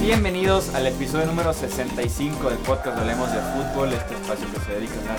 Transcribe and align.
Bienvenidos 0.00 0.74
al 0.74 0.86
episodio 0.86 1.26
número 1.26 1.52
65 1.52 2.48
del 2.48 2.58
podcast 2.60 2.98
Hablemos 2.98 3.30
de 3.32 3.40
Fútbol, 3.40 3.92
este 3.92 4.14
espacio 4.14 4.46
que 4.52 4.60
se 4.60 4.72
dedica 4.72 4.94
a 4.94 4.98
hablar 5.00 5.18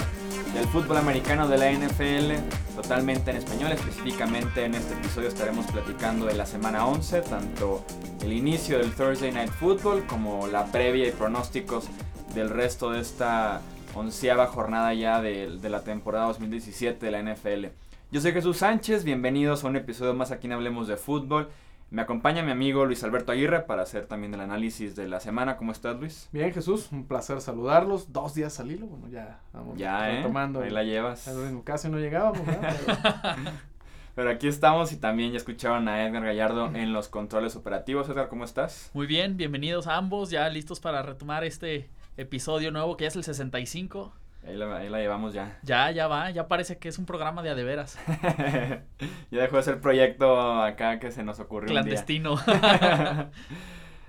del 0.54 0.66
fútbol 0.68 0.98
americano 0.98 1.48
de 1.48 1.58
la 1.58 1.72
NFL, 1.72 2.76
totalmente 2.76 3.32
en 3.32 3.38
español. 3.38 3.72
Específicamente 3.72 4.66
en 4.66 4.76
este 4.76 4.94
episodio 4.94 5.28
estaremos 5.28 5.66
platicando 5.68 6.26
de 6.26 6.34
la 6.34 6.46
semana 6.46 6.86
11, 6.88 7.22
tanto 7.22 7.84
el 8.22 8.34
inicio 8.34 8.80
del 8.80 8.92
Thursday 8.92 9.32
Night 9.32 9.52
Football 9.52 10.06
como 10.08 10.48
la 10.48 10.66
previa 10.66 11.08
y 11.08 11.12
pronósticos 11.12 11.86
del 12.34 12.50
resto 12.50 12.92
de 12.92 13.02
esta 13.02 13.62
onceava 13.96 14.48
jornada 14.48 14.94
ya 14.94 15.22
de, 15.22 15.58
de 15.58 15.70
la 15.70 15.84
temporada 15.84 16.26
2017 16.28 17.06
de 17.06 17.12
la 17.12 17.22
NFL. 17.22 17.83
Yo 18.14 18.22
soy 18.22 18.32
Jesús 18.32 18.58
Sánchez, 18.58 19.06
bienvenidos 19.06 19.64
a 19.64 19.68
un 19.70 19.76
episodio 19.76 20.14
más 20.14 20.30
aquí 20.30 20.46
en 20.46 20.54
Hablemos 20.54 20.88
de 20.88 20.98
Fútbol. 20.98 21.50
Me 21.90 22.04
acompaña 22.04 22.44
mi 22.44 22.52
amigo 22.52 22.86
Luis 22.86 23.04
Alberto 23.04 23.32
Aguirre 23.32 23.62
para 23.62 23.82
hacer 23.82 24.06
también 24.06 24.36
el 24.36 24.42
análisis 24.42 24.96
de 24.96 25.08
la 25.08 25.20
semana. 25.20 25.58
¿Cómo 25.58 25.72
estás, 25.72 26.00
Luis? 26.00 26.30
Bien, 26.32 26.54
Jesús, 26.54 26.90
un 26.92 27.08
placer 27.08 27.42
saludarlos. 27.42 28.14
Dos 28.14 28.36
días 28.36 28.60
al 28.60 28.72
hilo, 28.72 28.86
bueno, 28.86 29.10
ya 29.10 29.40
vamos 29.52 29.80
ya, 29.80 30.12
¿eh? 30.12 30.32
Ahí 30.62 30.70
la 30.70 30.84
llevas. 30.84 31.28
Casi 31.64 31.90
no 31.90 31.98
llegábamos, 31.98 32.42
Pero... 34.16 34.30
aquí 34.30 34.48
estamos 34.48 34.92
y 34.92 34.98
también 34.98 35.32
ya 35.32 35.38
escucharon 35.38 35.88
a 35.88 36.06
Edgar 36.06 36.24
Gallardo 36.24 36.68
en 36.68 36.94
los 36.94 37.08
controles 37.08 37.56
operativos. 37.56 38.10
Edgar, 38.10 38.30
¿cómo 38.30 38.44
estás? 38.44 38.92
Muy 38.94 39.08
bien, 39.08 39.38
bienvenidos 39.38 39.88
a 39.88 39.98
ambos, 39.98 40.30
ya 40.30 40.48
listos 40.50 40.80
para 40.80 41.02
retomar 41.02 41.44
este 41.46 41.90
episodio 42.18 42.70
nuevo 42.70 42.96
que 42.96 43.06
ya 43.06 43.08
es 43.08 43.16
el 43.16 43.24
65. 43.24 44.14
Ahí 44.46 44.58
la, 44.58 44.78
ahí 44.78 44.90
la, 44.90 45.00
llevamos 45.00 45.34
ya. 45.34 45.58
Ya, 45.64 45.90
ya 45.92 46.08
va, 46.08 46.30
ya 46.32 46.48
parece 46.48 46.78
que 46.78 46.90
es 46.90 46.98
un 46.98 47.06
programa 47.06 47.42
de 47.42 47.50
adeveras. 47.50 47.98
ya 49.32 49.42
dejó 49.42 49.58
de 49.58 49.64
ser 49.64 49.80
proyecto 49.80 50.62
acá 50.62 51.00
que 51.00 51.12
se 51.12 51.24
nos 51.24 51.40
ocurrió. 51.40 51.70
Clandestino. 51.70 52.36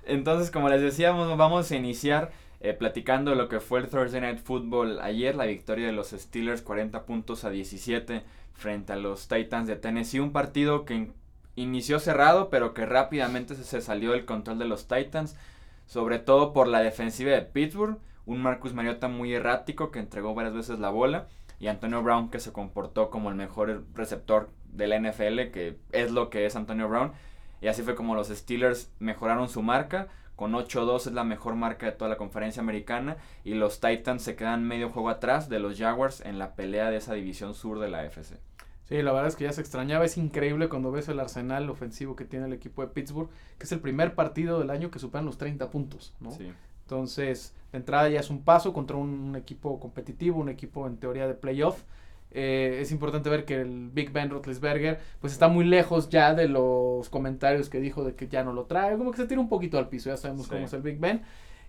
Entonces, 0.05 0.51
como 0.51 0.69
les 0.69 0.81
decíamos, 0.81 1.35
vamos 1.37 1.71
a 1.71 1.75
iniciar 1.75 2.31
eh, 2.59 2.73
platicando 2.73 3.33
lo 3.33 3.47
que 3.47 3.59
fue 3.59 3.79
el 3.79 3.89
Thursday 3.89 4.21
Night 4.21 4.39
Football 4.39 4.99
ayer, 4.99 5.35
la 5.35 5.45
victoria 5.45 5.87
de 5.87 5.93
los 5.93 6.09
Steelers 6.09 6.61
40 6.61 7.05
puntos 7.05 7.43
a 7.43 7.49
17 7.49 8.23
frente 8.53 8.93
a 8.93 8.97
los 8.97 9.27
Titans 9.27 9.67
de 9.67 9.77
Tennessee. 9.77 10.19
Un 10.19 10.31
partido 10.31 10.83
que 10.85 11.11
inició 11.55 11.99
cerrado, 11.99 12.49
pero 12.49 12.73
que 12.73 12.85
rápidamente 12.85 13.55
se, 13.55 13.63
se 13.63 13.81
salió 13.81 14.11
del 14.11 14.25
control 14.25 14.59
de 14.59 14.65
los 14.65 14.87
Titans, 14.87 15.37
sobre 15.85 16.19
todo 16.19 16.51
por 16.51 16.67
la 16.67 16.81
defensiva 16.81 17.31
de 17.31 17.41
Pittsburgh 17.41 17.99
un 18.25 18.41
Marcus 18.41 18.73
Mariota 18.73 19.07
muy 19.07 19.33
errático 19.33 19.91
que 19.91 19.99
entregó 19.99 20.33
varias 20.33 20.53
veces 20.53 20.79
la 20.79 20.89
bola 20.89 21.27
y 21.59 21.67
Antonio 21.67 22.01
Brown 22.01 22.29
que 22.29 22.39
se 22.39 22.51
comportó 22.51 23.09
como 23.09 23.29
el 23.29 23.35
mejor 23.35 23.85
receptor 23.93 24.49
de 24.71 24.87
la 24.87 24.99
NFL, 24.99 25.51
que 25.51 25.77
es 25.91 26.11
lo 26.11 26.29
que 26.29 26.45
es 26.45 26.55
Antonio 26.55 26.89
Brown. 26.89 27.13
Y 27.61 27.67
así 27.67 27.81
fue 27.81 27.95
como 27.95 28.15
los 28.15 28.27
Steelers 28.27 28.91
mejoraron 28.99 29.49
su 29.49 29.61
marca. 29.61 30.07
Con 30.35 30.51
8-2 30.51 31.07
es 31.07 31.13
la 31.13 31.23
mejor 31.23 31.55
marca 31.55 31.85
de 31.85 31.93
toda 31.93 32.09
la 32.09 32.17
conferencia 32.17 32.61
americana. 32.61 33.17
Y 33.45 33.53
los 33.53 33.79
Titans 33.79 34.21
se 34.21 34.35
quedan 34.35 34.67
medio 34.67 34.89
juego 34.89 35.09
atrás 35.09 35.47
de 35.47 35.59
los 35.59 35.77
Jaguars 35.77 36.21
en 36.21 36.39
la 36.39 36.55
pelea 36.55 36.89
de 36.91 36.97
esa 36.97 37.13
división 37.13 37.53
sur 37.53 37.79
de 37.79 37.89
la 37.89 38.03
FC. 38.05 38.37
Sí, 38.83 39.01
la 39.01 39.13
verdad 39.13 39.29
es 39.29 39.35
que 39.35 39.45
ya 39.45 39.53
se 39.53 39.61
extrañaba. 39.61 40.05
Es 40.05 40.17
increíble 40.17 40.69
cuando 40.69 40.91
ves 40.91 41.07
el 41.07 41.19
arsenal 41.19 41.69
ofensivo 41.69 42.15
que 42.15 42.25
tiene 42.25 42.45
el 42.45 42.53
equipo 42.53 42.81
de 42.81 42.89
Pittsburgh, 42.89 43.29
que 43.57 43.63
es 43.63 43.71
el 43.71 43.79
primer 43.79 44.13
partido 44.13 44.59
del 44.59 44.69
año 44.69 44.91
que 44.91 44.99
superan 44.99 45.25
los 45.25 45.37
30 45.37 45.71
puntos. 45.71 46.13
¿no? 46.19 46.31
Sí. 46.31 46.51
Entonces, 46.85 47.53
de 47.71 47.79
entrada 47.79 48.09
ya 48.09 48.19
es 48.19 48.29
un 48.29 48.43
paso 48.43 48.71
contra 48.71 48.95
un, 48.95 49.35
equipo 49.35 49.79
competitivo, 49.79 50.39
un 50.39 50.49
equipo 50.49 50.85
en 50.87 50.97
teoría 50.97 51.27
de 51.27 51.33
playoff. 51.33 51.83
Eh, 52.31 52.79
es 52.81 52.91
importante 52.91 53.29
ver 53.29 53.45
que 53.45 53.61
el 53.61 53.89
Big 53.91 54.11
Ben 54.11 54.29
Roethlisberger 54.29 54.99
pues 55.21 55.33
está 55.33 55.47
muy 55.47 55.63
lejos 55.65 56.09
ya 56.09 56.33
de 56.33 56.49
los 56.49 57.09
comentarios 57.09 57.69
que 57.69 57.79
dijo 57.79 58.03
de 58.03 58.13
que 58.13 58.27
ya 58.27 58.43
no 58.43 58.53
lo 58.53 58.65
trae, 58.65 58.97
como 58.97 59.11
que 59.11 59.17
se 59.17 59.25
tira 59.25 59.39
un 59.39 59.47
poquito 59.47 59.77
al 59.77 59.87
piso, 59.87 60.09
ya 60.09 60.17
sabemos 60.17 60.47
cómo 60.47 60.65
es 60.65 60.73
el 60.73 60.81
Big 60.81 60.99
Ben. 60.99 61.21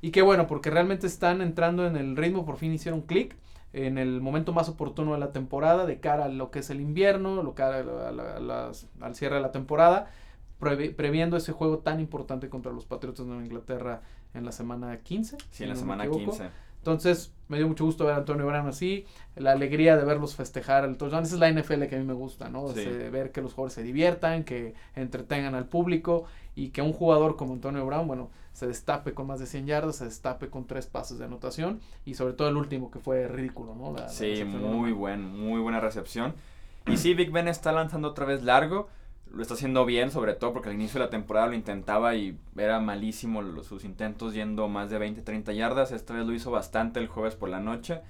Y 0.03 0.11
qué 0.11 0.23
bueno, 0.23 0.47
porque 0.47 0.70
realmente 0.70 1.07
están 1.07 1.41
entrando 1.41 1.86
en 1.86 1.96
el 1.96 2.17
ritmo, 2.17 2.45
por 2.45 2.57
fin 2.57 2.73
hicieron 2.73 3.02
clic 3.02 3.36
en 3.73 3.98
el 3.98 4.20
momento 4.20 4.52
más 4.52 4.68
oportuno 4.68 5.12
de 5.14 5.18
la 5.18 5.33
temporada, 5.33 5.86
de 5.86 6.01
cara 6.01 6.27
a 6.27 6.29
lo 6.29 6.51
que 6.51 6.61
es 6.61 6.70
el 6.70 6.80
invierno, 6.80 7.42
lo 7.42 7.55
que 7.55 7.62
al 7.62 9.14
cierre 9.14 9.36
de 9.36 9.41
la 9.41 9.52
temporada, 9.52 10.11
previendo 10.58 11.36
ese 11.36 11.52
juego 11.52 11.78
tan 11.78 12.00
importante 12.00 12.48
contra 12.48 12.72
los 12.72 12.84
Patriotas 12.84 13.24
de 13.24 13.27
Nueva 13.27 13.44
Inglaterra 13.44 14.02
en 14.34 14.44
la 14.44 14.52
semana 14.52 14.98
15. 14.98 15.36
Sí, 15.50 15.64
en 15.64 15.70
la 15.70 15.77
semana 15.77 16.08
15. 16.08 16.50
Entonces, 16.78 17.33
me 17.48 17.56
dio 17.56 17.67
mucho 17.67 17.84
gusto 17.84 18.05
ver 18.05 18.14
a 18.14 18.18
Antonio 18.18 18.46
Brown 18.46 18.68
así, 18.68 19.06
la 19.34 19.50
alegría 19.50 19.96
de 19.96 20.05
verlos 20.05 20.36
festejar 20.36 20.84
el 20.84 20.96
touchdown. 20.96 21.24
Esa 21.24 21.34
es 21.34 21.40
la 21.40 21.50
NFL 21.50 21.86
que 21.86 21.96
a 21.96 21.98
mí 21.98 22.05
me 22.05 22.12
gusta, 22.12 22.48
¿no? 22.48 22.68
ver 22.68 23.33
que 23.33 23.42
los 23.42 23.55
jugadores 23.55 23.74
se 23.74 23.83
diviertan, 23.83 24.44
que 24.44 24.74
entretengan 24.94 25.56
al 25.56 25.67
público 25.67 26.27
y 26.55 26.68
que 26.68 26.83
un 26.83 26.92
jugador 26.92 27.34
como 27.34 27.55
Antonio 27.55 27.84
Brown, 27.84 28.06
bueno, 28.06 28.30
se 28.52 28.68
destape 28.68 29.14
con 29.14 29.27
más 29.27 29.40
de 29.40 29.46
100 29.46 29.67
yardas, 29.67 29.96
se 29.96 30.05
destape 30.05 30.48
con 30.48 30.68
tres 30.68 30.86
pases 30.86 31.18
de 31.18 31.24
anotación 31.24 31.80
y 32.05 32.14
sobre 32.14 32.34
todo 32.34 32.48
el 32.48 32.56
último 32.56 32.90
que 32.92 33.00
fue 33.00 33.27
ridículo, 33.27 33.74
¿no? 33.74 33.96
sí, 34.08 34.44
muy 34.44 34.92
buen, 34.92 35.27
muy 35.27 35.61
buena 35.61 35.80
recepción. 35.80 36.34
Y 36.86 36.98
sí, 36.98 37.14
Big 37.14 37.33
Ben 37.33 37.48
está 37.48 37.73
lanzando 37.73 38.08
otra 38.08 38.27
vez 38.27 38.44
largo 38.44 38.88
lo 39.33 39.42
está 39.42 39.55
haciendo 39.55 39.85
bien, 39.85 40.11
sobre 40.11 40.35
todo 40.35 40.53
porque 40.53 40.69
al 40.69 40.75
inicio 40.75 40.98
de 40.98 41.07
la 41.07 41.11
temporada 41.11 41.48
lo 41.48 41.55
intentaba 41.55 42.14
y 42.14 42.39
era 42.57 42.81
malísimo 42.81 43.63
sus 43.63 43.85
intentos 43.85 44.35
yendo 44.35 44.69
más 44.69 44.91
de 44.91 44.98
20, 44.98 45.23
30 45.23 45.53
yardas. 45.53 45.92
Esta 45.92 46.14
vez 46.14 46.27
lo 46.27 46.33
hizo 46.33 46.51
bastante 46.51 47.01
el 47.01 47.09
jueves 47.09 47.35
por 47.35 47.48
la 47.48 47.61
noche. 47.61 48.01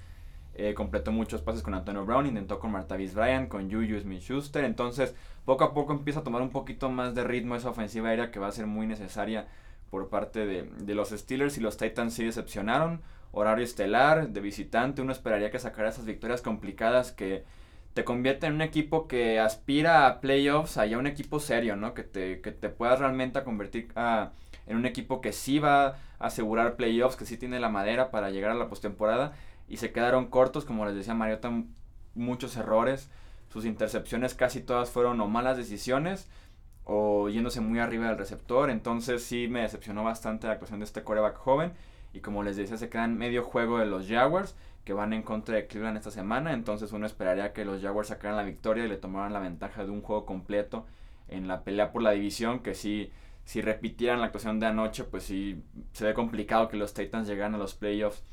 Eh, 0.55 0.73
completó 0.73 1.11
muchos 1.11 1.41
pases 1.41 1.61
con 1.61 1.73
Antonio 1.73 2.05
Brown, 2.05 2.25
intentó 2.25 2.59
con 2.59 2.71
Martavis 2.71 3.13
Bryant, 3.13 3.47
con 3.49 3.69
Juju 3.69 3.99
Smith 3.99 4.21
Schuster. 4.21 4.63
Entonces, 4.63 5.15
poco 5.45 5.63
a 5.63 5.73
poco 5.73 5.93
empieza 5.93 6.21
a 6.21 6.23
tomar 6.23 6.41
un 6.41 6.49
poquito 6.49 6.89
más 6.89 7.13
de 7.13 7.23
ritmo 7.23 7.55
esa 7.55 7.69
ofensiva 7.69 8.09
aérea 8.09 8.31
que 8.31 8.39
va 8.39 8.47
a 8.47 8.51
ser 8.51 8.65
muy 8.65 8.87
necesaria 8.87 9.47
por 9.91 10.09
parte 10.09 10.45
de, 10.45 10.63
de 10.63 10.95
los 10.95 11.09
Steelers 11.09 11.57
y 11.57 11.61
los 11.61 11.77
Titans 11.77 12.13
sí 12.13 12.25
decepcionaron. 12.25 13.01
Horario 13.31 13.63
estelar, 13.63 14.29
de 14.29 14.41
visitante, 14.41 15.01
uno 15.01 15.11
esperaría 15.11 15.51
que 15.51 15.59
sacara 15.59 15.89
esas 15.89 16.05
victorias 16.05 16.41
complicadas 16.41 17.11
que 17.11 17.43
te 17.97 18.05
convierte 18.05 18.45
en 18.45 18.53
un 18.53 18.61
equipo 18.61 19.07
que 19.07 19.39
aspira 19.39 20.05
a 20.05 20.21
playoffs, 20.21 20.77
allá 20.77 20.99
un 20.99 21.07
equipo 21.07 21.39
serio, 21.39 21.75
¿no? 21.75 21.95
Que 21.95 22.03
te, 22.03 22.41
que 22.41 22.51
te 22.51 22.69
puedas 22.69 22.99
realmente 22.99 23.43
convertir 23.43 23.91
en 24.67 24.77
un 24.77 24.85
equipo 24.85 25.19
que 25.19 25.33
sí 25.33 25.57
va 25.57 25.87
a 25.87 25.97
asegurar 26.19 26.75
playoffs, 26.75 27.15
que 27.15 27.25
sí 27.25 27.37
tiene 27.37 27.59
la 27.59 27.69
madera 27.69 28.11
para 28.11 28.29
llegar 28.29 28.51
a 28.51 28.53
la 28.53 28.69
postemporada. 28.69 29.33
Y 29.67 29.77
se 29.77 29.91
quedaron 29.91 30.27
cortos, 30.27 30.63
como 30.63 30.85
les 30.85 30.93
decía 30.93 31.15
Mariota, 31.15 31.51
muchos 32.13 32.55
errores. 32.55 33.09
Sus 33.51 33.65
intercepciones 33.65 34.35
casi 34.35 34.61
todas 34.61 34.91
fueron 34.91 35.19
o 35.19 35.27
malas 35.27 35.57
decisiones 35.57 36.29
o 36.83 37.29
yéndose 37.29 37.61
muy 37.61 37.79
arriba 37.79 38.09
del 38.09 38.19
receptor. 38.19 38.69
Entonces 38.69 39.23
sí 39.23 39.47
me 39.49 39.61
decepcionó 39.61 40.03
bastante 40.03 40.45
la 40.45 40.53
actuación 40.53 40.81
de 40.81 40.85
este 40.85 41.03
coreback 41.03 41.37
joven. 41.37 41.73
Y 42.13 42.19
como 42.19 42.43
les 42.43 42.57
decía, 42.57 42.77
se 42.77 42.89
quedan 42.89 43.17
medio 43.17 43.41
juego 43.41 43.79
de 43.79 43.87
los 43.87 44.07
Jaguars 44.07 44.55
que 44.87 44.93
van 44.93 45.11
en 45.11 45.21
contra 45.21 45.55
de 45.55 45.67
Cleveland 45.67 45.97
esta 45.97 46.11
semana. 46.11 46.53
Entonces 46.53 46.93
uno 46.93 47.05
esperaría 47.05 47.51
que 47.51 47.65
los 47.65 47.81
Jaguars 47.81 48.07
sacaran 48.07 48.37
la 48.37 48.43
victoria 48.43 48.85
y 48.85 48.87
le 48.87 48.95
tomaran 48.95 49.33
la 49.33 49.41
ventaja 49.41 49.83
de 49.83 49.91
un 49.91 50.01
juego 50.01 50.25
completo 50.25 50.85
en 51.27 51.49
la 51.49 51.65
pelea 51.65 51.91
por 51.91 52.01
la 52.01 52.11
división. 52.11 52.59
Que 52.59 52.73
si, 52.73 53.11
si 53.43 53.59
repitieran 53.59 54.21
la 54.21 54.27
actuación 54.27 54.61
de 54.61 54.67
anoche, 54.67 55.03
pues 55.03 55.23
sí 55.23 55.61
se 55.91 56.05
ve 56.05 56.13
complicado 56.13 56.69
que 56.69 56.77
los 56.77 56.93
Titans 56.93 57.27
llegaran 57.27 57.53
a 57.55 57.57
los 57.57 57.75
playoffs. 57.75 58.23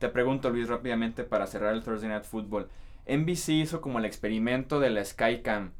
Te 0.00 0.10
pregunto, 0.10 0.50
Luis, 0.50 0.68
rápidamente 0.68 1.24
para 1.24 1.46
cerrar 1.46 1.72
el 1.72 1.82
Thursday 1.82 2.10
Night 2.10 2.24
Football. 2.24 2.68
NBC 3.08 3.48
hizo 3.48 3.80
como 3.80 3.98
el 3.98 4.04
experimento 4.04 4.80
de 4.80 4.90
la 4.90 5.02
Skycam. 5.02 5.72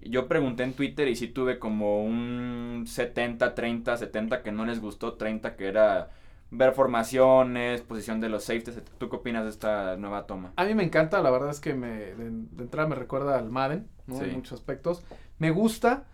Yo 0.00 0.26
pregunté 0.26 0.64
en 0.64 0.72
Twitter 0.72 1.06
y 1.06 1.14
sí 1.14 1.28
tuve 1.28 1.60
como 1.60 2.02
un 2.04 2.86
70, 2.88 3.54
30, 3.54 3.96
70 3.96 4.42
que 4.42 4.50
no 4.50 4.66
les 4.66 4.80
gustó, 4.80 5.14
30 5.14 5.54
que 5.54 5.68
era 5.68 6.10
ver 6.56 6.72
formaciones, 6.72 7.82
posición 7.82 8.20
de 8.20 8.28
los 8.28 8.44
safeties. 8.44 8.80
¿Tú 8.98 9.08
qué 9.08 9.16
opinas 9.16 9.44
de 9.44 9.50
esta 9.50 9.96
nueva 9.96 10.26
toma? 10.26 10.52
A 10.56 10.64
mí 10.64 10.74
me 10.74 10.82
encanta, 10.82 11.20
la 11.20 11.30
verdad 11.30 11.50
es 11.50 11.60
que 11.60 11.74
me, 11.74 12.14
de, 12.14 12.26
entrada 12.58 12.88
me 12.88 12.94
recuerda 12.94 13.38
al 13.38 13.50
Madden, 13.50 13.88
¿no? 14.06 14.20
En 14.22 14.34
muchos 14.34 14.52
aspectos. 14.52 15.04
Me 15.38 15.50
gusta, 15.50 16.04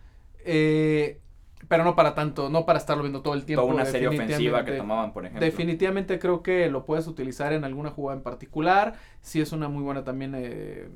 eh, 0.45 1.21
pero 1.67 1.83
no 1.83 1.95
para 1.95 2.13
tanto, 2.13 2.49
no 2.49 2.65
para 2.65 2.79
estarlo 2.79 3.03
viendo 3.03 3.21
todo 3.21 3.33
el 3.33 3.45
tiempo. 3.45 3.63
Toda 3.63 3.73
una 3.73 3.85
serie 3.85 4.09
ofensiva 4.09 4.65
que 4.65 4.73
tomaban, 4.73 5.13
por 5.13 5.25
ejemplo. 5.25 5.45
Definitivamente 5.45 6.19
creo 6.19 6.43
que 6.43 6.69
lo 6.69 6.85
puedes 6.85 7.07
utilizar 7.07 7.53
en 7.53 7.63
alguna 7.63 7.89
jugada 7.89 8.17
en 8.17 8.23
particular. 8.23 8.95
Sí 9.21 9.39
es 9.39 9.51
una 9.51 9.69
muy 9.69 9.83
buena 9.83 10.03
también 10.03 10.33
eh, 10.35 10.89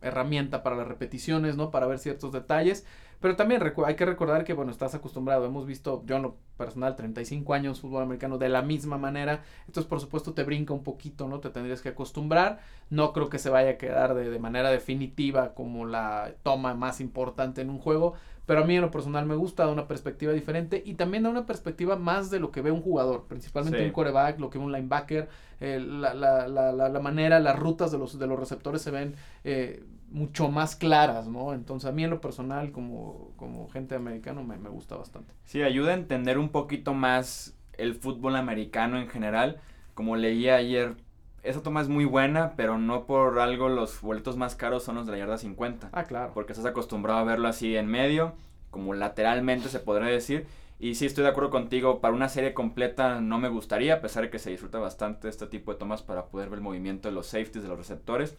herramienta 0.00 0.62
para 0.62 0.76
las 0.76 0.86
repeticiones, 0.86 1.56
¿no? 1.56 1.70
Para 1.70 1.86
ver 1.86 1.98
ciertos 1.98 2.32
detalles. 2.32 2.86
Pero 3.22 3.36
también 3.36 3.62
hay 3.86 3.94
que 3.94 4.04
recordar 4.04 4.44
que, 4.44 4.52
bueno, 4.52 4.72
estás 4.72 4.96
acostumbrado. 4.96 5.46
Hemos 5.46 5.64
visto, 5.64 6.02
yo 6.06 6.16
en 6.16 6.22
lo 6.22 6.36
personal, 6.56 6.96
35 6.96 7.54
años 7.54 7.80
fútbol 7.80 8.02
americano 8.02 8.36
de 8.36 8.48
la 8.48 8.62
misma 8.62 8.98
manera. 8.98 9.44
Entonces, 9.66 9.88
por 9.88 10.00
supuesto, 10.00 10.34
te 10.34 10.42
brinca 10.42 10.74
un 10.74 10.82
poquito, 10.82 11.28
¿no? 11.28 11.38
Te 11.38 11.50
tendrías 11.50 11.80
que 11.82 11.90
acostumbrar. 11.90 12.58
No 12.90 13.12
creo 13.12 13.28
que 13.28 13.38
se 13.38 13.48
vaya 13.48 13.70
a 13.70 13.78
quedar 13.78 14.14
de, 14.14 14.28
de 14.28 14.38
manera 14.40 14.70
definitiva 14.70 15.54
como 15.54 15.86
la 15.86 16.34
toma 16.42 16.74
más 16.74 17.00
importante 17.00 17.60
en 17.60 17.70
un 17.70 17.78
juego. 17.78 18.14
Pero 18.44 18.62
a 18.62 18.66
mí 18.66 18.74
en 18.74 18.82
lo 18.82 18.90
personal 18.90 19.24
me 19.24 19.36
gusta, 19.36 19.64
da 19.66 19.72
una 19.72 19.86
perspectiva 19.86 20.32
diferente 20.32 20.82
y 20.84 20.94
también 20.94 21.22
da 21.22 21.30
una 21.30 21.46
perspectiva 21.46 21.94
más 21.96 22.28
de 22.28 22.40
lo 22.40 22.50
que 22.50 22.60
ve 22.60 22.72
un 22.72 22.82
jugador, 22.82 23.26
principalmente 23.28 23.84
un 23.84 23.92
coreback, 23.92 24.40
lo 24.40 24.50
que 24.50 24.58
ve 24.58 24.64
un 24.64 24.72
linebacker, 24.72 25.28
eh, 25.60 25.78
la, 25.78 26.12
la, 26.12 26.48
la, 26.48 26.72
la, 26.72 27.00
manera, 27.00 27.38
las 27.38 27.56
rutas 27.56 27.92
de 27.92 27.98
los, 27.98 28.18
de 28.18 28.26
los 28.26 28.38
receptores 28.38 28.82
se 28.82 28.90
ven 28.90 29.14
eh, 29.44 29.84
mucho 30.12 30.48
más 30.50 30.76
claras, 30.76 31.26
¿no? 31.26 31.54
Entonces 31.54 31.88
a 31.88 31.92
mí 31.92 32.04
en 32.04 32.10
lo 32.10 32.20
personal, 32.20 32.70
como, 32.70 33.32
como 33.36 33.68
gente 33.68 33.94
americano, 33.94 34.44
me, 34.44 34.58
me 34.58 34.68
gusta 34.68 34.96
bastante. 34.96 35.34
Sí, 35.44 35.62
ayuda 35.62 35.92
a 35.92 35.94
entender 35.94 36.38
un 36.38 36.50
poquito 36.50 36.94
más 36.94 37.56
el 37.78 37.94
fútbol 37.94 38.36
americano 38.36 38.98
en 38.98 39.08
general. 39.08 39.60
Como 39.94 40.16
leí 40.16 40.48
ayer, 40.48 40.96
esa 41.42 41.62
toma 41.62 41.80
es 41.80 41.88
muy 41.88 42.04
buena, 42.04 42.54
pero 42.56 42.78
no 42.78 43.06
por 43.06 43.40
algo 43.40 43.68
los 43.68 44.00
boletos 44.00 44.36
más 44.36 44.54
caros 44.54 44.84
son 44.84 44.96
los 44.96 45.06
de 45.06 45.12
la 45.12 45.18
yarda 45.18 45.38
50. 45.38 45.90
Ah, 45.92 46.04
claro. 46.04 46.32
Porque 46.34 46.52
estás 46.52 46.66
acostumbrado 46.66 47.18
a 47.18 47.24
verlo 47.24 47.48
así 47.48 47.76
en 47.76 47.86
medio, 47.86 48.34
como 48.70 48.94
lateralmente 48.94 49.68
se 49.68 49.80
podría 49.80 50.08
decir. 50.08 50.46
Y 50.78 50.96
sí 50.96 51.06
estoy 51.06 51.22
de 51.22 51.30
acuerdo 51.30 51.50
contigo, 51.50 52.00
para 52.00 52.14
una 52.14 52.28
serie 52.28 52.54
completa 52.54 53.20
no 53.20 53.38
me 53.38 53.48
gustaría, 53.48 53.94
a 53.94 54.00
pesar 54.00 54.24
de 54.24 54.30
que 54.30 54.40
se 54.40 54.50
disfruta 54.50 54.78
bastante 54.78 55.28
este 55.28 55.46
tipo 55.46 55.72
de 55.72 55.78
tomas 55.78 56.02
para 56.02 56.26
poder 56.26 56.48
ver 56.48 56.58
el 56.58 56.64
movimiento 56.64 57.08
de 57.08 57.14
los 57.14 57.26
safeties, 57.28 57.62
de 57.62 57.68
los 57.68 57.78
receptores. 57.78 58.36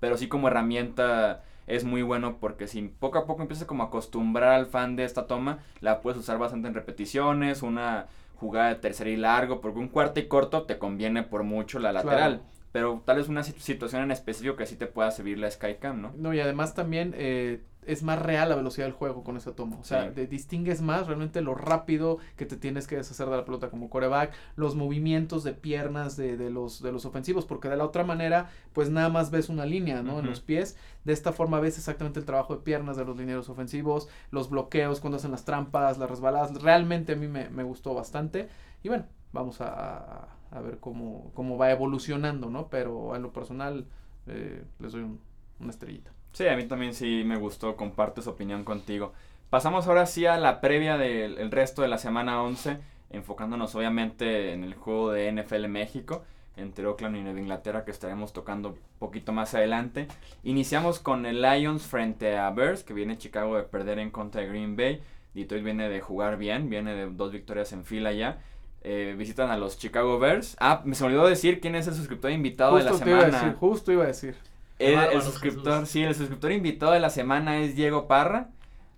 Pero 0.00 0.16
sí 0.16 0.28
como 0.28 0.48
herramienta 0.48 1.42
es 1.66 1.84
muy 1.84 2.02
bueno 2.02 2.38
porque 2.38 2.68
si 2.68 2.82
poco 2.82 3.18
a 3.18 3.26
poco 3.26 3.42
empiezas 3.42 3.66
como 3.66 3.82
a 3.82 3.86
acostumbrar 3.86 4.52
al 4.52 4.66
fan 4.66 4.96
de 4.96 5.04
esta 5.04 5.26
toma, 5.26 5.58
la 5.80 6.00
puedes 6.00 6.18
usar 6.18 6.38
bastante 6.38 6.68
en 6.68 6.74
repeticiones, 6.74 7.62
una 7.62 8.06
jugada 8.36 8.68
de 8.68 8.76
tercer 8.76 9.08
y 9.08 9.16
largo, 9.16 9.60
porque 9.60 9.78
un 9.78 9.88
cuarto 9.88 10.20
y 10.20 10.28
corto 10.28 10.64
te 10.64 10.78
conviene 10.78 11.22
por 11.22 11.42
mucho 11.42 11.78
la 11.78 11.92
lateral. 11.92 12.42
Pero 12.72 13.02
tal 13.06 13.16
vez 13.16 13.28
una 13.28 13.42
situación 13.42 14.02
en 14.02 14.10
específico 14.10 14.54
que 14.54 14.66
sí 14.66 14.76
te 14.76 14.86
pueda 14.86 15.10
servir 15.10 15.38
la 15.38 15.50
Skycam, 15.50 16.02
¿no? 16.02 16.12
No, 16.14 16.34
y 16.34 16.40
además 16.40 16.74
también 16.74 17.14
eh, 17.16 17.62
es 17.86 18.02
más 18.02 18.20
real 18.20 18.48
la 18.48 18.56
velocidad 18.56 18.86
del 18.86 18.94
juego 18.94 19.24
con 19.24 19.36
esa 19.36 19.52
toma. 19.54 19.76
O 19.80 19.84
sea, 19.84 20.12
te 20.12 20.26
distingues 20.26 20.82
más 20.82 21.06
realmente 21.06 21.40
lo 21.40 21.54
rápido 21.54 22.18
que 22.36 22.46
te 22.46 22.56
tienes 22.56 22.86
que 22.86 22.96
deshacer 22.96 23.28
de 23.28 23.36
la 23.36 23.44
pelota 23.44 23.70
como 23.70 23.88
coreback, 23.88 24.32
los 24.56 24.74
movimientos 24.74 25.44
de 25.44 25.52
piernas 25.52 26.16
de, 26.16 26.36
de, 26.36 26.50
los, 26.50 26.82
de 26.82 26.92
los 26.92 27.04
ofensivos, 27.04 27.46
porque 27.46 27.68
de 27.68 27.76
la 27.76 27.84
otra 27.84 28.04
manera, 28.04 28.50
pues 28.72 28.90
nada 28.90 29.08
más 29.08 29.30
ves 29.30 29.48
una 29.48 29.66
línea, 29.66 30.02
¿no? 30.02 30.18
En 30.18 30.26
los 30.26 30.40
pies. 30.40 30.76
De 31.04 31.12
esta 31.12 31.32
forma 31.32 31.60
ves 31.60 31.78
exactamente 31.78 32.18
el 32.18 32.26
trabajo 32.26 32.56
de 32.56 32.62
piernas 32.62 32.96
de 32.96 33.04
los 33.04 33.16
linieros 33.16 33.48
ofensivos, 33.48 34.08
los 34.30 34.50
bloqueos, 34.50 35.00
cuando 35.00 35.18
hacen 35.18 35.30
las 35.30 35.44
trampas, 35.44 35.98
las 35.98 36.10
resbaladas. 36.10 36.60
Realmente 36.62 37.12
a 37.12 37.16
mí 37.16 37.28
me, 37.28 37.48
me 37.50 37.62
gustó 37.62 37.94
bastante. 37.94 38.48
Y 38.82 38.88
bueno, 38.88 39.06
vamos 39.32 39.60
a, 39.60 40.28
a, 40.50 40.60
ver 40.60 40.78
cómo, 40.78 41.30
cómo 41.34 41.56
va 41.56 41.70
evolucionando, 41.70 42.50
¿no? 42.50 42.68
Pero 42.68 43.14
en 43.14 43.22
lo 43.22 43.32
personal 43.32 43.86
eh, 44.26 44.64
les 44.80 44.92
doy 44.92 45.02
un, 45.02 45.20
una 45.60 45.70
estrellita. 45.70 46.15
Sí, 46.36 46.46
a 46.46 46.54
mí 46.54 46.64
también 46.64 46.92
sí 46.92 47.22
me 47.24 47.38
gustó, 47.38 47.76
comparto 47.76 48.20
su 48.20 48.28
opinión 48.28 48.62
contigo. 48.62 49.14
Pasamos 49.48 49.86
ahora 49.86 50.04
sí 50.04 50.26
a 50.26 50.36
la 50.36 50.60
previa 50.60 50.98
del 50.98 51.50
resto 51.50 51.80
de 51.80 51.88
la 51.88 51.96
semana 51.96 52.42
11, 52.42 52.76
enfocándonos 53.08 53.74
obviamente 53.74 54.52
en 54.52 54.62
el 54.62 54.74
juego 54.74 55.12
de 55.12 55.32
NFL 55.32 55.66
México 55.68 56.24
entre 56.58 56.86
Oakland 56.86 57.16
y 57.16 57.22
Nueva 57.22 57.40
Inglaterra 57.40 57.86
que 57.86 57.90
estaremos 57.90 58.34
tocando 58.34 58.68
un 58.68 58.78
poquito 58.98 59.32
más 59.32 59.54
adelante. 59.54 60.08
Iniciamos 60.44 60.98
con 60.98 61.24
el 61.24 61.40
Lions 61.40 61.84
frente 61.86 62.36
a 62.36 62.50
Bears, 62.50 62.84
que 62.84 62.92
viene 62.92 63.16
Chicago 63.16 63.56
de 63.56 63.62
perder 63.62 63.98
en 63.98 64.10
contra 64.10 64.42
de 64.42 64.48
Green 64.48 64.76
Bay. 64.76 65.00
Detroit 65.32 65.64
viene 65.64 65.88
de 65.88 66.02
jugar 66.02 66.36
bien, 66.36 66.68
viene 66.68 66.94
de 66.94 67.06
dos 67.06 67.32
victorias 67.32 67.72
en 67.72 67.86
fila 67.86 68.12
ya. 68.12 68.40
Eh, 68.82 69.14
visitan 69.16 69.50
a 69.50 69.56
los 69.56 69.78
Chicago 69.78 70.18
Bears. 70.18 70.54
Ah, 70.60 70.82
me 70.84 70.96
se 70.96 71.02
olvidó 71.02 71.26
decir 71.26 71.60
quién 71.60 71.76
es 71.76 71.86
el 71.86 71.94
suscriptor 71.94 72.30
invitado 72.30 72.76
de 72.76 72.84
la 72.84 72.92
semana. 72.92 73.56
justo 73.58 73.90
iba 73.90 74.04
a 74.04 74.08
decir. 74.08 74.36
El, 74.78 75.22
suscriptor, 75.22 75.86
sí, 75.86 76.02
el 76.02 76.14
suscriptor 76.14 76.52
invitado 76.52 76.92
de 76.92 77.00
la 77.00 77.10
semana 77.10 77.58
es 77.58 77.76
Diego 77.76 78.06
Parra, 78.06 78.50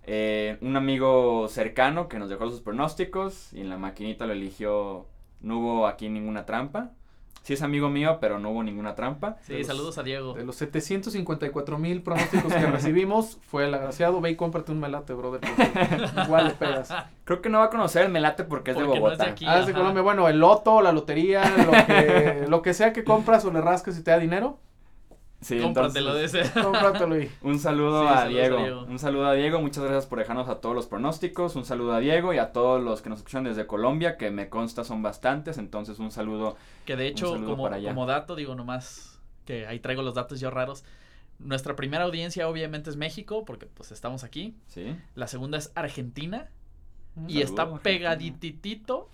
eh, 0.03 0.57
un 0.61 0.75
amigo 0.75 1.47
cercano 1.47 2.09
que 2.09 2.19
nos 2.19 2.29
dejó 2.29 2.49
sus 2.49 2.61
pronósticos 2.61 3.53
y 3.53 3.61
en 3.61 3.69
la 3.69 3.77
maquinita 3.77 4.25
lo 4.25 4.33
eligió, 4.33 5.05
no 5.41 5.59
hubo 5.59 5.87
aquí 5.87 6.09
ninguna 6.09 6.45
trampa. 6.45 6.91
Sí 7.43 7.53
es 7.53 7.61
amigo 7.61 7.89
mío, 7.89 8.17
pero 8.19 8.37
no 8.37 8.51
hubo 8.51 8.63
ninguna 8.63 8.95
trampa. 8.95 9.37
Sí, 9.41 9.63
saludos 9.63 9.97
a 9.97 10.03
Diego. 10.03 10.33
De 10.33 10.43
los 10.43 10.55
754 10.57 11.77
mil 11.77 12.01
pronósticos 12.01 12.53
que 12.53 12.65
recibimos, 12.67 13.37
fue 13.41 13.65
el 13.65 13.73
agraciado. 13.73 14.21
Ve 14.21 14.31
y 14.31 14.35
cómprate 14.35 14.71
un 14.71 14.79
melate, 14.79 15.13
brother. 15.13 15.41
Igual 16.25 16.49
le 16.49 16.53
pegas. 16.53 16.93
Creo 17.23 17.41
que 17.41 17.49
no 17.49 17.59
va 17.59 17.65
a 17.65 17.69
conocer 17.69 18.05
el 18.05 18.11
melate 18.11 18.43
porque, 18.43 18.71
es 18.71 18.77
de 18.77 18.83
Bogotá. 18.83 19.33
ah, 19.47 19.59
es 19.59 19.67
de 19.67 19.73
Colombia. 19.73 20.03
Bueno, 20.03 20.27
el 20.27 20.39
loto, 20.39 20.81
la 20.81 20.91
lotería, 20.91 21.43
lo 21.57 21.71
que, 21.71 22.45
lo 22.49 22.61
que 22.61 22.73
sea 22.73 22.93
que 22.93 23.03
compras 23.03 23.45
o 23.45 23.51
le 23.51 23.61
rasques 23.61 23.97
y 23.97 24.03
te 24.03 24.11
da 24.11 24.19
dinero, 24.19 24.59
Sí, 25.41 25.59
Cómpratelo 25.61 26.13
de 26.13 26.25
ese. 26.25 26.43
Un 27.41 27.59
saludo 27.59 28.07
a 28.07 28.25
Diego. 28.25 28.83
Un 28.83 28.99
saludo 28.99 29.27
a 29.27 29.33
Diego. 29.33 29.61
Muchas 29.61 29.83
gracias 29.83 30.05
por 30.05 30.19
dejarnos 30.19 30.49
a 30.49 30.59
todos 30.59 30.75
los 30.75 30.87
pronósticos. 30.87 31.55
Un 31.55 31.63
saludo 31.63 31.93
a 31.93 31.99
Diego 31.99 32.33
y 32.33 32.37
a 32.37 32.51
todos 32.51 32.83
los 32.83 33.01
que 33.01 33.09
nos 33.09 33.19
escuchan 33.19 33.45
desde 33.45 33.65
Colombia, 33.65 34.17
que 34.17 34.31
me 34.31 34.49
consta 34.49 34.83
son 34.83 35.01
bastantes. 35.01 35.57
Entonces, 35.57 35.99
un 35.99 36.11
saludo. 36.11 36.57
Que 36.85 36.95
de 36.97 37.07
hecho, 37.07 37.33
como, 37.45 37.69
como 37.69 38.05
dato, 38.05 38.35
digo 38.35 38.55
nomás 38.55 39.19
que 39.45 39.65
ahí 39.65 39.79
traigo 39.79 40.01
los 40.01 40.13
datos 40.13 40.39
yo 40.39 40.51
raros. 40.51 40.83
Nuestra 41.39 41.75
primera 41.77 42.03
audiencia 42.03 42.49
obviamente 42.49 42.89
es 42.89 42.97
México, 42.97 43.45
porque 43.45 43.65
pues 43.65 43.93
estamos 43.93 44.25
aquí. 44.25 44.55
Sí. 44.67 44.93
La 45.15 45.27
segunda 45.27 45.57
es 45.57 45.71
Argentina. 45.73 46.49
y 47.27 47.41
está 47.41 47.77
pegadititito 47.79 49.09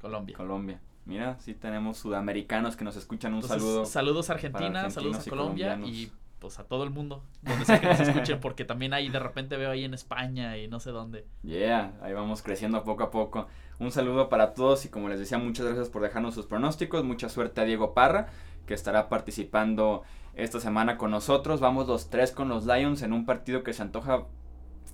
Colombia. 0.00 0.36
Colombia. 0.36 0.80
Mira, 1.10 1.36
sí 1.40 1.54
tenemos 1.54 1.98
sudamericanos 1.98 2.76
que 2.76 2.84
nos 2.84 2.94
escuchan. 2.94 3.34
Un 3.34 3.42
saludo. 3.42 3.84
Saludos 3.84 4.30
a 4.30 4.34
Argentina, 4.34 4.88
saludos 4.90 5.26
a 5.26 5.30
Colombia 5.30 5.76
y 5.84 6.12
pues 6.38 6.60
a 6.60 6.64
todo 6.64 6.84
el 6.84 6.90
mundo, 6.90 7.24
donde 7.42 7.64
sea 7.64 7.80
que 7.80 7.88
nos 7.88 7.98
escuchen, 7.98 8.38
porque 8.38 8.64
también 8.64 8.94
ahí 8.94 9.08
de 9.08 9.18
repente 9.18 9.56
veo 9.56 9.72
ahí 9.72 9.84
en 9.84 9.92
España 9.92 10.56
y 10.56 10.68
no 10.68 10.78
sé 10.78 10.92
dónde. 10.92 11.26
Yeah, 11.42 11.94
ahí 12.00 12.12
vamos 12.12 12.42
creciendo 12.42 12.84
poco 12.84 13.02
a 13.02 13.10
poco. 13.10 13.48
Un 13.80 13.90
saludo 13.90 14.28
para 14.28 14.54
todos 14.54 14.84
y 14.84 14.88
como 14.88 15.08
les 15.08 15.18
decía, 15.18 15.36
muchas 15.36 15.66
gracias 15.66 15.88
por 15.88 16.00
dejarnos 16.02 16.34
sus 16.34 16.46
pronósticos. 16.46 17.02
Mucha 17.02 17.28
suerte 17.28 17.60
a 17.60 17.64
Diego 17.64 17.92
Parra, 17.92 18.28
que 18.66 18.74
estará 18.74 19.08
participando 19.08 20.04
esta 20.34 20.60
semana 20.60 20.96
con 20.96 21.10
nosotros. 21.10 21.58
Vamos 21.58 21.88
los 21.88 22.08
tres 22.08 22.30
con 22.30 22.48
los 22.48 22.66
Lions 22.66 23.02
en 23.02 23.12
un 23.12 23.26
partido 23.26 23.64
que 23.64 23.72
se 23.72 23.82
antoja 23.82 24.26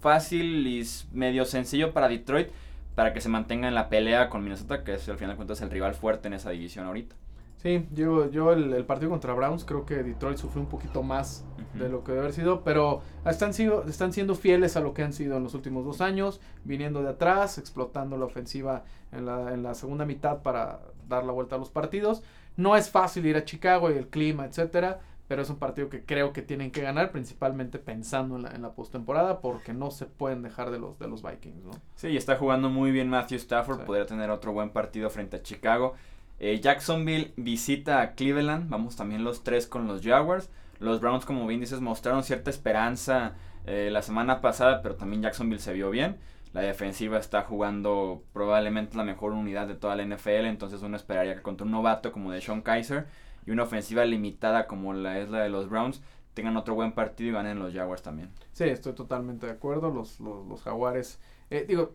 fácil 0.00 0.66
y 0.66 0.82
medio 1.12 1.44
sencillo 1.44 1.92
para 1.92 2.08
Detroit 2.08 2.48
para 2.96 3.12
que 3.12 3.20
se 3.20 3.28
mantenga 3.28 3.68
en 3.68 3.74
la 3.74 3.88
pelea 3.88 4.28
con 4.28 4.42
Minnesota, 4.42 4.82
que 4.82 4.94
es 4.94 5.08
al 5.08 5.18
final 5.18 5.34
de 5.34 5.36
cuentas 5.36 5.60
el 5.60 5.70
rival 5.70 5.94
fuerte 5.94 6.26
en 6.26 6.34
esa 6.34 6.50
división 6.50 6.86
ahorita. 6.86 7.14
Sí, 7.58 7.86
yo, 7.92 8.30
yo 8.30 8.52
el, 8.52 8.84
partido 8.84 9.10
contra 9.10 9.34
Browns 9.34 9.64
creo 9.64 9.84
que 9.84 10.02
Detroit 10.02 10.38
sufrió 10.38 10.62
un 10.62 10.68
poquito 10.68 11.02
más 11.02 11.44
de 11.74 11.88
lo 11.88 12.04
que 12.04 12.12
debe 12.12 12.24
haber 12.24 12.32
sido, 12.32 12.62
pero 12.64 13.02
están, 13.26 13.52
sido, 13.52 13.84
están 13.84 14.12
siendo 14.12 14.34
fieles 14.34 14.76
a 14.76 14.80
lo 14.80 14.94
que 14.94 15.02
han 15.02 15.12
sido 15.12 15.36
en 15.36 15.42
los 15.42 15.54
últimos 15.54 15.84
dos 15.84 16.00
años, 16.00 16.40
viniendo 16.64 17.02
de 17.02 17.10
atrás, 17.10 17.58
explotando 17.58 18.16
la 18.16 18.24
ofensiva 18.24 18.84
en 19.12 19.26
la, 19.26 19.52
en 19.52 19.62
la 19.62 19.74
segunda 19.74 20.06
mitad 20.06 20.42
para 20.42 20.80
dar 21.08 21.24
la 21.24 21.32
vuelta 21.32 21.56
a 21.56 21.58
los 21.58 21.70
partidos. 21.70 22.22
No 22.56 22.76
es 22.76 22.88
fácil 22.88 23.26
ir 23.26 23.36
a 23.36 23.44
Chicago 23.44 23.90
y 23.90 23.94
el 23.94 24.08
clima, 24.08 24.46
etcétera, 24.46 25.00
pero 25.28 25.42
es 25.42 25.50
un 25.50 25.56
partido 25.56 25.88
que 25.88 26.04
creo 26.04 26.32
que 26.32 26.42
tienen 26.42 26.70
que 26.70 26.82
ganar, 26.82 27.10
principalmente 27.10 27.78
pensando 27.78 28.36
en 28.36 28.42
la, 28.42 28.50
en 28.50 28.62
la 28.62 28.72
postemporada, 28.72 29.40
porque 29.40 29.72
no 29.72 29.90
se 29.90 30.06
pueden 30.06 30.42
dejar 30.42 30.70
de 30.70 30.78
los, 30.78 30.98
de 30.98 31.08
los 31.08 31.22
Vikings, 31.22 31.64
¿no? 31.64 31.72
Sí, 31.96 32.16
está 32.16 32.36
jugando 32.36 32.70
muy 32.70 32.92
bien 32.92 33.08
Matthew 33.08 33.38
Stafford, 33.38 33.84
podría 33.84 34.06
tener 34.06 34.30
otro 34.30 34.52
buen 34.52 34.70
partido 34.70 35.10
frente 35.10 35.36
a 35.36 35.42
Chicago. 35.42 35.94
Eh, 36.38 36.60
Jacksonville 36.60 37.32
visita 37.36 38.00
a 38.00 38.14
Cleveland, 38.14 38.68
vamos 38.68 38.96
también 38.96 39.24
los 39.24 39.42
tres 39.42 39.66
con 39.66 39.86
los 39.86 40.02
Jaguars. 40.02 40.50
Los 40.78 41.00
Browns, 41.00 41.24
como 41.24 41.46
bien 41.46 41.60
dices, 41.60 41.80
mostraron 41.80 42.22
cierta 42.22 42.50
esperanza 42.50 43.34
eh, 43.64 43.88
la 43.90 44.02
semana 44.02 44.40
pasada, 44.40 44.82
pero 44.82 44.96
también 44.96 45.22
Jacksonville 45.22 45.62
se 45.62 45.72
vio 45.72 45.90
bien. 45.90 46.18
La 46.52 46.60
defensiva 46.60 47.18
está 47.18 47.42
jugando 47.42 48.22
probablemente 48.32 48.96
la 48.96 49.04
mejor 49.04 49.32
unidad 49.32 49.66
de 49.66 49.74
toda 49.74 49.96
la 49.96 50.04
NFL, 50.04 50.46
entonces 50.46 50.82
uno 50.82 50.96
esperaría 50.96 51.34
que 51.34 51.42
contra 51.42 51.64
un 51.64 51.72
novato 51.72 52.12
como 52.12 52.30
de 52.30 52.40
Sean 52.40 52.62
Kaiser 52.62 53.06
y 53.46 53.52
una 53.52 53.62
ofensiva 53.62 54.04
limitada 54.04 54.66
como 54.66 54.92
la 54.92 55.18
es 55.18 55.30
la 55.30 55.40
de 55.40 55.48
los 55.48 55.68
Browns 55.68 56.02
tengan 56.36 56.58
otro 56.58 56.74
buen 56.74 56.92
partido 56.92 57.30
y 57.30 57.32
ganen 57.32 57.58
los 57.58 57.72
Jaguars 57.72 58.02
también. 58.02 58.28
Sí, 58.52 58.64
estoy 58.64 58.92
totalmente 58.92 59.46
de 59.46 59.52
acuerdo. 59.52 59.90
Los, 59.90 60.20
los, 60.20 60.62
Jaguares, 60.62 61.18
eh, 61.48 61.64
digo, 61.66 61.94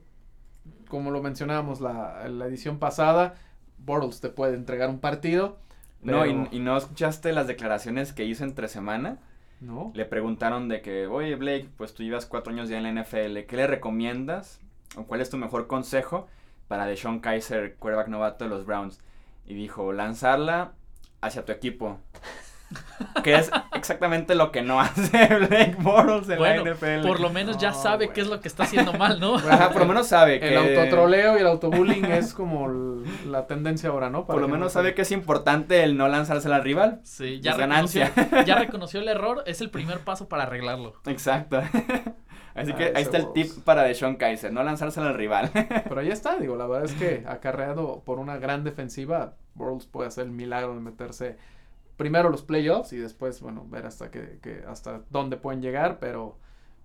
como 0.87 1.11
lo 1.11 1.21
mencionábamos 1.21 1.79
la, 1.79 2.27
la 2.27 2.47
edición 2.47 2.79
pasada, 2.79 3.35
Bortles 3.77 4.19
te 4.19 4.29
puede 4.29 4.55
entregar 4.55 4.89
un 4.89 4.99
partido. 4.99 5.59
No, 6.01 6.25
y, 6.25 6.47
y, 6.49 6.59
no 6.59 6.75
escuchaste 6.75 7.31
las 7.33 7.45
declaraciones 7.45 8.13
que 8.13 8.25
hizo 8.25 8.43
entre 8.43 8.67
semana. 8.67 9.19
No. 9.59 9.91
Le 9.93 10.05
preguntaron 10.05 10.67
de 10.67 10.81
que, 10.81 11.05
oye 11.05 11.35
Blake, 11.35 11.69
pues 11.77 11.93
tú 11.93 12.01
llevas 12.01 12.25
cuatro 12.25 12.51
años 12.51 12.67
ya 12.67 12.79
en 12.79 12.95
la 12.95 13.03
NFL, 13.03 13.45
¿qué 13.47 13.55
le 13.55 13.67
recomiendas? 13.67 14.59
¿O 14.95 15.03
cuál 15.03 15.21
es 15.21 15.29
tu 15.29 15.37
mejor 15.37 15.67
consejo 15.67 16.27
para 16.67 16.87
Deshaun 16.87 17.19
Kaiser, 17.19 17.75
quarterback 17.75 18.07
novato 18.07 18.45
de 18.45 18.49
los 18.49 18.65
Browns? 18.65 18.99
Y 19.45 19.53
dijo, 19.53 19.93
lanzarla 19.93 20.73
hacia 21.21 21.45
tu 21.45 21.51
equipo. 21.51 21.99
que 23.23 23.35
es 23.35 23.51
exactamente 23.73 24.35
lo 24.35 24.51
que 24.51 24.61
no 24.61 24.79
hace 24.81 25.27
Blake 25.27 25.75
Bortles 25.79 26.29
en 26.29 26.41
la 26.41 26.73
NFL. 26.73 27.07
Por 27.07 27.19
lo 27.19 27.29
menos 27.29 27.57
ya 27.57 27.73
sabe 27.73 28.09
qué 28.09 28.21
es 28.21 28.27
lo 28.27 28.39
que 28.39 28.47
está 28.47 28.63
haciendo 28.63 28.93
mal, 28.93 29.19
¿no? 29.19 29.35
Ajá, 29.49 29.71
por 29.71 29.81
lo 29.81 29.87
menos 29.87 30.07
sabe 30.07 30.39
que... 30.39 30.49
El 30.49 30.57
autotroleo 30.57 31.37
y 31.37 31.41
el 31.41 31.47
autobullying 31.47 32.05
es 32.05 32.33
como 32.33 32.69
la 33.27 33.47
tendencia 33.47 33.89
ahora, 33.89 34.09
¿no? 34.09 34.25
por 34.25 34.39
lo 34.39 34.47
menos 34.47 34.73
sabe 34.73 34.93
que 34.93 35.01
es 35.01 35.11
importante 35.11 35.83
el 35.83 35.97
no 35.97 36.07
lanzársela 36.07 36.57
al 36.57 36.63
rival. 36.63 37.01
Sí, 37.03 37.39
ya 37.41 37.53
reconoció, 37.53 38.05
ya 38.45 38.55
reconoció 38.55 38.99
el 38.99 39.07
error, 39.07 39.43
es 39.45 39.61
el 39.61 39.69
primer 39.69 39.99
paso 39.99 40.27
para 40.27 40.43
arreglarlo. 40.43 40.93
Exacto. 41.05 41.61
Así 42.53 42.73
que 42.73 42.91
ahí 42.95 43.03
está 43.03 43.17
el 43.17 43.31
tip 43.33 43.49
para 43.63 43.83
Deshaun 43.83 44.15
Kaiser, 44.15 44.51
no 44.51 44.63
lanzársela 44.63 45.07
al 45.07 45.15
rival. 45.15 45.51
Pero 45.53 45.99
ahí 45.99 46.09
está, 46.09 46.35
digo, 46.35 46.55
la 46.55 46.67
verdad 46.67 46.85
es 46.85 46.93
que 46.93 47.23
acarreado 47.25 48.03
por 48.05 48.19
una 48.19 48.37
gran 48.37 48.63
defensiva, 48.63 49.35
Bortles 49.55 49.85
puede 49.85 50.07
hacer 50.07 50.25
el 50.25 50.31
milagro 50.31 50.73
de 50.73 50.81
meterse 50.81 51.37
primero 52.01 52.31
los 52.31 52.41
playoffs 52.41 52.93
y 52.93 52.97
después, 52.97 53.41
bueno, 53.41 53.63
ver 53.69 53.85
hasta 53.85 54.09
que, 54.09 54.63
hasta 54.67 55.01
dónde 55.11 55.37
pueden 55.37 55.61
llegar, 55.61 55.99
pero 55.99 56.35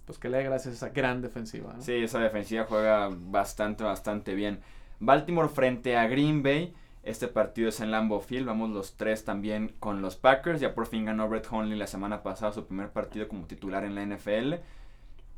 pues 0.05 0.19
que 0.19 0.29
le 0.29 0.37
dé 0.37 0.45
gracias 0.45 0.75
a 0.75 0.77
esa 0.77 0.89
gran 0.91 1.23
defensiva. 1.23 1.75
Sí, 1.81 1.95
esa 1.95 2.19
defensiva 2.19 2.67
juega 2.69 3.09
bastante, 3.11 3.83
bastante 3.83 4.35
bien. 4.35 4.61
Baltimore 5.01 5.49
frente 5.49 5.97
a 5.97 6.07
Green 6.07 6.43
Bay. 6.43 6.75
Este 7.03 7.29
partido 7.29 7.71
es 7.71 7.81
en 7.81 7.91
Lambeau 7.93 8.21
Field. 8.21 8.47
Vamos 8.47 8.69
los 8.71 8.99
tres 8.99 9.25
también 9.25 9.75
con 9.81 10.03
los 10.03 10.17
Packers. 10.17 10.61
Ya 10.61 10.75
por 10.75 10.87
fin 10.87 11.07
ganó 11.07 11.29
Brett 11.31 11.51
Hundley 11.51 11.79
la 11.79 11.87
semana 11.87 12.23
pasada 12.23 12.53
su 12.53 12.67
primer 12.67 12.91
partido 12.91 13.27
como 13.27 13.47
titular 13.47 13.85
en 13.85 13.95
la 13.95 14.05
NFL. 14.05 14.57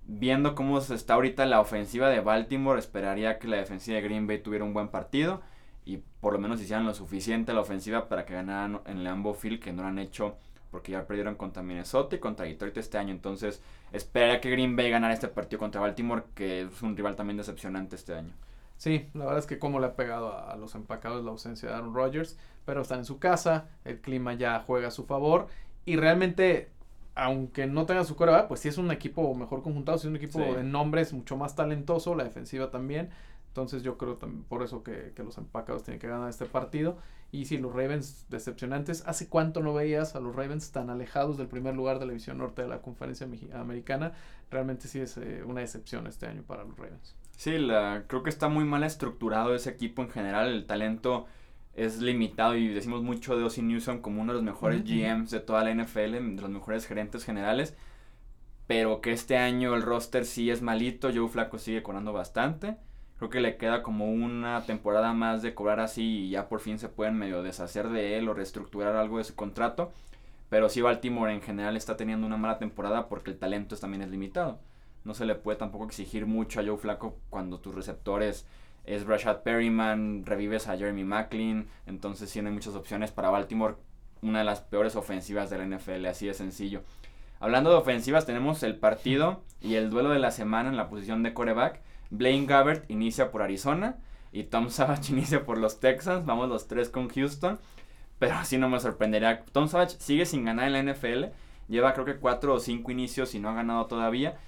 Viendo 0.06 0.56
cómo 0.56 0.78
está 0.78 1.14
ahorita 1.14 1.46
la 1.46 1.60
ofensiva 1.60 2.08
de 2.08 2.18
Baltimore, 2.18 2.80
esperaría 2.80 3.38
que 3.38 3.46
la 3.46 3.58
defensiva 3.58 3.96
de 3.98 4.02
Green 4.02 4.26
Bay 4.26 4.40
tuviera 4.42 4.64
un 4.64 4.74
buen 4.74 4.88
partido 4.88 5.40
y 5.88 6.02
por 6.20 6.34
lo 6.34 6.38
menos 6.38 6.60
hicieran 6.60 6.84
lo 6.84 6.92
suficiente 6.92 7.54
la 7.54 7.62
ofensiva 7.62 8.10
para 8.10 8.26
que 8.26 8.34
ganaran 8.34 8.82
en 8.84 9.04
Lambeau 9.04 9.32
Field, 9.32 9.58
que 9.58 9.72
no 9.72 9.80
lo 9.80 9.88
han 9.88 9.98
hecho 9.98 10.36
porque 10.70 10.92
ya 10.92 11.06
perdieron 11.06 11.34
contra 11.36 11.62
Minnesota 11.62 12.14
y 12.14 12.18
contra 12.18 12.44
Detroit 12.44 12.76
este 12.76 12.98
año. 12.98 13.10
Entonces, 13.10 13.62
esperaría 13.90 14.38
que 14.38 14.50
Green 14.50 14.76
Bay 14.76 14.90
ganara 14.90 15.14
este 15.14 15.28
partido 15.28 15.58
contra 15.58 15.80
Baltimore, 15.80 16.24
que 16.34 16.60
es 16.60 16.82
un 16.82 16.94
rival 16.94 17.16
también 17.16 17.38
decepcionante 17.38 17.96
este 17.96 18.14
año. 18.14 18.34
Sí, 18.76 19.08
la 19.14 19.24
verdad 19.24 19.38
es 19.38 19.46
que 19.46 19.58
como 19.58 19.80
le 19.80 19.86
ha 19.86 19.96
pegado 19.96 20.36
a, 20.36 20.54
los 20.56 20.74
empacados 20.74 21.24
la 21.24 21.30
ausencia 21.30 21.70
de 21.70 21.74
Aaron 21.74 21.94
Rodgers, 21.94 22.36
pero 22.66 22.82
están 22.82 22.98
en 22.98 23.04
su 23.06 23.18
casa, 23.18 23.68
el 23.86 24.02
clima 24.02 24.34
ya 24.34 24.62
juega 24.66 24.88
a 24.88 24.90
su 24.90 25.06
favor 25.06 25.46
y 25.86 25.96
realmente, 25.96 26.68
aunque 27.14 27.66
no 27.66 27.86
tenga 27.86 28.04
su 28.04 28.14
coreback, 28.14 28.46
pues 28.46 28.60
sí 28.60 28.68
es 28.68 28.76
un 28.76 28.90
equipo 28.90 29.34
mejor 29.34 29.62
conjuntado, 29.62 29.96
sí 29.96 30.06
es 30.06 30.10
un 30.10 30.16
equipo 30.16 30.38
de 30.38 30.64
nombres 30.64 31.14
mucho 31.14 31.38
más 31.38 31.56
talentoso, 31.56 32.14
la 32.14 32.24
defensiva 32.24 32.70
también. 32.70 33.08
Entonces 33.48 33.82
yo 33.82 33.98
creo 33.98 34.16
también 34.16 34.44
por 34.44 34.62
eso 34.62 34.82
que, 34.82 35.12
que, 35.16 35.24
los 35.24 35.36
empacados 35.38 35.82
tienen 35.82 36.00
que 36.00 36.06
ganar 36.06 36.30
este 36.30 36.44
partido. 36.44 36.98
Y 37.30 37.44
si 37.44 37.58
los 37.58 37.72
Ravens 37.74 38.26
decepcionantes, 38.30 39.02
¿hace 39.06 39.28
cuánto 39.28 39.60
no 39.60 39.74
veías 39.74 40.14
a 40.14 40.20
los 40.20 40.34
Ravens 40.34 40.70
tan 40.70 40.88
alejados 40.88 41.36
del 41.36 41.48
primer 41.48 41.74
lugar 41.74 41.98
de 41.98 42.06
la 42.06 42.12
división 42.12 42.38
norte 42.38 42.62
de 42.62 42.68
la 42.68 42.80
conferencia 42.80 43.26
americana? 43.54 44.12
Realmente 44.50 44.88
sí 44.88 45.00
es 45.00 45.16
eh, 45.18 45.42
una 45.44 45.60
decepción 45.60 46.06
este 46.06 46.26
año 46.26 46.42
para 46.42 46.64
los 46.64 46.78
Ravens. 46.78 47.14
Sí, 47.36 47.58
la, 47.58 48.04
creo 48.06 48.22
que 48.22 48.30
está 48.30 48.48
muy 48.48 48.64
mal 48.64 48.82
estructurado 48.82 49.54
ese 49.54 49.70
equipo 49.70 50.02
en 50.02 50.10
general. 50.10 50.48
El 50.48 50.66
talento 50.66 51.26
es 51.74 52.00
limitado 52.00 52.56
y 52.56 52.68
decimos 52.68 53.02
mucho 53.02 53.36
de 53.36 53.44
Ozzy 53.44 53.62
Newsom 53.62 54.00
como 54.00 54.22
uno 54.22 54.32
de 54.32 54.38
los 54.38 54.44
mejores 54.44 54.82
GMs 54.84 55.30
de 55.30 55.40
toda 55.40 55.62
la 55.62 55.72
NFL, 55.72 56.34
de 56.34 56.42
los 56.42 56.50
mejores 56.50 56.86
gerentes 56.86 57.24
generales. 57.24 57.76
Pero 58.66 59.00
que 59.00 59.12
este 59.12 59.36
año 59.36 59.74
el 59.74 59.82
roster 59.82 60.24
sí 60.24 60.50
es 60.50 60.62
malito. 60.62 61.10
Joe 61.14 61.28
Flaco 61.28 61.58
sigue 61.58 61.82
cobrando 61.82 62.12
bastante. 62.12 62.76
Creo 63.18 63.30
que 63.30 63.40
le 63.40 63.56
queda 63.56 63.82
como 63.82 64.10
una 64.10 64.64
temporada 64.64 65.12
más 65.12 65.42
de 65.42 65.54
cobrar 65.54 65.80
así 65.80 66.26
y 66.26 66.30
ya 66.30 66.48
por 66.48 66.60
fin 66.60 66.78
se 66.78 66.88
pueden 66.88 67.18
medio 67.18 67.42
deshacer 67.42 67.88
de 67.88 68.16
él 68.16 68.28
o 68.28 68.34
reestructurar 68.34 68.96
algo 68.96 69.18
de 69.18 69.24
su 69.24 69.34
contrato. 69.34 69.92
Pero 70.48 70.68
sí 70.68 70.80
Baltimore 70.80 71.32
en 71.32 71.42
general 71.42 71.76
está 71.76 71.96
teniendo 71.96 72.26
una 72.26 72.36
mala 72.36 72.58
temporada 72.58 73.08
porque 73.08 73.30
el 73.30 73.38
talento 73.38 73.76
también 73.76 74.02
es 74.02 74.08
limitado 74.08 74.60
no 75.08 75.14
se 75.14 75.24
le 75.24 75.34
puede 75.34 75.58
tampoco 75.58 75.86
exigir 75.86 76.26
mucho 76.26 76.60
a 76.60 76.64
Joe 76.64 76.76
Flaco 76.76 77.16
cuando 77.30 77.60
tus 77.60 77.74
receptores 77.74 78.46
es 78.84 79.06
Rashad 79.06 79.42
Perryman, 79.42 80.24
revives 80.24 80.68
a 80.68 80.76
Jeremy 80.76 81.04
Macklin, 81.04 81.68
entonces 81.86 82.30
tiene 82.30 82.50
muchas 82.50 82.74
opciones 82.74 83.10
para 83.10 83.30
Baltimore, 83.30 83.76
una 84.22 84.40
de 84.40 84.44
las 84.44 84.60
peores 84.60 84.96
ofensivas 84.96 85.50
de 85.50 85.58
la 85.58 85.66
NFL, 85.66 86.06
así 86.06 86.26
de 86.26 86.34
sencillo. 86.34 86.82
Hablando 87.40 87.70
de 87.70 87.76
ofensivas, 87.76 88.26
tenemos 88.26 88.62
el 88.62 88.76
partido 88.76 89.42
y 89.60 89.74
el 89.74 89.90
duelo 89.90 90.10
de 90.10 90.18
la 90.18 90.30
semana 90.30 90.68
en 90.68 90.76
la 90.76 90.88
posición 90.88 91.22
de 91.22 91.34
coreback. 91.34 91.80
Blaine 92.10 92.46
Gabbert 92.46 92.90
inicia 92.90 93.30
por 93.30 93.42
Arizona 93.42 93.96
y 94.32 94.44
Tom 94.44 94.70
Savage 94.70 95.12
inicia 95.12 95.44
por 95.44 95.58
los 95.58 95.80
Texans. 95.80 96.24
Vamos 96.26 96.48
los 96.48 96.68
tres 96.68 96.88
con 96.88 97.08
Houston. 97.08 97.58
Pero 98.18 98.34
así 98.34 98.58
no 98.58 98.68
me 98.68 98.80
sorprendería. 98.80 99.44
Tom 99.52 99.68
Savage 99.68 99.96
sigue 99.98 100.26
sin 100.26 100.44
ganar 100.44 100.66
en 100.66 100.86
la 100.86 100.92
NFL. 100.92 101.26
Lleva 101.68 101.92
creo 101.92 102.04
que 102.04 102.16
cuatro 102.16 102.54
o 102.54 102.60
cinco 102.60 102.90
inicios 102.90 103.34
y 103.34 103.38
no 103.38 103.50
ha 103.50 103.54
ganado 103.54 103.86
todavía. 103.86 104.38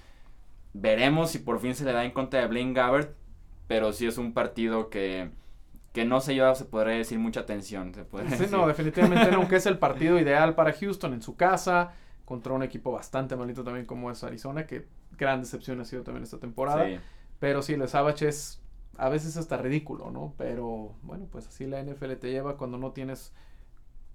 Veremos 0.73 1.31
si 1.31 1.39
por 1.39 1.59
fin 1.59 1.75
se 1.75 1.85
le 1.85 1.93
da 1.93 2.03
en 2.03 2.11
contra 2.11 2.41
de 2.41 2.47
Blaine 2.47 2.73
Gabbert, 2.73 3.15
pero 3.67 3.93
sí 3.93 4.07
es 4.07 4.17
un 4.17 4.33
partido 4.33 4.89
que, 4.89 5.29
que 5.93 6.05
no 6.05 6.21
se 6.21 6.33
lleva, 6.33 6.55
se 6.55 6.65
podría 6.65 6.95
decir, 6.95 7.19
mucha 7.19 7.41
atención. 7.41 7.93
Se 7.93 8.37
sí, 8.37 8.45
no, 8.51 8.67
definitivamente 8.67 9.31
no, 9.31 9.37
aunque 9.37 9.57
es 9.57 9.65
el 9.65 9.77
partido 9.77 10.19
ideal 10.19 10.55
para 10.55 10.73
Houston 10.73 11.13
en 11.13 11.21
su 11.21 11.35
casa, 11.35 11.93
contra 12.25 12.53
un 12.53 12.63
equipo 12.63 12.91
bastante 12.91 13.35
malito 13.35 13.63
también 13.63 13.85
como 13.85 14.09
es 14.09 14.23
Arizona, 14.23 14.65
que 14.65 14.87
gran 15.17 15.41
decepción 15.41 15.79
ha 15.81 15.85
sido 15.85 16.03
también 16.03 16.23
esta 16.23 16.39
temporada. 16.39 16.87
Pero 17.41 17.63
sí, 17.63 17.73
el 17.73 17.87
Savage 17.89 18.29
es 18.29 18.61
a 18.97 19.09
veces 19.09 19.35
hasta 19.35 19.57
ridículo, 19.57 20.11
¿no? 20.11 20.35
Pero 20.37 20.93
bueno, 21.01 21.27
pues 21.31 21.47
así 21.47 21.65
la 21.65 21.81
NFL 21.83 22.13
te 22.13 22.31
lleva 22.31 22.55
cuando 22.55 22.77
no 22.77 22.91
tienes 22.91 23.33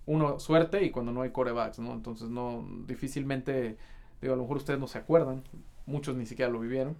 uno 0.07 0.39
suerte 0.39 0.85
y 0.85 0.91
cuando 0.93 1.11
no 1.11 1.23
hay 1.23 1.31
corebacks, 1.33 1.81
¿no? 1.81 1.93
Entonces 1.93 2.29
no 2.31 2.65
difícilmente 2.87 3.79
digo, 4.23 4.35
a 4.35 4.37
lo 4.37 4.45
mejor 4.45 4.59
ustedes 4.59 4.79
no 4.79 4.87
se 4.87 4.99
acuerdan, 4.99 5.43
muchos 5.87 6.17
ni 6.17 6.25
siquiera 6.25 6.53
lo 6.53 6.61
vivieron. 6.61 6.97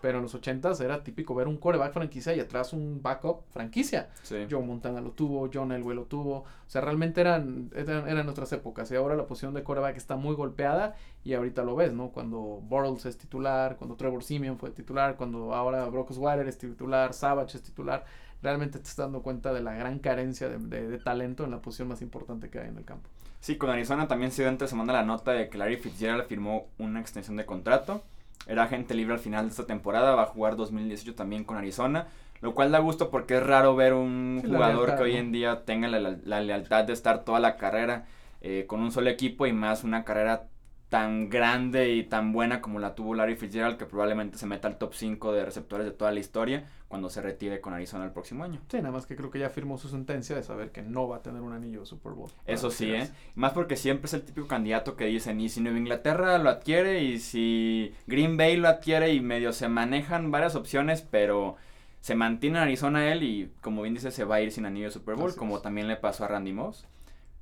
Pero 0.00 0.18
en 0.18 0.22
los 0.22 0.34
80 0.34 0.72
era 0.80 1.02
típico 1.02 1.34
ver 1.34 1.48
un 1.48 1.56
coreback 1.56 1.92
franquicia 1.92 2.34
y 2.34 2.40
atrás 2.40 2.72
un 2.72 3.02
backup 3.02 3.42
franquicia. 3.50 4.10
Joe 4.28 4.62
Montana 4.62 5.00
lo 5.00 5.12
tuvo, 5.12 5.48
John 5.52 5.72
Elway 5.72 5.96
lo 5.96 6.04
tuvo. 6.04 6.38
O 6.38 6.68
sea, 6.68 6.80
realmente 6.80 7.20
eran, 7.20 7.70
eran, 7.74 8.28
otras 8.28 8.52
épocas. 8.52 8.90
Y 8.90 8.96
ahora 8.96 9.16
la 9.16 9.26
posición 9.26 9.54
de 9.54 9.62
coreback 9.62 9.96
está 9.96 10.16
muy 10.16 10.34
golpeada 10.34 10.96
y 11.24 11.34
ahorita 11.34 11.62
lo 11.64 11.76
ves, 11.76 11.92
¿no? 11.92 12.10
Cuando 12.10 12.38
Bortles 12.38 13.06
es 13.06 13.18
titular, 13.18 13.76
cuando 13.76 13.96
Trevor 13.96 14.22
Simeon 14.22 14.58
fue 14.58 14.70
titular, 14.70 15.16
cuando 15.16 15.54
ahora 15.54 15.84
Brock 15.86 16.10
Osweiler 16.10 16.46
es 16.48 16.58
titular, 16.58 17.12
Savage 17.14 17.56
es 17.56 17.62
titular. 17.62 18.04
Realmente 18.42 18.78
te 18.78 18.84
estás 18.84 19.06
dando 19.06 19.22
cuenta 19.22 19.52
de 19.52 19.62
la 19.62 19.74
gran 19.74 19.98
carencia 19.98 20.48
de, 20.48 20.58
de 20.58 20.98
talento 20.98 21.44
en 21.44 21.50
la 21.50 21.62
posición 21.62 21.88
más 21.88 22.02
importante 22.02 22.50
que 22.50 22.58
hay 22.58 22.68
en 22.68 22.76
el 22.76 22.84
campo. 22.84 23.08
Sí, 23.40 23.56
con 23.56 23.70
Arizona 23.70 24.08
también 24.08 24.32
se 24.32 24.42
dio 24.42 24.50
entre 24.50 24.68
semana 24.68 24.92
la 24.92 25.04
nota 25.04 25.32
de 25.32 25.48
que 25.48 25.56
Larry 25.56 25.76
Fitzgerald 25.76 26.26
firmó 26.26 26.66
una 26.78 27.00
extensión 27.00 27.36
de 27.36 27.46
contrato 27.46 28.02
era 28.46 28.64
agente 28.64 28.94
libre 28.94 29.14
al 29.14 29.20
final 29.20 29.46
de 29.46 29.50
esta 29.50 29.66
temporada, 29.66 30.14
va 30.14 30.22
a 30.22 30.26
jugar 30.26 30.56
2018 30.56 31.14
también 31.14 31.44
con 31.44 31.56
Arizona, 31.56 32.08
lo 32.40 32.54
cual 32.54 32.70
da 32.70 32.78
gusto 32.78 33.10
porque 33.10 33.36
es 33.36 33.42
raro 33.42 33.74
ver 33.74 33.94
un 33.94 34.42
jugador 34.44 34.96
que 34.96 35.02
hoy 35.02 35.16
en 35.16 35.32
día 35.32 35.64
tenga 35.64 35.88
la, 35.88 36.40
lealtad 36.40 36.84
de 36.84 36.92
estar 36.92 37.24
toda 37.24 37.40
la 37.40 37.56
carrera 37.56 38.06
eh, 38.40 38.64
con 38.66 38.80
un 38.80 38.92
solo 38.92 39.10
equipo 39.10 39.46
y 39.46 39.52
más 39.52 39.84
una 39.84 40.04
carrera 40.04 40.48
tan 40.88 41.28
grande 41.28 41.90
y 41.90 42.04
tan 42.04 42.32
buena 42.32 42.60
como 42.60 42.78
la 42.78 42.94
tuvo 42.94 43.14
Larry 43.14 43.36
Fitzgerald, 43.36 43.76
que 43.76 43.86
probablemente 43.86 44.38
se 44.38 44.46
meta 44.46 44.68
al 44.68 44.78
top 44.78 44.94
5 44.94 45.32
de 45.32 45.44
receptores 45.44 45.86
de 45.86 45.92
toda 45.92 46.12
la 46.12 46.20
historia 46.20 46.64
cuando 46.88 47.10
se 47.10 47.20
retire 47.20 47.60
con 47.60 47.74
Arizona 47.74 48.04
el 48.04 48.12
próximo 48.12 48.44
año. 48.44 48.60
Sí, 48.68 48.76
nada 48.78 48.92
más 48.92 49.06
que 49.06 49.16
creo 49.16 49.30
que 49.30 49.38
ya 49.38 49.50
firmó 49.50 49.76
su 49.76 49.88
sentencia 49.88 50.36
de 50.36 50.42
saber 50.42 50.70
que 50.70 50.82
no 50.82 51.08
va 51.08 51.16
a 51.16 51.22
tener 51.22 51.42
un 51.42 51.52
anillo 51.52 51.80
de 51.80 51.86
Super 51.86 52.12
Bowl. 52.12 52.30
Eso 52.46 52.70
sí, 52.70 52.92
¿eh? 52.92 53.10
Más 53.34 53.52
porque 53.52 53.76
siempre 53.76 54.06
es 54.06 54.14
el 54.14 54.22
típico 54.22 54.46
candidato 54.46 54.96
que 54.96 55.06
dicen, 55.06 55.40
y 55.40 55.48
si 55.48 55.60
Nueva 55.60 55.78
Inglaterra 55.78 56.38
lo 56.38 56.48
adquiere, 56.48 57.02
y 57.02 57.18
si 57.18 57.92
Green 58.06 58.36
Bay 58.36 58.56
lo 58.56 58.68
adquiere, 58.68 59.12
y 59.12 59.20
medio 59.20 59.52
se 59.52 59.68
manejan 59.68 60.30
varias 60.30 60.54
opciones, 60.54 61.02
pero 61.02 61.56
se 62.00 62.14
mantiene 62.14 62.58
en 62.58 62.62
Arizona 62.62 63.10
él, 63.10 63.24
y 63.24 63.50
como 63.60 63.82
bien 63.82 63.94
dice, 63.94 64.10
se 64.10 64.24
va 64.24 64.36
a 64.36 64.40
ir 64.40 64.52
sin 64.52 64.66
anillo 64.66 64.86
de 64.86 64.92
Super 64.92 65.16
Bowl, 65.16 65.34
como 65.34 65.60
también 65.60 65.88
le 65.88 65.96
pasó 65.96 66.24
a 66.24 66.28
Randy 66.28 66.52
Moss, 66.52 66.86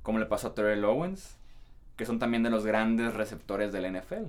como 0.01 0.17
le 0.19 0.25
pasó 0.25 0.47
a 0.47 0.55
Terrell 0.55 0.83
Owens 0.85 1.37
que 1.95 2.05
son 2.05 2.19
también 2.19 2.43
de 2.43 2.49
los 2.49 2.65
grandes 2.65 3.13
receptores 3.13 3.71
del 3.71 3.91
NFL. 3.95 4.25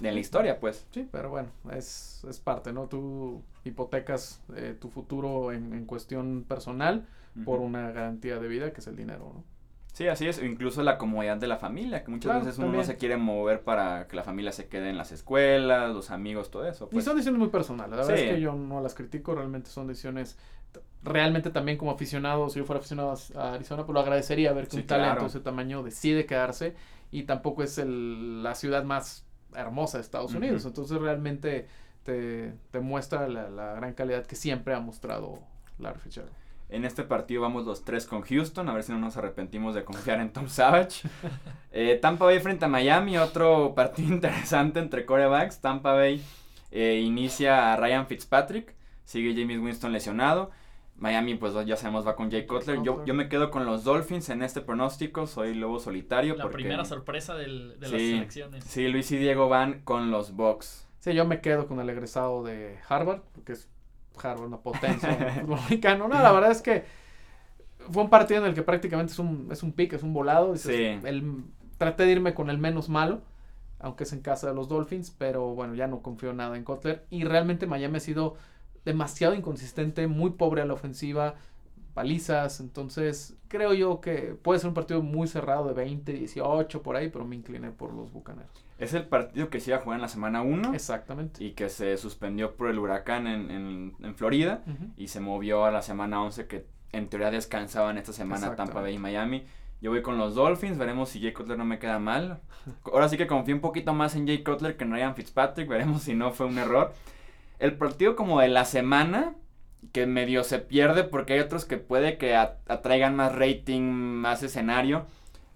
De 0.00 0.12
la 0.12 0.18
historia, 0.18 0.58
pues. 0.58 0.86
Sí, 0.92 1.08
pero 1.10 1.30
bueno, 1.30 1.48
es, 1.72 2.24
es 2.28 2.40
parte, 2.40 2.72
¿no? 2.72 2.86
Tú 2.86 3.42
hipotecas 3.64 4.40
eh, 4.56 4.74
tu 4.78 4.88
futuro 4.88 5.52
en, 5.52 5.74
en, 5.74 5.84
cuestión 5.84 6.44
personal 6.48 7.06
por 7.44 7.60
una 7.60 7.90
garantía 7.92 8.38
de 8.38 8.48
vida 8.48 8.72
que 8.72 8.80
es 8.80 8.86
el 8.86 8.96
dinero, 8.96 9.32
¿no? 9.34 9.44
Sí, 9.92 10.08
así 10.08 10.26
es. 10.26 10.42
Incluso 10.42 10.82
la 10.82 10.98
comodidad 10.98 11.36
de 11.36 11.46
la 11.46 11.58
familia, 11.58 12.04
que 12.04 12.10
muchas 12.10 12.44
veces 12.44 12.58
uno 12.58 12.72
no 12.72 12.84
se 12.84 12.96
quiere 12.96 13.16
mover 13.16 13.62
para 13.62 14.06
que 14.06 14.16
la 14.16 14.22
familia 14.22 14.52
se 14.52 14.68
quede 14.68 14.88
en 14.88 14.96
las 14.96 15.12
escuelas, 15.12 15.92
los 15.92 16.10
amigos, 16.10 16.50
todo 16.50 16.66
eso. 16.66 16.86
Y 16.90 16.94
pues. 16.94 17.04
son 17.04 17.16
decisiones 17.16 17.40
muy 17.40 17.48
personales. 17.48 17.90
La 17.90 17.96
verdad 18.06 18.16
es 18.16 18.34
que 18.34 18.40
yo 18.40 18.54
no 18.54 18.80
las 18.80 18.94
critico, 18.94 19.34
realmente 19.34 19.68
son 19.68 19.88
decisiones 19.88 20.38
realmente 21.02 21.50
también 21.50 21.78
como 21.78 21.90
aficionado, 21.90 22.48
si 22.48 22.58
yo 22.58 22.64
fuera 22.64 22.78
aficionado 22.78 23.14
a 23.36 23.54
Arizona, 23.54 23.84
pues 23.84 23.94
lo 23.94 24.00
agradecería 24.00 24.52
ver 24.52 24.68
que 24.68 24.76
un 24.76 24.86
talento 24.86 25.22
de 25.22 25.28
ese 25.28 25.40
tamaño 25.40 25.82
decide 25.82 26.26
quedarse 26.26 26.74
y 27.10 27.24
tampoco 27.24 27.62
es 27.62 27.78
el, 27.78 28.42
la 28.42 28.54
ciudad 28.54 28.84
más 28.84 29.26
hermosa 29.54 29.98
de 29.98 30.02
Estados 30.02 30.34
Unidos. 30.34 30.64
Entonces 30.64 30.98
realmente 30.98 31.66
te, 32.04 32.54
te 32.70 32.80
muestra 32.80 33.28
la, 33.28 33.48
la, 33.50 33.74
gran 33.74 33.94
calidad 33.94 34.26
que 34.26 34.36
siempre 34.36 34.74
ha 34.74 34.80
mostrado 34.80 35.38
Larry 35.78 36.00
Fitzgerald. 36.00 36.32
En 36.68 36.84
este 36.84 37.02
partido 37.02 37.42
vamos 37.42 37.66
los 37.66 37.84
tres 37.84 38.06
con 38.06 38.22
Houston, 38.22 38.68
a 38.68 38.72
ver 38.72 38.84
si 38.84 38.92
no 38.92 38.98
nos 38.98 39.16
arrepentimos 39.16 39.74
de 39.74 39.84
confiar 39.84 40.20
en 40.20 40.32
Tom 40.32 40.48
Savage. 40.48 41.08
Eh, 41.72 42.00
Tampa 42.02 42.24
Bay 42.24 42.40
frente 42.40 42.64
a 42.64 42.68
Miami, 42.68 43.16
otro 43.16 43.76
partido 43.76 44.08
interesante 44.12 44.80
entre 44.80 45.06
corebacks. 45.06 45.60
Tampa 45.60 45.92
Bay 45.92 46.20
eh, 46.72 47.00
inicia 47.04 47.72
a 47.72 47.76
Ryan 47.76 48.08
Fitzpatrick, 48.08 48.74
sigue 49.04 49.40
James 49.40 49.60
Winston 49.60 49.92
lesionado. 49.92 50.50
Miami, 51.00 51.34
pues 51.34 51.54
ya 51.66 51.76
sabemos, 51.76 52.06
va 52.06 52.14
con 52.14 52.30
Jay 52.30 52.46
Cutler. 52.46 52.82
Yo, 52.82 53.04
yo 53.06 53.14
me 53.14 53.28
quedo 53.28 53.50
con 53.50 53.64
los 53.64 53.84
Dolphins 53.84 54.28
en 54.28 54.42
este 54.42 54.60
pronóstico. 54.60 55.26
Soy 55.26 55.54
lobo 55.54 55.80
solitario. 55.80 56.36
La 56.36 56.50
primera 56.50 56.84
sorpresa 56.84 57.34
del, 57.34 57.80
de 57.80 57.88
las 57.88 58.00
selecciones. 58.00 58.64
Sí, 58.64 58.86
Luis 58.88 59.10
y 59.10 59.16
Diego 59.16 59.48
van 59.48 59.80
con 59.80 60.10
los 60.10 60.36
Bucks. 60.36 60.86
Sí, 60.98 61.14
yo 61.14 61.24
me 61.24 61.40
quedo 61.40 61.66
con 61.66 61.80
el 61.80 61.88
egresado 61.88 62.44
de 62.44 62.78
Harvard, 62.86 63.22
porque 63.32 63.52
es 63.52 63.68
Harvard 64.22 64.46
una 64.46 64.58
potencia 64.58 65.40
americano. 65.42 66.06
No, 66.06 66.22
la 66.22 66.32
verdad 66.32 66.50
es 66.50 66.60
que 66.60 66.84
fue 67.90 68.02
un 68.02 68.10
partido 68.10 68.40
en 68.42 68.48
el 68.48 68.54
que 68.54 68.62
prácticamente 68.62 69.12
es 69.12 69.18
un, 69.18 69.48
es 69.50 69.62
un 69.62 69.72
pick, 69.72 69.94
es 69.94 70.02
un 70.02 70.12
volado. 70.12 70.54
sí. 70.56 71.00
el, 71.02 71.44
traté 71.78 72.04
de 72.04 72.12
irme 72.12 72.34
con 72.34 72.50
el 72.50 72.58
menos 72.58 72.90
malo, 72.90 73.22
aunque 73.78 74.04
es 74.04 74.12
en 74.12 74.20
casa 74.20 74.48
de 74.48 74.54
los 74.54 74.68
Dolphins, 74.68 75.10
pero 75.16 75.54
bueno, 75.54 75.74
ya 75.74 75.86
no 75.86 76.02
confío 76.02 76.34
nada 76.34 76.58
en 76.58 76.62
Kotler. 76.62 77.06
Y 77.08 77.24
realmente 77.24 77.66
Miami 77.66 77.96
ha 77.96 78.00
sido 78.00 78.36
demasiado 78.84 79.34
inconsistente, 79.34 80.06
muy 80.06 80.30
pobre 80.30 80.62
a 80.62 80.66
la 80.66 80.74
ofensiva, 80.74 81.34
palizas, 81.94 82.60
entonces 82.60 83.36
creo 83.48 83.74
yo 83.74 84.00
que 84.00 84.36
puede 84.40 84.60
ser 84.60 84.68
un 84.68 84.74
partido 84.74 85.02
muy 85.02 85.28
cerrado 85.28 85.68
de 85.68 85.74
20, 85.74 86.12
18 86.12 86.82
por 86.82 86.96
ahí, 86.96 87.08
pero 87.08 87.24
me 87.24 87.36
incliné 87.36 87.70
por 87.70 87.92
los 87.92 88.12
Bucaneros. 88.12 88.50
Es 88.78 88.94
el 88.94 89.04
partido 89.04 89.50
que 89.50 89.60
se 89.60 89.70
iba 89.70 89.78
a 89.78 89.82
jugar 89.82 89.98
en 89.98 90.02
la 90.02 90.08
semana 90.08 90.40
1. 90.40 90.72
Exactamente. 90.72 91.44
Y 91.44 91.52
que 91.52 91.68
se 91.68 91.96
suspendió 91.98 92.56
por 92.56 92.70
el 92.70 92.78
huracán 92.78 93.26
en, 93.26 93.94
en, 94.00 94.14
Florida 94.14 94.62
y 94.96 95.08
se 95.08 95.20
movió 95.20 95.66
a 95.66 95.70
la 95.70 95.82
semana 95.82 96.22
11 96.22 96.46
que 96.46 96.64
en 96.92 97.08
teoría 97.08 97.30
descansaban 97.30 97.98
esta 97.98 98.14
semana 98.14 98.56
Tampa 98.56 98.80
Bay 98.80 98.94
y 98.94 98.98
Miami. 98.98 99.44
Yo 99.82 99.90
voy 99.90 100.02
con 100.02 100.16
los 100.16 100.34
Dolphins, 100.34 100.78
veremos 100.78 101.10
si 101.10 101.20
Jay 101.20 101.32
Cutler 101.32 101.58
no 101.58 101.64
me 101.64 101.78
queda 101.78 101.98
mal. 101.98 102.40
Ahora 102.84 103.08
sí 103.08 103.16
que 103.16 103.26
confío 103.26 103.54
un 103.54 103.60
poquito 103.60 103.92
más 103.92 104.14
en 104.14 104.26
Jay 104.26 104.42
Cutler 104.42 104.76
que 104.76 104.84
en 104.84 104.92
Ryan 104.92 105.14
Fitzpatrick, 105.14 105.68
veremos 105.68 106.02
si 106.02 106.14
no 106.14 106.32
fue 106.32 106.46
un 106.46 106.58
error. 106.58 106.94
El 107.60 107.76
partido 107.76 108.16
como 108.16 108.40
de 108.40 108.48
la 108.48 108.64
semana, 108.64 109.34
que 109.92 110.06
medio 110.06 110.44
se 110.44 110.58
pierde 110.58 111.04
porque 111.04 111.34
hay 111.34 111.40
otros 111.40 111.66
que 111.66 111.76
puede 111.76 112.18
que 112.18 112.34
atraigan 112.34 113.14
más 113.14 113.34
rating, 113.34 113.82
más 113.82 114.42
escenario. 114.42 115.06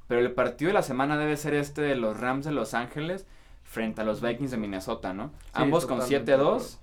Pero 0.06 0.20
el 0.20 0.32
partido 0.32 0.68
de 0.68 0.74
la 0.74 0.82
semana 0.82 1.16
debe 1.16 1.36
ser 1.36 1.54
este 1.54 1.80
de 1.80 1.96
los 1.96 2.20
Rams 2.20 2.44
de 2.44 2.52
Los 2.52 2.74
Ángeles 2.74 3.26
frente 3.62 4.02
a 4.02 4.04
los 4.04 4.20
Vikings 4.20 4.50
de 4.50 4.58
Minnesota, 4.58 5.14
¿no? 5.14 5.32
Ambos 5.54 5.86
con 5.86 6.00
7-2. 6.00 6.78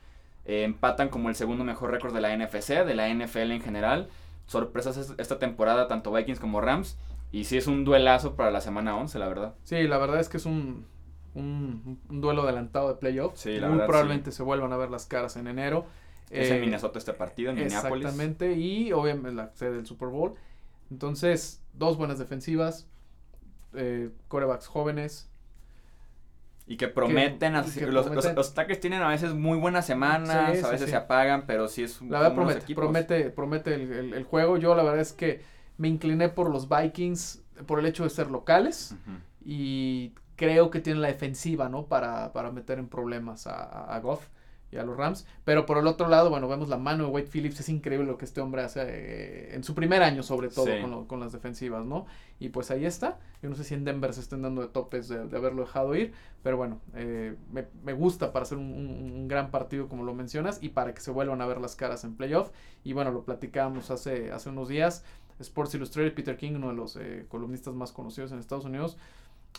Eh, 0.46 0.64
empatan 0.64 1.10
como 1.10 1.30
el 1.30 1.36
segundo 1.36 1.64
mejor 1.64 1.92
récord 1.92 2.16
de 2.16 2.22
la 2.22 2.36
NFC, 2.36 2.84
de 2.84 2.96
la 2.96 3.08
NFL 3.08 3.52
en 3.52 3.62
general. 3.62 4.10
Sorpresas 4.48 5.14
esta 5.18 5.38
temporada, 5.38 5.88
tanto 5.88 6.12
Vikings 6.12 6.40
como 6.40 6.62
Rams. 6.62 6.98
Y 7.32 7.44
sí 7.46 7.58
es 7.58 7.68
un 7.68 7.86
duelazo 7.86 8.36
para 8.36 8.50
la 8.50 8.60
semana 8.60 8.98
11, 8.98 9.20
la 9.20 9.28
verdad. 9.28 9.54
Sí, 9.64 9.84
la 9.84 10.00
verdad 10.00 10.20
es 10.20 10.30
que 10.30 10.38
es 10.38 10.46
un, 10.46 10.88
un, 11.34 12.00
duelo 12.10 12.44
adelantado 12.44 12.90
de 12.90 12.96
playoffs. 12.96 13.42
Sí, 13.42 13.60
Muy 13.62 13.80
probablemente 13.80 14.32
se 14.32 14.44
vuelvan 14.44 14.74
a 14.74 14.78
ver 14.78 14.90
las 14.90 15.06
caras 15.06 15.36
en 15.36 15.48
enero. 15.48 15.86
Es 16.30 16.50
en 16.50 16.58
eh, 16.58 16.62
Minnesota 16.62 16.98
este 16.98 17.14
partido, 17.14 17.52
en 17.52 17.58
Minneapolis. 17.58 18.06
Exactamente, 18.06 18.54
y 18.54 18.94
obviamente 18.94 19.32
la 19.32 19.52
sede 19.54 19.74
del 19.74 19.86
Super 19.86 20.10
Bowl. 20.10 20.36
Entonces, 20.90 21.62
dos 21.74 21.98
buenas 21.98 22.20
defensivas, 22.20 22.88
eh, 23.74 24.10
corebacks 24.28 24.68
jóvenes. 24.68 25.28
Y 26.68 26.78
que 26.78 26.88
prometen, 26.88 27.54
los, 27.54 27.76
Los, 28.36 28.52
ataques 28.52 28.80
tienen 28.80 29.02
a 29.02 29.10
veces 29.10 29.34
muy 29.34 29.58
buenas 29.58 29.86
semanas, 29.86 30.64
a 30.64 30.70
veces 30.70 30.90
se 30.90 30.96
apagan, 30.96 31.46
pero 31.46 31.68
sí 31.68 31.84
es 31.84 32.00
un 32.00 32.12
La 32.12 32.20
verdad 32.20 32.36
promete, 32.36 32.76
promete, 32.76 33.30
promete 33.30 33.74
el, 33.74 34.14
el, 34.14 34.24
juego. 34.24 34.56
Yo 34.56 34.74
la 34.74 34.84
verdad 34.84 35.02
es 35.02 35.12
que 35.12 35.42
me 35.78 35.90
incliné 35.90 36.30
por 36.30 36.50
los 36.50 36.70
Vikings 36.70 37.42
por 37.66 37.80
el 37.80 37.86
hecho 37.86 38.04
de 38.04 38.10
ser 38.10 38.30
locales 38.30 38.96
y 39.46 40.14
creo 40.42 40.72
que 40.72 40.80
tienen 40.80 41.04
la 41.04 41.10
defensiva, 41.10 41.70
¿no? 41.70 41.86
Para, 41.86 42.34
para 42.34 42.52
meter 42.52 42.80
en 42.80 42.88
problemas 42.88 43.46
a, 43.46 43.94
a, 43.94 44.00
Goff 44.00 44.26
y 44.72 44.78
a 44.78 44.84
los 44.84 44.98
Rams. 44.98 45.28
Pero 45.46 45.68
por 45.68 45.78
el 45.78 45.86
otro 45.86 46.08
lado, 46.08 46.32
bueno, 46.32 46.48
vemos 46.48 46.68
la 46.68 46.78
mano 46.78 47.04
de 47.04 47.12
Wade 47.12 47.28
Phillips. 47.28 47.60
Es 47.60 47.70
increíble 47.70 48.08
lo 48.08 48.18
que 48.18 48.26
este 48.26 48.42
hombre 48.42 48.64
hace 48.64 48.82
eh, 48.82 49.54
en 49.54 49.64
su 49.64 49.76
primer 49.76 50.02
año, 50.02 50.24
sobre 50.24 50.50
todo 50.50 50.66
con, 50.82 51.06
con, 51.06 51.20
las 51.20 51.32
defensivas, 51.32 51.86
¿no? 51.86 52.08
Y 52.40 52.50
pues 52.50 52.72
ahí 52.72 52.86
está. 52.86 53.20
Yo 53.44 53.52
no 53.52 53.56
sé 53.56 53.64
si 53.64 53.76
en 53.76 53.86
Denver 53.86 54.12
se 54.16 54.22
estén 54.22 54.42
dando 54.42 54.64
de 54.64 54.70
topes 54.70 55.10
de, 55.10 55.20
haberlo 55.38 55.62
dejado 55.62 55.94
ir. 55.94 56.12
Pero 56.42 56.58
bueno, 56.58 56.82
eh, 56.96 57.36
me, 57.52 57.68
me, 57.84 57.94
gusta 57.94 58.34
para 58.34 58.42
hacer 58.42 58.58
un, 58.58 58.66
un, 58.66 59.28
gran 59.28 59.52
partido, 59.52 59.88
como 59.88 60.04
lo 60.04 60.16
mencionas, 60.16 60.58
y 60.60 60.70
para 60.70 60.96
que 60.96 61.02
se 61.02 61.12
vuelvan 61.12 61.40
a 61.42 61.46
ver 61.46 61.62
las 61.62 61.76
caras 61.76 62.04
en 62.04 62.16
playoff. 62.16 62.50
Y 62.84 62.94
bueno, 62.94 63.12
lo 63.12 63.26
platicábamos 63.26 63.92
hace, 63.92 64.32
hace 64.32 64.50
unos 64.50 64.70
días. 64.70 65.04
Sports 65.40 65.76
Illustrated, 65.76 66.16
Peter 66.16 66.36
King, 66.36 66.54
uno 66.56 66.70
de 66.70 66.76
los 66.76 66.96
eh, 66.96 67.26
columnistas 67.28 67.76
más 67.76 67.92
conocidos 67.92 68.32
en 68.32 68.40
Estados 68.40 68.66
Unidos, 68.66 68.98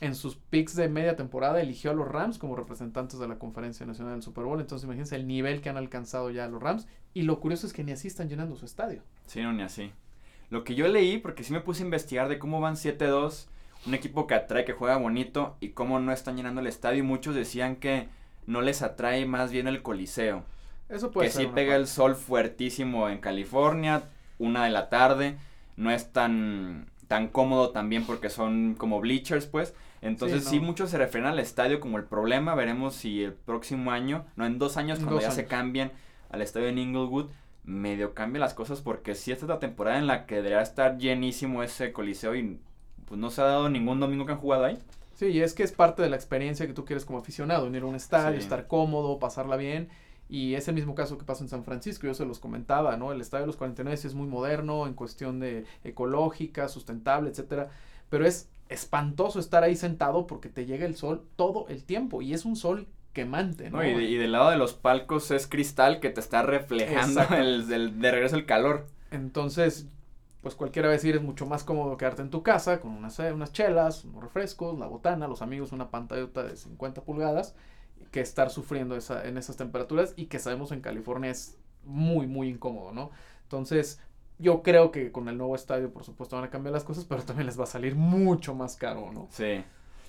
en 0.01 0.15
sus 0.15 0.37
picks 0.37 0.75
de 0.75 0.89
media 0.89 1.17
temporada 1.17 1.61
eligió 1.61 1.91
a 1.91 1.95
los 1.95 2.09
Rams 2.09 2.39
como 2.39 2.57
representantes 2.57 3.19
de 3.19 3.29
la 3.29 3.39
Conferencia 3.39 3.87
Nacional 3.87 4.15
del 4.15 4.23
Super 4.23 4.45
Bowl. 4.45 4.61
Entonces 4.61 4.85
imagínense 4.85 5.17
el 5.17 5.27
nivel 5.27 5.61
que 5.61 5.69
han 5.69 5.77
alcanzado 5.77 6.31
ya 6.31 6.49
los 6.49 6.63
Rams. 6.63 6.87
Y 7.15 7.23
lo 7.23 7.41
curioso 7.41 7.67
es 7.67 7.73
que 7.73 7.85
ni 7.85 7.93
así 7.93 8.09
están 8.09 8.29
llenando 8.29 8.57
su 8.57 8.65
estadio. 8.65 9.03
Sí, 9.27 9.43
no, 9.43 9.53
ni 9.53 9.62
así. 9.62 9.93
Lo 10.51 10.64
que 10.64 10.75
yo 10.75 10.88
leí, 10.88 11.19
porque 11.19 11.45
sí 11.45 11.53
me 11.53 11.61
puse 11.61 11.83
a 11.83 11.87
investigar 11.87 12.29
de 12.29 12.38
cómo 12.38 12.61
van 12.61 12.75
7-2, 12.75 13.47
un 13.87 13.95
equipo 13.95 14.27
que 14.27 14.35
atrae, 14.35 14.64
que 14.64 14.73
juega 14.73 14.97
bonito, 14.97 15.57
y 15.61 15.71
cómo 15.71 16.01
no 16.01 16.12
están 16.12 16.37
llenando 16.37 16.61
el 16.61 16.66
estadio. 16.66 17.01
Y 17.01 17.07
muchos 17.07 17.35
decían 17.35 17.77
que 17.77 18.09
no 18.47 18.61
les 18.61 18.83
atrae 18.83 19.27
más 19.27 19.53
bien 19.53 19.69
el 19.69 19.83
Coliseo. 19.83 20.45
Eso 20.88 21.11
puede 21.11 21.29
que 21.29 21.33
ser. 21.33 21.43
Que 21.43 21.49
sí 21.49 21.55
pega 21.55 21.77
el 21.77 21.87
sol 21.87 22.16
fuertísimo 22.16 23.09
en 23.09 23.19
California, 23.19 24.05
una 24.38 24.64
de 24.64 24.71
la 24.71 24.88
tarde 24.88 25.37
no 25.77 25.90
es 25.90 26.12
tan, 26.12 26.87
tan 27.09 27.29
cómodo 27.29 27.71
también 27.71 28.05
porque 28.05 28.31
son 28.31 28.75
como 28.75 29.01
bleachers, 29.01 29.47
pues. 29.47 29.75
Entonces 30.03 30.45
sí, 30.45 30.59
muchos 30.59 30.91
se 30.91 30.99
refieren 30.99 31.31
al 31.31 31.38
estadio 31.38 31.79
como 31.81 31.97
el 31.97 32.05
problema. 32.05 32.55
Veremos 32.57 32.95
si 32.95 33.23
el 33.23 33.33
próximo 33.33 33.93
año, 33.93 34.27
no 34.37 34.45
en 34.45 34.59
dos 34.59 34.77
años, 34.77 34.99
cuando 34.99 35.21
ya 35.21 35.31
se 35.31 35.47
cambien 35.47 35.93
al 36.29 36.43
estadio 36.43 36.69
en 36.69 36.79
Inglewood, 36.79 37.31
medio 37.65 38.12
cambia 38.12 38.41
las 38.41 38.55
cosas 38.55 38.81
porque 38.81 39.15
si 39.15 39.31
esta 39.31 39.45
es 39.45 39.49
la 39.49 39.61
temporada 39.61 39.99
en 39.99 40.09
la 40.09 40.27
que 40.27 40.37
debería 40.37 40.61
estar 40.61 40.99
llenísimo 40.99 41.62
ese 41.62 41.93
coliseo 41.93 42.35
y 42.35 42.59
pues 43.05 43.21
no 43.21 43.31
se 43.31 43.43
ha 43.43 43.45
dado 43.45 43.69
ningún 43.69 44.01
domingo 44.01 44.27
que 44.27 44.33
han 44.33 44.38
jugado 44.38 44.65
ahí. 44.65 44.79
Sí, 45.15 45.27
y 45.27 45.41
es 45.41 45.55
que 45.55 45.62
es 45.62 45.71
parte 45.71 46.03
de 46.03 46.09
la 46.09 46.17
experiencia 46.17 46.67
que 46.67 46.73
tú 46.73 46.85
quieres 46.85 47.05
como 47.05 47.21
aficionado, 47.21 47.69
ir 47.69 47.83
a 47.83 47.87
un 47.87 47.95
estadio, 47.95 48.38
estar 48.38 48.67
cómodo, 48.67 49.21
pasarla 49.21 49.57
bien. 49.57 49.88
Y 50.29 50.55
es 50.55 50.67
el 50.67 50.75
mismo 50.75 50.95
caso 50.95 51.19
que 51.19 51.25
pasó 51.25 51.45
en 51.45 51.51
San 51.51 51.62
Francisco, 51.62 52.07
yo 52.07 52.15
se 52.15 52.25
los 52.25 52.41
comentaba, 52.41 52.97
¿no? 52.97 53.12
El 53.12 53.21
estadio 53.21 53.43
de 53.43 53.49
los 53.49 53.57
49 53.57 53.95
es 53.95 54.15
muy 54.15 54.27
moderno 54.27 54.87
en 54.87 54.95
cuestión 54.95 55.38
de 55.38 55.67
ecológica, 55.85 56.69
sustentable, 56.69 57.29
etcétera, 57.31 57.69
pero 58.09 58.27
es 58.27 58.49
espantoso 58.73 59.39
estar 59.39 59.63
ahí 59.65 59.77
sentado 59.77 60.27
porque 60.27 60.49
te 60.49 60.67
llega 60.67 60.87
el 60.87 60.97
sol 60.97 61.27
todo 61.37 61.67
el 61.69 61.85
tiempo 61.85 62.23
y 62.23 62.35
es 62.35 62.45
un 62.45 62.57
sol 62.57 62.89
quemante, 63.13 63.71
¿no? 63.71 63.85
y, 63.85 64.17
del 64.17 64.33
lado 64.33 64.51
de 64.51 64.57
los 64.57 64.73
palcos 64.73 65.31
es 65.31 65.47
cristal 65.47 66.01
que 66.01 66.09
te 66.09 66.21
está 66.21 66.43
reflejando 66.43 67.23
el, 67.37 67.69
de 67.69 68.11
regreso 68.11 68.37
el 68.37 68.47
calor. 68.47 68.87
Entonces, 69.11 69.87
pues 70.41 70.55
cualquiera 70.55 70.89
va 70.89 70.93
a 70.93 70.97
decir 70.97 71.15
es 71.15 71.23
mucho 71.23 71.45
más 71.45 71.63
cómodo 71.63 71.97
quedarte 71.99 72.23
en 72.23 72.31
tu 72.31 72.43
casa 72.43 72.81
con 72.81 72.93
unas, 72.93 73.19
unas 73.19 73.53
chelas, 73.53 74.05
unos 74.05 74.23
refrescos, 74.23 74.79
la 74.79 74.87
botana, 74.87 75.29
los 75.29 75.43
amigos, 75.43 75.73
una 75.73 75.91
pantallota 75.91 76.43
de 76.43 76.57
50 76.57 77.03
pulgadas 77.03 77.55
que 78.11 78.21
estar 78.21 78.51
sufriendo 78.51 78.97
esa, 78.97 79.27
en 79.27 79.39
esas 79.39 79.57
temperaturas 79.57 80.15
y 80.17 80.27
que 80.27 80.39
sabemos 80.39 80.73
en 80.73 80.81
California 80.81 81.31
es 81.31 81.59
muy, 81.85 82.27
muy 82.27 82.49
incómodo, 82.49 82.93
¿no? 82.93 83.11
Entonces, 83.45 84.01
yo 84.38 84.62
creo 84.62 84.90
que 84.90 85.12
con 85.12 85.29
el 85.29 85.38
nuevo 85.38 85.55
estadio, 85.55 85.92
por 85.92 86.05
supuesto, 86.05 86.37
van 86.37 86.45
a 86.45 86.51
cambiar 86.51 86.73
las 86.73 86.85
cosas, 86.85 87.05
pero 87.05 87.23
también 87.23 87.47
les 87.47 87.59
va 87.59 87.64
a 87.64 87.68
salir 87.68 87.95
mucho 87.95 88.55
más 88.55 88.77
caro, 88.77 89.11
¿no? 89.12 89.29
Sí, 89.31 89.64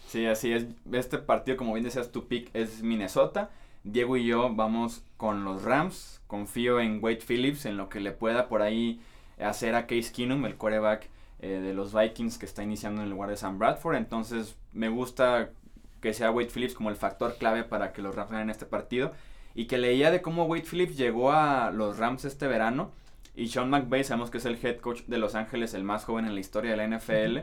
sí, 0.07 0.25
así 0.25 0.53
es. 0.53 0.65
Este 0.91 1.17
partido, 1.17 1.57
como 1.57 1.73
bien 1.73 1.83
decías, 1.83 2.11
tu 2.11 2.27
pick 2.27 2.49
es 2.53 2.81
Minnesota. 2.81 3.49
Diego 3.83 4.15
y 4.15 4.25
yo 4.25 4.53
vamos 4.53 5.03
con 5.17 5.43
los 5.43 5.63
Rams. 5.63 6.21
Confío 6.27 6.79
en 6.79 7.03
Wade 7.03 7.19
Phillips, 7.27 7.65
en 7.65 7.77
lo 7.77 7.89
que 7.89 7.99
le 7.99 8.11
pueda 8.11 8.47
por 8.47 8.61
ahí 8.61 9.01
hacer 9.39 9.75
a 9.75 9.87
Case 9.87 10.11
Keenum, 10.11 10.45
el 10.45 10.55
quarterback 10.55 11.09
eh, 11.39 11.59
de 11.59 11.73
los 11.73 11.93
Vikings 11.93 12.37
que 12.37 12.45
está 12.45 12.63
iniciando 12.63 13.01
en 13.01 13.07
el 13.07 13.11
lugar 13.11 13.29
de 13.29 13.37
Sam 13.37 13.59
Bradford. 13.59 13.95
Entonces, 13.95 14.55
me 14.71 14.87
gusta 14.87 15.49
que 15.99 16.13
sea 16.13 16.31
Wade 16.31 16.49
Phillips 16.49 16.73
como 16.73 16.89
el 16.89 16.95
factor 16.95 17.37
clave 17.37 17.63
para 17.63 17.91
que 17.91 18.01
los 18.01 18.15
Rams 18.15 18.31
ganen 18.31 18.49
este 18.49 18.65
partido. 18.65 19.11
Y 19.55 19.65
que 19.65 19.77
leía 19.77 20.09
de 20.09 20.21
cómo 20.21 20.45
Wade 20.45 20.63
Phillips 20.63 20.97
llegó 20.97 21.31
a 21.31 21.69
los 21.71 21.97
Rams 21.97 22.25
este 22.25 22.47
verano. 22.47 22.91
Y 23.35 23.47
Sean 23.47 23.69
McVay, 23.69 24.03
sabemos 24.03 24.29
que 24.29 24.37
es 24.37 24.45
el 24.45 24.59
head 24.63 24.77
coach 24.77 25.01
de 25.07 25.17
Los 25.17 25.35
Ángeles, 25.35 25.73
el 25.73 25.83
más 25.83 26.05
joven 26.05 26.25
en 26.25 26.35
la 26.35 26.39
historia 26.39 26.71
de 26.71 26.77
la 26.77 26.87
NFL. 26.87 27.39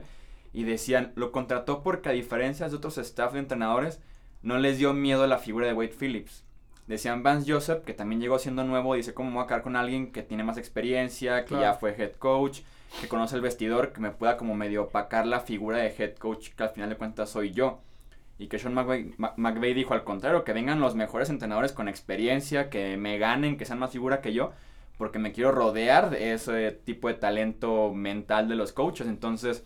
Y 0.53 0.64
decían, 0.64 1.12
lo 1.16 1.33
contrató 1.33 1.83
porque 1.83 2.09
a 2.09 2.12
diferencia 2.12 2.68
de 2.68 2.76
otros 2.76 2.98
staff 2.98 3.33
de 3.33 3.40
entrenadores, 3.40 4.00
no 4.42 4.59
les 4.59 4.79
dio 4.79 4.94
miedo 4.94 5.26
la 5.26 5.38
figura 5.38 5.66
de 5.66 5.74
Wade 5.74 5.94
Phillips. 5.98 6.44
Decían 6.87 7.22
Vance 7.22 7.50
Joseph, 7.53 7.85
que 7.85 7.94
también 7.94 8.20
llegó 8.20 8.38
siendo 8.38 8.64
nuevo, 8.64 8.94
dice, 8.94 9.14
¿cómo 9.14 9.31
voy 9.31 9.44
a 9.44 9.46
quedar 9.46 9.62
con 9.62 9.76
alguien 9.76 10.11
que 10.11 10.22
tiene 10.22 10.42
más 10.42 10.59
experiencia, 10.59 11.44
que 11.44 11.55
ya 11.55 11.74
fue 11.74 11.94
head 11.96 12.12
coach, 12.18 12.62
que 13.00 13.07
conoce 13.07 13.37
el 13.37 13.42
vestidor, 13.42 13.92
que 13.92 14.00
me 14.00 14.11
pueda 14.11 14.37
como 14.37 14.57
medio 14.57 14.85
opacar 14.85 15.24
la 15.26 15.38
figura 15.38 15.79
de 15.79 15.94
head 15.96 16.16
coach, 16.16 16.48
que 16.48 16.62
al 16.64 16.70
final 16.70 16.88
de 16.88 16.96
cuentas 16.96 17.31
soy 17.31 17.53
yo? 17.53 17.81
Y 18.38 18.48
que 18.48 18.59
Sean 18.59 18.74
McVay, 18.74 19.74
dijo 19.74 19.94
al 19.94 20.03
contrario, 20.03 20.42
que 20.42 20.53
vengan 20.53 20.81
los 20.81 20.96
mejores 20.96 21.31
entrenadores 21.31 21.72
con 21.72 21.88
experiencia, 21.88 22.70
que 22.70 22.96
me 22.96 23.18
ganen, 23.18 23.57
que 23.57 23.66
sean 23.66 23.79
más 23.79 23.92
figura 23.92 24.20
que 24.20 24.33
yo, 24.33 24.53
porque 25.01 25.19
me 25.19 25.33
quiero 25.33 25.51
rodear 25.51 26.11
de 26.11 26.35
ese 26.35 26.73
tipo 26.73 27.09
de 27.09 27.15
talento 27.15 27.91
mental 27.95 28.51
de 28.51 28.55
los 28.55 28.73
coaches. 28.73 29.07
Entonces, 29.07 29.65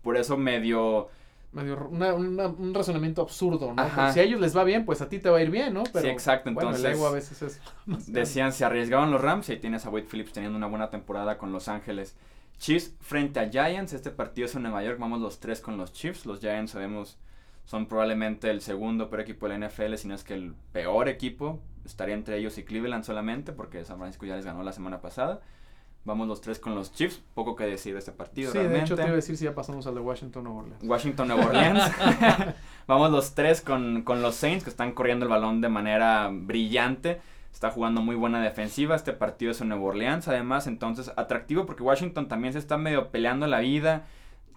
por 0.00 0.16
eso 0.16 0.38
medio... 0.38 1.10
Medio 1.52 1.76
un 1.90 2.72
razonamiento 2.72 3.20
absurdo, 3.20 3.74
¿no? 3.74 4.12
si 4.14 4.20
a 4.20 4.22
ellos 4.22 4.40
les 4.40 4.56
va 4.56 4.64
bien, 4.64 4.86
pues 4.86 5.02
a 5.02 5.10
ti 5.10 5.18
te 5.18 5.28
va 5.28 5.36
a 5.36 5.42
ir 5.42 5.50
bien, 5.50 5.74
¿no? 5.74 5.82
Pero, 5.92 6.06
sí, 6.06 6.08
exacto. 6.08 6.48
Entonces, 6.48 6.82
el 6.82 6.92
ego 6.92 7.06
a 7.06 7.12
veces 7.12 7.42
es... 7.42 7.60
decían, 8.06 8.54
se 8.54 8.64
arriesgaban 8.64 9.10
los 9.10 9.20
Rams 9.20 9.50
y 9.50 9.58
tienes 9.58 9.84
a 9.84 9.90
Wade 9.90 10.06
Phillips 10.10 10.32
teniendo 10.32 10.56
una 10.56 10.66
buena 10.66 10.88
temporada 10.88 11.36
con 11.36 11.52
Los 11.52 11.68
Ángeles. 11.68 12.16
Chiefs 12.58 12.94
frente 13.00 13.38
a 13.38 13.50
Giants. 13.50 13.92
Este 13.92 14.10
partido 14.10 14.46
es 14.46 14.54
en 14.54 14.62
Nueva 14.62 14.82
York. 14.82 14.98
Vamos 14.98 15.20
los 15.20 15.40
tres 15.40 15.60
con 15.60 15.76
los 15.76 15.92
Chiefs. 15.92 16.24
Los 16.24 16.40
Giants 16.40 16.72
sabemos 16.72 17.18
son 17.70 17.86
probablemente 17.86 18.50
el 18.50 18.62
segundo 18.62 19.08
peor 19.08 19.20
equipo 19.20 19.46
de 19.46 19.56
la 19.56 19.68
NFL, 19.68 19.94
si 19.94 20.08
no 20.08 20.16
es 20.16 20.24
que 20.24 20.34
el 20.34 20.54
peor 20.72 21.08
equipo. 21.08 21.60
Estaría 21.84 22.16
entre 22.16 22.36
ellos 22.36 22.58
y 22.58 22.64
Cleveland 22.64 23.04
solamente, 23.04 23.52
porque 23.52 23.84
San 23.84 23.98
Francisco 23.98 24.26
ya 24.26 24.34
les 24.34 24.44
ganó 24.44 24.64
la 24.64 24.72
semana 24.72 25.00
pasada. 25.00 25.40
Vamos 26.04 26.26
los 26.26 26.40
tres 26.40 26.58
con 26.58 26.74
los 26.74 26.92
Chiefs. 26.92 27.22
Poco 27.32 27.54
que 27.54 27.66
decir 27.66 27.92
de 27.92 28.00
este 28.00 28.10
partido. 28.10 28.50
Sí, 28.50 28.58
de 28.58 28.80
hecho 28.80 28.96
te 28.96 29.02
iba 29.02 29.12
a 29.12 29.14
decir 29.14 29.36
si 29.36 29.44
ya 29.44 29.54
pasamos 29.54 29.86
al 29.86 29.94
de 29.94 30.00
Washington 30.00 30.42
Nueva 30.42 30.62
Orleans. 30.62 30.82
Washington 30.82 31.28
Nueva 31.28 31.46
Orleans. 31.46 31.92
Vamos 32.88 33.12
los 33.12 33.36
tres 33.36 33.60
con, 33.60 34.02
con 34.02 34.20
los 34.20 34.34
Saints 34.34 34.64
que 34.64 34.70
están 34.70 34.90
corriendo 34.90 35.26
el 35.26 35.30
balón 35.30 35.60
de 35.60 35.68
manera 35.68 36.28
brillante. 36.32 37.20
Está 37.52 37.70
jugando 37.70 38.02
muy 38.02 38.16
buena 38.16 38.42
defensiva. 38.42 38.96
Este 38.96 39.12
partido 39.12 39.52
es 39.52 39.60
en 39.60 39.68
Nueva 39.68 39.84
Orleans, 39.84 40.26
además. 40.26 40.66
Entonces, 40.66 41.12
atractivo 41.16 41.66
porque 41.66 41.84
Washington 41.84 42.26
también 42.26 42.52
se 42.52 42.58
está 42.58 42.76
medio 42.78 43.12
peleando 43.12 43.46
la 43.46 43.60
vida. 43.60 44.06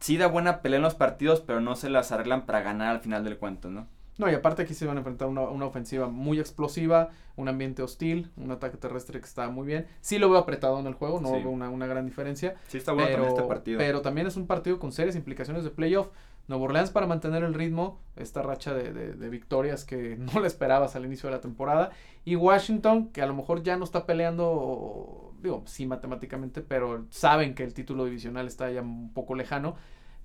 Sí 0.03 0.17
da 0.17 0.27
buena 0.27 0.61
pelea 0.61 0.79
en 0.79 0.83
los 0.83 0.95
partidos, 0.95 1.39
pero 1.39 1.61
no 1.61 1.77
se 1.77 1.89
las 1.89 2.11
arreglan 2.11 2.45
para 2.45 2.59
ganar 2.59 2.89
al 2.89 2.99
final 2.99 3.23
del 3.23 3.37
cuento, 3.37 3.69
¿no? 3.69 3.87
No, 4.17 4.29
y 4.29 4.33
aparte 4.33 4.63
aquí 4.63 4.73
se 4.73 4.85
van 4.85 4.97
a 4.97 4.99
enfrentar 4.99 5.29
una, 5.29 5.43
una 5.43 5.65
ofensiva 5.65 6.09
muy 6.09 6.41
explosiva, 6.41 7.11
un 7.37 7.47
ambiente 7.47 7.81
hostil, 7.83 8.29
un 8.35 8.51
ataque 8.51 8.75
terrestre 8.75 9.21
que 9.21 9.25
está 9.25 9.49
muy 9.49 9.65
bien. 9.65 9.87
Sí 10.01 10.19
lo 10.19 10.29
veo 10.29 10.39
apretado 10.39 10.77
en 10.77 10.87
el 10.87 10.93
juego, 10.93 11.21
no 11.21 11.31
veo 11.31 11.49
una, 11.49 11.69
una, 11.69 11.87
gran 11.87 12.05
diferencia. 12.05 12.55
Sí 12.67 12.79
está 12.79 12.91
bueno 12.91 13.07
pero, 13.11 13.27
este 13.29 13.43
partido. 13.43 13.77
Pero 13.77 14.01
también 14.01 14.27
es 14.27 14.35
un 14.35 14.45
partido 14.45 14.77
con 14.77 14.91
serias 14.91 15.15
implicaciones 15.15 15.63
de 15.63 15.69
playoff. 15.69 16.09
Nuevo 16.49 16.65
Orleans 16.65 16.91
para 16.91 17.07
mantener 17.07 17.41
el 17.43 17.53
ritmo, 17.53 18.01
esta 18.17 18.41
racha 18.41 18.73
de, 18.73 18.91
de, 18.91 19.13
de, 19.13 19.29
victorias 19.29 19.85
que 19.85 20.17
no 20.33 20.41
le 20.41 20.47
esperabas 20.47 20.97
al 20.97 21.05
inicio 21.05 21.29
de 21.29 21.35
la 21.37 21.41
temporada. 21.41 21.91
Y 22.25 22.35
Washington, 22.35 23.07
que 23.07 23.21
a 23.21 23.25
lo 23.25 23.33
mejor 23.33 23.63
ya 23.63 23.77
no 23.77 23.85
está 23.85 24.05
peleando, 24.05 25.32
digo, 25.43 25.63
sí 25.65 25.85
matemáticamente, 25.85 26.61
pero 26.61 27.05
saben 27.09 27.53
que 27.53 27.63
el 27.63 27.73
título 27.73 28.05
divisional 28.05 28.47
está 28.47 28.71
ya 28.71 28.81
un 28.81 29.13
poco 29.13 29.35
lejano 29.35 29.75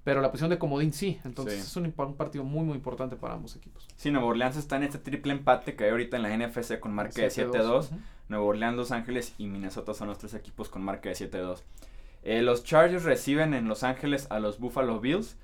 pero 0.09 0.23
la 0.23 0.31
posición 0.31 0.49
de 0.49 0.59
comodín 0.59 0.95
sí. 0.95 1.21
Entonces 1.23 1.63
es 1.63 1.77
un, 1.77 1.93
partido 1.93 2.43
muy, 2.43 2.65
muy 2.65 2.77
importante 2.77 3.15
para 3.17 3.35
ambos 3.35 3.55
equipos. 3.57 3.87
Sí, 3.97 4.11
Nuevo 4.11 4.29
Orleans 4.29 4.57
está 4.57 4.77
en 4.77 4.85
este 4.85 4.97
triple 4.97 5.33
empate 5.33 5.77
que 5.77 5.85
hay 5.85 5.91
ahorita 5.91 6.17
en 6.17 6.23
la 6.23 6.35
NFC 6.35 6.81
con 6.81 6.95
marca 6.95 7.21
de 7.21 7.29
7-2. 7.29 7.91
Nuevo 8.31 8.47
Orleans, 8.47 8.75
Los 8.75 8.91
Ángeles 8.91 9.35
y 9.37 9.47
Minnesota 9.49 9.93
son 9.93 10.09
los 10.09 10.17
tres 10.17 10.33
equipos 10.33 10.71
con 10.71 10.83
marca 10.83 11.11
de 11.11 11.15
7-2. 11.15 11.59
Eh, 12.23 12.41
los 12.41 12.65
Chargers 12.65 13.05
reciben 13.05 13.53
en 13.53 13.69
Los 13.69 13.83
Ángeles 13.83 14.27
a 14.31 14.41
los 14.41 14.59
Buffalo 14.59 14.99
Bills. 14.99 15.37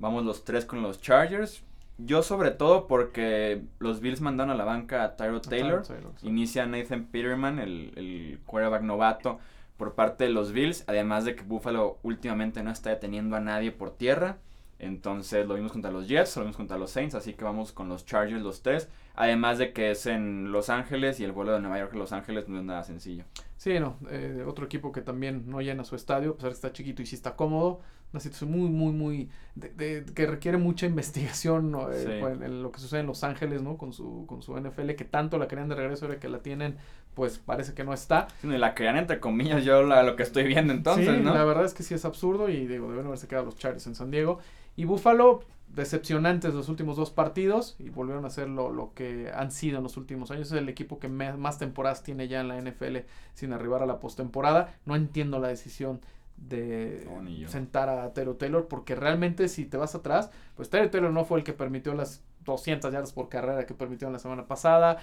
Vamos 0.00 0.24
los 0.24 0.44
tres 0.44 0.64
con 0.64 0.82
los 0.82 1.00
Chargers. 1.00 1.62
Yo 2.04 2.22
sobre 2.22 2.50
todo 2.50 2.86
porque 2.86 3.62
los 3.78 4.00
Bills 4.00 4.20
mandaron 4.20 4.50
a 4.50 4.54
la 4.54 4.64
banca 4.64 5.04
a 5.04 5.16
Tyro 5.16 5.40
Taylor. 5.40 5.82
Inicia 6.22 6.66
Nathan 6.66 7.06
Peterman, 7.06 7.58
el, 7.58 7.92
el 7.96 8.40
quarterback 8.46 8.82
novato 8.82 9.38
por 9.76 9.94
parte 9.94 10.24
de 10.24 10.30
los 10.30 10.52
Bills, 10.52 10.84
además 10.86 11.24
de 11.24 11.34
que 11.34 11.42
Buffalo 11.42 11.98
últimamente 12.02 12.62
no 12.62 12.70
está 12.70 12.90
deteniendo 12.90 13.36
a 13.36 13.40
nadie 13.40 13.72
por 13.72 13.96
tierra. 13.96 14.38
Entonces 14.78 15.46
lo 15.46 15.54
vimos 15.54 15.72
contra 15.72 15.90
los 15.90 16.08
Jets, 16.08 16.36
lo 16.36 16.42
vimos 16.42 16.56
contra 16.56 16.78
los 16.78 16.90
Saints, 16.90 17.14
así 17.14 17.34
que 17.34 17.44
vamos 17.44 17.72
con 17.72 17.88
los 17.90 18.06
Chargers 18.06 18.42
los 18.42 18.62
tres. 18.62 18.88
Además 19.14 19.58
de 19.58 19.74
que 19.74 19.90
es 19.90 20.06
en 20.06 20.52
Los 20.52 20.70
Ángeles 20.70 21.20
y 21.20 21.24
el 21.24 21.32
vuelo 21.32 21.52
de 21.52 21.60
Nueva 21.60 21.78
York 21.78 21.92
a 21.94 21.98
Los 21.98 22.12
Ángeles 22.12 22.48
no 22.48 22.58
es 22.58 22.64
nada 22.64 22.82
sencillo. 22.82 23.24
Sí, 23.58 23.78
no, 23.78 23.98
eh, 24.10 24.42
otro 24.46 24.64
equipo 24.64 24.90
que 24.90 25.02
también 25.02 25.44
no 25.50 25.60
llena 25.60 25.84
su 25.84 25.96
estadio, 25.96 26.30
a 26.30 26.34
pesar 26.36 26.50
que 26.50 26.54
está 26.54 26.72
chiquito 26.72 27.02
y 27.02 27.06
sí 27.06 27.14
está 27.14 27.36
cómodo. 27.36 27.80
Una 28.12 28.20
situación 28.20 28.50
muy, 28.50 28.68
muy, 28.68 28.92
muy, 28.92 29.30
de, 29.54 30.04
que 30.14 30.26
requiere 30.26 30.58
mucha 30.58 30.86
investigación 30.86 31.74
eh, 31.92 32.18
pues, 32.20 32.40
en 32.40 32.62
lo 32.62 32.72
que 32.72 32.80
sucede 32.80 33.00
en 33.00 33.06
Los 33.06 33.22
Ángeles, 33.22 33.62
¿no? 33.62 33.76
Con 33.76 33.92
su, 33.92 34.24
con 34.26 34.42
su 34.42 34.58
NFL, 34.58 34.90
que 34.92 35.04
tanto 35.04 35.38
la 35.38 35.46
querían 35.46 35.68
de 35.68 35.76
regreso, 35.76 36.06
ahora 36.06 36.18
que 36.18 36.28
la 36.28 36.40
tienen, 36.40 36.76
pues 37.14 37.38
parece 37.38 37.74
que 37.74 37.84
no 37.84 37.92
está. 37.92 38.28
Sí, 38.40 38.48
la 38.48 38.74
querían 38.74 38.96
entre 38.96 39.20
comillas 39.20 39.64
yo 39.64 39.82
lo 39.82 40.16
que 40.16 40.22
estoy 40.22 40.44
viendo 40.44 40.72
entonces, 40.72 41.16
sí, 41.16 41.22
la 41.22 41.44
verdad 41.44 41.64
es 41.64 41.74
que 41.74 41.82
sí 41.82 41.94
es 41.94 42.04
absurdo 42.04 42.48
y 42.48 42.66
digo, 42.66 42.90
deben 42.90 43.06
haberse 43.06 43.28
quedado 43.28 43.46
los 43.46 43.56
Chargers 43.56 43.86
en 43.86 43.94
San 43.94 44.10
Diego. 44.10 44.38
Y 44.76 44.84
Buffalo, 44.84 45.44
decepcionantes 45.74 46.54
los 46.54 46.68
últimos 46.68 46.96
dos 46.96 47.10
partidos 47.10 47.76
y 47.78 47.90
volvieron 47.90 48.24
a 48.24 48.30
ser 48.30 48.48
lo, 48.48 48.92
que 48.94 49.30
han 49.34 49.50
sido 49.50 49.78
en 49.78 49.84
los 49.84 49.96
últimos 49.96 50.30
años. 50.30 50.50
Es 50.50 50.58
el 50.58 50.68
equipo 50.68 50.98
que 50.98 51.08
más 51.08 51.58
temporadas 51.58 52.02
tiene 52.02 52.28
ya 52.28 52.40
en 52.40 52.48
la 52.48 52.60
NFL 52.60 52.98
sin 53.34 53.52
arribar 53.52 53.82
a 53.82 53.86
la 53.86 54.00
postemporada. 54.00 54.74
No 54.84 54.96
entiendo 54.96 55.38
la 55.38 55.48
decisión 55.48 56.00
de 56.40 57.06
sentar 57.46 57.88
a 57.88 58.12
Taylor 58.12 58.36
Taylor 58.36 58.66
porque 58.66 58.94
realmente 58.94 59.48
si 59.48 59.66
te 59.66 59.76
vas 59.76 59.94
atrás, 59.94 60.30
pues 60.56 60.70
Taylor 60.70 60.90
Taylor 60.90 61.12
no 61.12 61.24
fue 61.24 61.38
el 61.38 61.44
que 61.44 61.52
permitió 61.52 61.94
las 61.94 62.24
200 62.44 62.92
yardas 62.92 63.12
por 63.12 63.28
carrera 63.28 63.66
que 63.66 63.74
permitió 63.74 64.10
la 64.10 64.18
semana 64.18 64.46
pasada. 64.46 64.98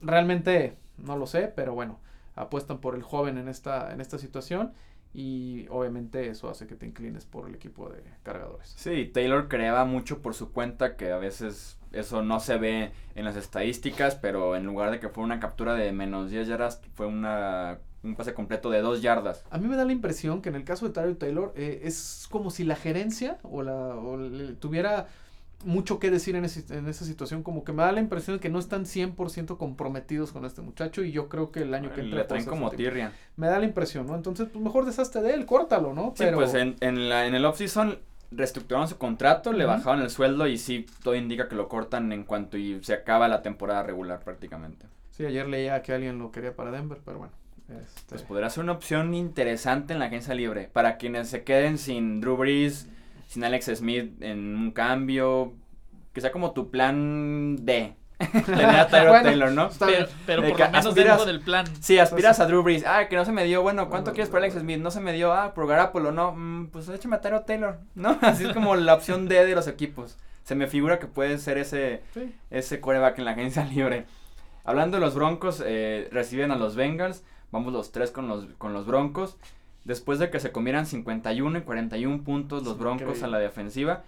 Realmente 0.00 0.76
no 0.98 1.16
lo 1.16 1.26
sé, 1.26 1.52
pero 1.54 1.74
bueno, 1.74 1.98
apuestan 2.34 2.78
por 2.78 2.94
el 2.94 3.02
joven 3.02 3.38
en 3.38 3.48
esta, 3.48 3.92
en 3.92 4.00
esta 4.00 4.18
situación 4.18 4.72
y 5.14 5.66
obviamente 5.68 6.28
eso 6.28 6.48
hace 6.48 6.66
que 6.66 6.74
te 6.74 6.86
inclines 6.86 7.26
por 7.26 7.48
el 7.48 7.54
equipo 7.54 7.88
de 7.88 8.02
cargadores. 8.22 8.72
Sí, 8.76 9.10
Taylor 9.12 9.48
creaba 9.48 9.84
mucho 9.84 10.22
por 10.22 10.34
su 10.34 10.52
cuenta 10.52 10.96
que 10.96 11.12
a 11.12 11.18
veces 11.18 11.78
eso 11.92 12.22
no 12.22 12.40
se 12.40 12.56
ve 12.56 12.92
en 13.14 13.24
las 13.24 13.36
estadísticas, 13.36 14.14
pero 14.14 14.56
en 14.56 14.64
lugar 14.64 14.90
de 14.90 15.00
que 15.00 15.08
fuera 15.08 15.26
una 15.26 15.40
captura 15.40 15.74
de 15.74 15.92
menos 15.92 16.30
10 16.30 16.48
yardas, 16.48 16.80
fue 16.94 17.06
una, 17.06 17.78
un 18.02 18.14
pase 18.14 18.34
completo 18.34 18.70
de 18.70 18.80
2 18.80 19.02
yardas. 19.02 19.44
A 19.50 19.58
mí 19.58 19.68
me 19.68 19.76
da 19.76 19.84
la 19.84 19.92
impresión 19.92 20.42
que 20.42 20.48
en 20.48 20.56
el 20.56 20.64
caso 20.64 20.86
de 20.86 20.92
Tyler 20.92 21.16
Taylor 21.16 21.52
eh, 21.56 21.82
es 21.84 22.26
como 22.30 22.50
si 22.50 22.64
la 22.64 22.76
gerencia 22.76 23.38
o 23.42 23.62
la 23.62 23.96
o 23.96 24.18
tuviera 24.58 25.06
mucho 25.64 25.98
que 25.98 26.10
decir 26.10 26.34
en, 26.34 26.44
en, 26.44 26.88
esa 26.88 27.04
situación. 27.04 27.42
Como 27.42 27.64
que 27.64 27.72
me 27.72 27.82
da 27.82 27.92
la 27.92 28.00
impresión 28.00 28.36
de 28.36 28.40
que 28.40 28.48
no 28.48 28.58
están 28.58 28.84
100% 28.84 29.56
comprometidos 29.56 30.32
con 30.32 30.44
este 30.44 30.62
muchacho. 30.62 31.04
Y 31.04 31.12
yo 31.12 31.28
creo 31.28 31.52
que 31.52 31.60
el 31.60 31.74
año 31.74 31.92
que 31.92 32.00
entra. 32.00 32.18
Le 32.20 32.24
traen 32.24 32.44
como 32.44 32.70
tirria. 32.70 33.12
Me 33.36 33.46
da 33.46 33.58
la 33.58 33.64
impresión, 33.64 34.06
¿no? 34.06 34.14
Entonces, 34.16 34.48
pues 34.52 34.62
mejor 34.62 34.84
deshazte 34.84 35.20
de 35.20 35.34
él, 35.34 35.46
córtalo, 35.46 35.94
¿no? 35.94 36.14
Sí, 36.16 36.24
pues 36.34 36.54
en, 36.54 36.76
en, 36.80 37.08
la, 37.08 37.26
en 37.26 37.34
el 37.34 37.44
offseason 37.44 37.98
reestructuraron 38.32 38.88
su 38.88 38.98
contrato, 38.98 39.52
le 39.52 39.66
bajaron 39.66 40.00
el 40.00 40.10
sueldo 40.10 40.46
y 40.46 40.56
sí, 40.56 40.86
todo 41.02 41.14
indica 41.14 41.48
que 41.48 41.54
lo 41.54 41.68
cortan 41.68 42.12
en 42.12 42.24
cuanto 42.24 42.56
y 42.56 42.82
se 42.82 42.94
acaba 42.94 43.28
la 43.28 43.42
temporada 43.42 43.82
regular 43.82 44.20
prácticamente. 44.20 44.86
Sí, 45.10 45.26
ayer 45.26 45.46
leía 45.46 45.82
que 45.82 45.92
alguien 45.92 46.18
lo 46.18 46.32
quería 46.32 46.56
para 46.56 46.70
Denver, 46.70 46.98
pero 47.04 47.18
bueno. 47.18 47.41
Este... 47.80 48.02
Pues 48.08 48.22
podría 48.22 48.50
ser 48.50 48.64
una 48.64 48.72
opción 48.72 49.14
interesante 49.14 49.92
en 49.92 49.98
la 49.98 50.06
agencia 50.06 50.34
libre. 50.34 50.68
Para 50.72 50.96
quienes 50.96 51.28
se 51.28 51.44
queden 51.44 51.78
sin 51.78 52.20
Drew 52.20 52.36
Brees 52.36 52.88
sin 53.32 53.44
Alex 53.44 53.70
Smith 53.76 54.20
en 54.20 54.56
un 54.56 54.72
cambio, 54.72 55.54
que 56.12 56.20
sea 56.20 56.30
como 56.32 56.52
tu 56.52 56.70
plan 56.70 57.56
D. 57.64 57.96
Tener 58.44 58.66
a 58.76 58.88
Taylor, 58.88 59.50
¿no? 59.50 59.70
Pero, 59.78 60.06
pero 60.26 60.42
por 60.42 60.60
lo 60.60 60.70
menos 60.70 60.94
dentro 60.94 61.24
del 61.24 61.40
plan. 61.40 61.64
Sí, 61.80 61.98
aspiras 61.98 62.40
a 62.40 62.46
Drew 62.46 62.62
Brees. 62.62 62.84
Ah, 62.86 63.08
que 63.08 63.16
no 63.16 63.24
se 63.24 63.32
me 63.32 63.44
dio. 63.44 63.62
Bueno, 63.62 63.88
¿cuánto 63.88 64.12
quieres 64.12 64.28
por 64.28 64.40
Alex 64.40 64.56
Smith? 64.56 64.80
No 64.80 64.90
se 64.90 65.00
me 65.00 65.14
dio. 65.14 65.32
Ah, 65.32 65.54
por 65.54 65.66
Garapolo, 65.66 66.12
no. 66.12 66.32
Mm, 66.32 66.66
pues 66.66 66.90
échame 66.90 67.16
a 67.16 67.20
Taylor, 67.20 67.78
¿no? 67.94 68.18
Así 68.22 68.44
es 68.44 68.52
como 68.52 68.76
la 68.76 68.92
opción 68.92 69.28
D 69.28 69.46
de 69.46 69.54
los 69.54 69.66
equipos. 69.66 70.18
Se 70.44 70.54
me 70.54 70.66
figura 70.66 70.98
que 70.98 71.06
puede 71.06 71.38
ser 71.38 71.56
ese, 71.56 72.02
ese 72.50 72.80
coreback 72.80 73.18
en 73.18 73.24
la 73.24 73.30
agencia 73.30 73.64
libre. 73.64 74.04
Hablando 74.62 74.98
de 74.98 75.00
los 75.00 75.14
Broncos, 75.14 75.62
eh, 75.64 76.08
reciben 76.12 76.50
a 76.50 76.56
los 76.56 76.76
Bengals. 76.76 77.24
Vamos 77.52 77.72
los 77.72 77.92
tres 77.92 78.10
con 78.10 78.26
los, 78.26 78.46
con 78.58 78.72
los 78.72 78.86
Broncos. 78.86 79.36
Después 79.84 80.18
de 80.18 80.30
que 80.30 80.40
se 80.40 80.52
comieran 80.52 80.86
51 80.86 81.58
y 81.58 81.62
41 81.62 82.24
puntos 82.24 82.64
los 82.64 82.78
Broncos 82.78 83.22
a 83.22 83.28
la 83.28 83.38
defensiva, 83.38 84.04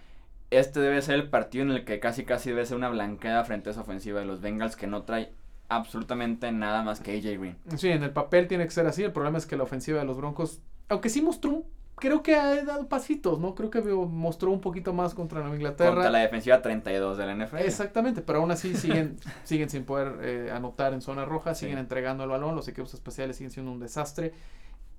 este 0.49 0.79
debe 0.79 1.01
ser 1.01 1.15
el 1.15 1.29
partido 1.29 1.63
en 1.63 1.71
el 1.71 1.85
que 1.85 1.99
casi 1.99 2.25
casi 2.25 2.49
debe 2.49 2.65
ser 2.65 2.77
una 2.77 2.89
blanqueada 2.89 3.43
frente 3.43 3.69
a 3.69 3.71
esa 3.71 3.81
ofensiva 3.81 4.19
de 4.19 4.25
los 4.25 4.41
Bengals 4.41 4.75
que 4.75 4.87
no 4.87 5.03
trae 5.03 5.31
absolutamente 5.69 6.51
nada 6.51 6.83
más 6.83 6.99
que 6.99 7.17
AJ 7.17 7.39
Green. 7.39 7.57
Sí, 7.77 7.89
en 7.89 8.03
el 8.03 8.11
papel 8.11 8.47
tiene 8.47 8.65
que 8.65 8.71
ser 8.71 8.87
así. 8.87 9.03
El 9.03 9.11
problema 9.11 9.37
es 9.37 9.45
que 9.45 9.57
la 9.57 9.63
ofensiva 9.63 9.99
de 9.99 10.05
los 10.05 10.17
Broncos, 10.17 10.61
aunque 10.89 11.09
sí 11.09 11.21
mostró 11.21 11.63
creo 11.95 12.21
que 12.21 12.35
ha 12.35 12.63
dado 12.63 12.87
pasitos, 12.87 13.39
¿no? 13.39 13.55
Creo 13.55 13.69
que 13.69 13.81
mostró 13.81 14.51
un 14.51 14.61
poquito 14.61 14.93
más 14.93 15.13
contra 15.13 15.39
Nueva 15.39 15.55
Inglaterra. 15.55 15.93
Contra 15.93 16.11
la 16.11 16.19
defensiva 16.19 16.61
32 16.61 17.17
de 17.17 17.25
la 17.25 17.35
NFL. 17.35 17.57
Exactamente, 17.57 18.21
pero 18.21 18.39
aún 18.39 18.51
así 18.51 18.75
siguen, 18.75 19.17
siguen 19.43 19.69
sin 19.69 19.85
poder 19.85 20.19
eh, 20.21 20.51
anotar 20.51 20.93
en 20.93 21.01
zona 21.01 21.25
roja, 21.25 21.55
siguen 21.55 21.77
entregando 21.77 22.23
el 22.23 22.29
balón, 22.29 22.55
los 22.55 22.67
equipos 22.67 22.93
especiales 22.93 23.37
siguen 23.37 23.51
siendo 23.51 23.71
un 23.71 23.79
desastre. 23.79 24.33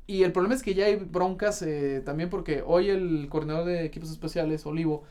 Y 0.07 0.23
el 0.23 0.33
problema 0.33 0.55
es 0.55 0.63
que 0.63 0.75
ya 0.75 0.87
hay 0.87 0.97
broncas 0.97 1.63
eh, 1.63 2.01
también 2.05 2.31
porque 2.31 2.63
hoy 2.65 2.91
el 2.91 3.27
coordinador 3.29 3.65
de 3.65 3.85
equipos 3.85 4.11
especiales, 4.11 4.65
Olivo, 4.65 5.03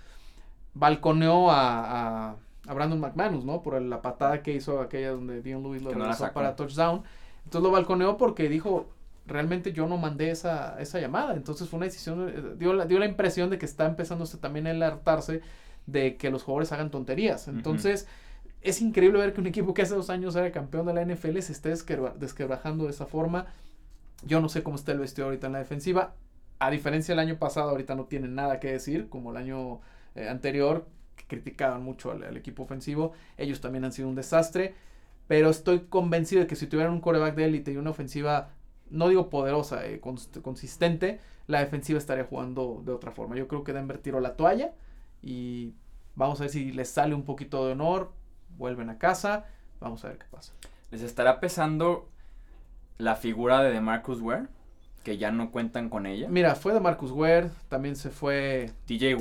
balconeó 0.73 1.51
a, 1.51 2.29
a, 2.29 2.35
a, 2.65 2.73
Brandon 2.73 2.99
McManus, 2.99 3.43
¿no? 3.43 3.61
Por 3.61 3.79
la 3.81 4.01
patada 4.01 4.41
que 4.41 4.53
hizo 4.53 4.79
aquella 4.79 5.11
donde 5.11 5.41
Dion 5.41 5.61
Lewis 5.63 5.81
lo 5.81 5.91
regresó 5.91 6.31
para 6.31 6.55
touchdown. 6.55 7.03
Entonces 7.43 7.61
lo 7.61 7.71
balconeó 7.71 8.17
porque 8.17 8.47
dijo, 8.47 8.87
realmente 9.25 9.73
yo 9.73 9.87
no 9.87 9.97
mandé 9.97 10.31
esa, 10.31 10.79
esa 10.79 10.99
llamada. 10.99 11.35
Entonces 11.35 11.69
fue 11.69 11.77
una 11.77 11.85
decisión, 11.85 12.29
eh, 12.29 12.55
dio 12.57 12.73
la, 12.73 12.85
dio 12.85 12.99
la 12.99 13.05
impresión 13.05 13.49
de 13.49 13.57
que 13.57 13.65
está 13.65 13.85
empezándose 13.85 14.37
también 14.37 14.67
a 14.67 14.87
hartarse 14.87 15.41
de 15.85 16.17
que 16.17 16.29
los 16.29 16.43
jugadores 16.43 16.71
hagan 16.71 16.91
tonterías. 16.91 17.47
Entonces... 17.47 18.07
Es 18.65 18.81
increíble 18.81 19.19
ver 19.19 19.31
que 19.31 19.41
un 19.41 19.45
equipo 19.45 19.75
que 19.75 19.83
hace 19.83 19.93
dos 19.93 20.09
años 20.09 20.35
era 20.35 20.51
campeón 20.51 20.87
de 20.87 20.93
la 20.95 21.05
NFL 21.05 21.37
se 21.41 21.51
esté 21.51 21.69
desquebrajando 21.69 22.85
de 22.85 22.89
esa 22.89 23.05
forma. 23.05 23.45
Yo 24.25 24.41
no 24.41 24.49
sé 24.49 24.63
cómo 24.63 24.75
está 24.75 24.91
el 24.91 24.97
vestido 24.97 25.25
ahorita 25.27 25.45
en 25.45 25.53
la 25.53 25.59
defensiva. 25.59 26.15
A 26.57 26.71
diferencia 26.71 27.13
del 27.13 27.19
año 27.19 27.37
pasado, 27.37 27.69
ahorita 27.69 27.93
no 27.93 28.05
tienen 28.05 28.33
nada 28.33 28.59
que 28.59 28.71
decir, 28.71 29.07
como 29.07 29.29
el 29.29 29.37
año 29.37 29.81
eh, 30.15 30.29
anterior, 30.29 30.87
que 31.15 31.25
criticaban 31.27 31.83
mucho 31.83 32.09
al, 32.09 32.35
equipo 32.37 32.63
ofensivo. 32.63 33.13
Ellos 33.37 33.61
también 33.61 33.85
han 33.85 33.91
sido 33.91 34.07
un 34.07 34.15
desastre. 34.15 34.73
Pero 35.27 35.51
estoy 35.51 35.81
convencido 35.81 36.41
de 36.41 36.47
que 36.47 36.55
si 36.55 36.65
tuvieran 36.65 36.93
un 36.93 37.01
coreback 37.01 37.35
de 37.35 37.45
élite 37.45 37.71
y 37.71 37.77
una 37.77 37.91
ofensiva, 37.91 38.49
no 38.89 39.07
digo 39.09 39.29
poderosa, 39.29 39.85
eh, 39.85 39.99
consistente, 39.99 41.19
la 41.47 41.59
defensiva 41.59 41.97
estaría 41.97 42.25
jugando 42.25 42.81
de 42.85 42.91
otra 42.91 43.11
forma. 43.11 43.35
Yo 43.35 43.47
creo 43.47 43.63
que 43.63 43.73
Denver 43.73 43.97
tiró 43.97 44.19
la 44.19 44.35
toalla 44.35 44.73
y 45.21 45.73
vamos 46.15 46.39
a 46.39 46.43
ver 46.43 46.51
si 46.51 46.71
les 46.71 46.89
sale 46.89 47.15
un 47.15 47.23
poquito 47.23 47.65
de 47.65 47.73
honor, 47.73 48.11
vuelven 48.57 48.89
a 48.89 48.97
casa, 48.97 49.45
vamos 49.79 50.03
a 50.05 50.09
ver 50.09 50.17
qué 50.17 50.25
pasa. 50.29 50.53
¿Les 50.91 51.01
estará 51.01 51.39
pesando 51.39 52.09
la 52.97 53.15
figura 53.15 53.61
de 53.61 53.71
DeMarcus 53.71 54.21
Ware? 54.21 54.47
que 55.05 55.19
ya 55.19 55.31
no 55.31 55.51
cuentan 55.51 55.87
con 55.87 56.07
ella. 56.07 56.27
Mira, 56.29 56.55
fue 56.55 56.73
de 56.73 56.79
Marcus 56.79 57.11
Ware, 57.11 57.51
también 57.69 57.95
se 57.95 58.09
fue 58.09 58.71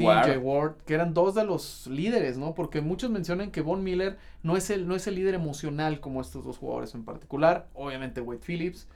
Ward. 0.00 0.38
Ward, 0.38 0.77
que 0.87 0.94
eran 0.94 1.12
dos 1.12 1.35
de 1.35 1.44
los 1.44 1.87
líderes, 1.88 2.38
¿no? 2.38 2.55
Porque 2.55 2.81
muchos 2.81 3.11
mencionan 3.11 3.50
que 3.50 3.61
Von 3.61 3.85
Miller 3.85 4.16
no 4.42 4.57
es 4.57 4.70
el, 4.70 4.88
no 4.88 4.96
es 4.96 5.07
el 5.07 5.16
líder 5.16 5.35
emocional 5.35 6.00
como 6.00 6.22
estos 6.22 6.42
dos 6.42 6.57
jugadores 6.57 6.94
en 6.94 7.05
particular. 7.05 7.68
Obviamente 7.74 8.22
Wade 8.22 8.40
Phillips. 8.40 8.88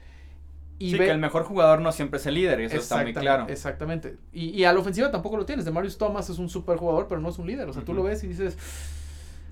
Y 0.79 0.93
sí, 0.93 0.99
que 0.99 1.11
el 1.11 1.19
mejor 1.19 1.43
jugador 1.43 1.81
no 1.81 1.91
siempre 1.91 2.19
es 2.19 2.27
el 2.27 2.35
líder, 2.35 2.61
eso 2.61 2.77
está 2.77 3.03
muy 3.03 3.12
claro. 3.12 3.47
Exactamente. 3.49 4.17
Y, 4.33 4.51
y 4.51 4.64
a 4.64 4.73
la 4.73 4.79
ofensiva 4.79 5.11
tampoco 5.11 5.37
lo 5.37 5.45
tienes. 5.45 5.64
De 5.64 5.73
Marius 5.73 5.99
Thomas 5.99 6.31
es 6.31 6.38
un 6.38 6.49
super 6.49 6.77
jugador, 6.77 7.09
pero 7.09 7.21
no 7.21 7.29
es 7.29 7.38
un 7.38 7.47
líder. 7.47 7.69
O 7.69 7.73
sea, 7.73 7.85
tú 7.85 7.95
lo 7.95 8.03
ves 8.03 8.23
y 8.23 8.29
dices. 8.29 8.57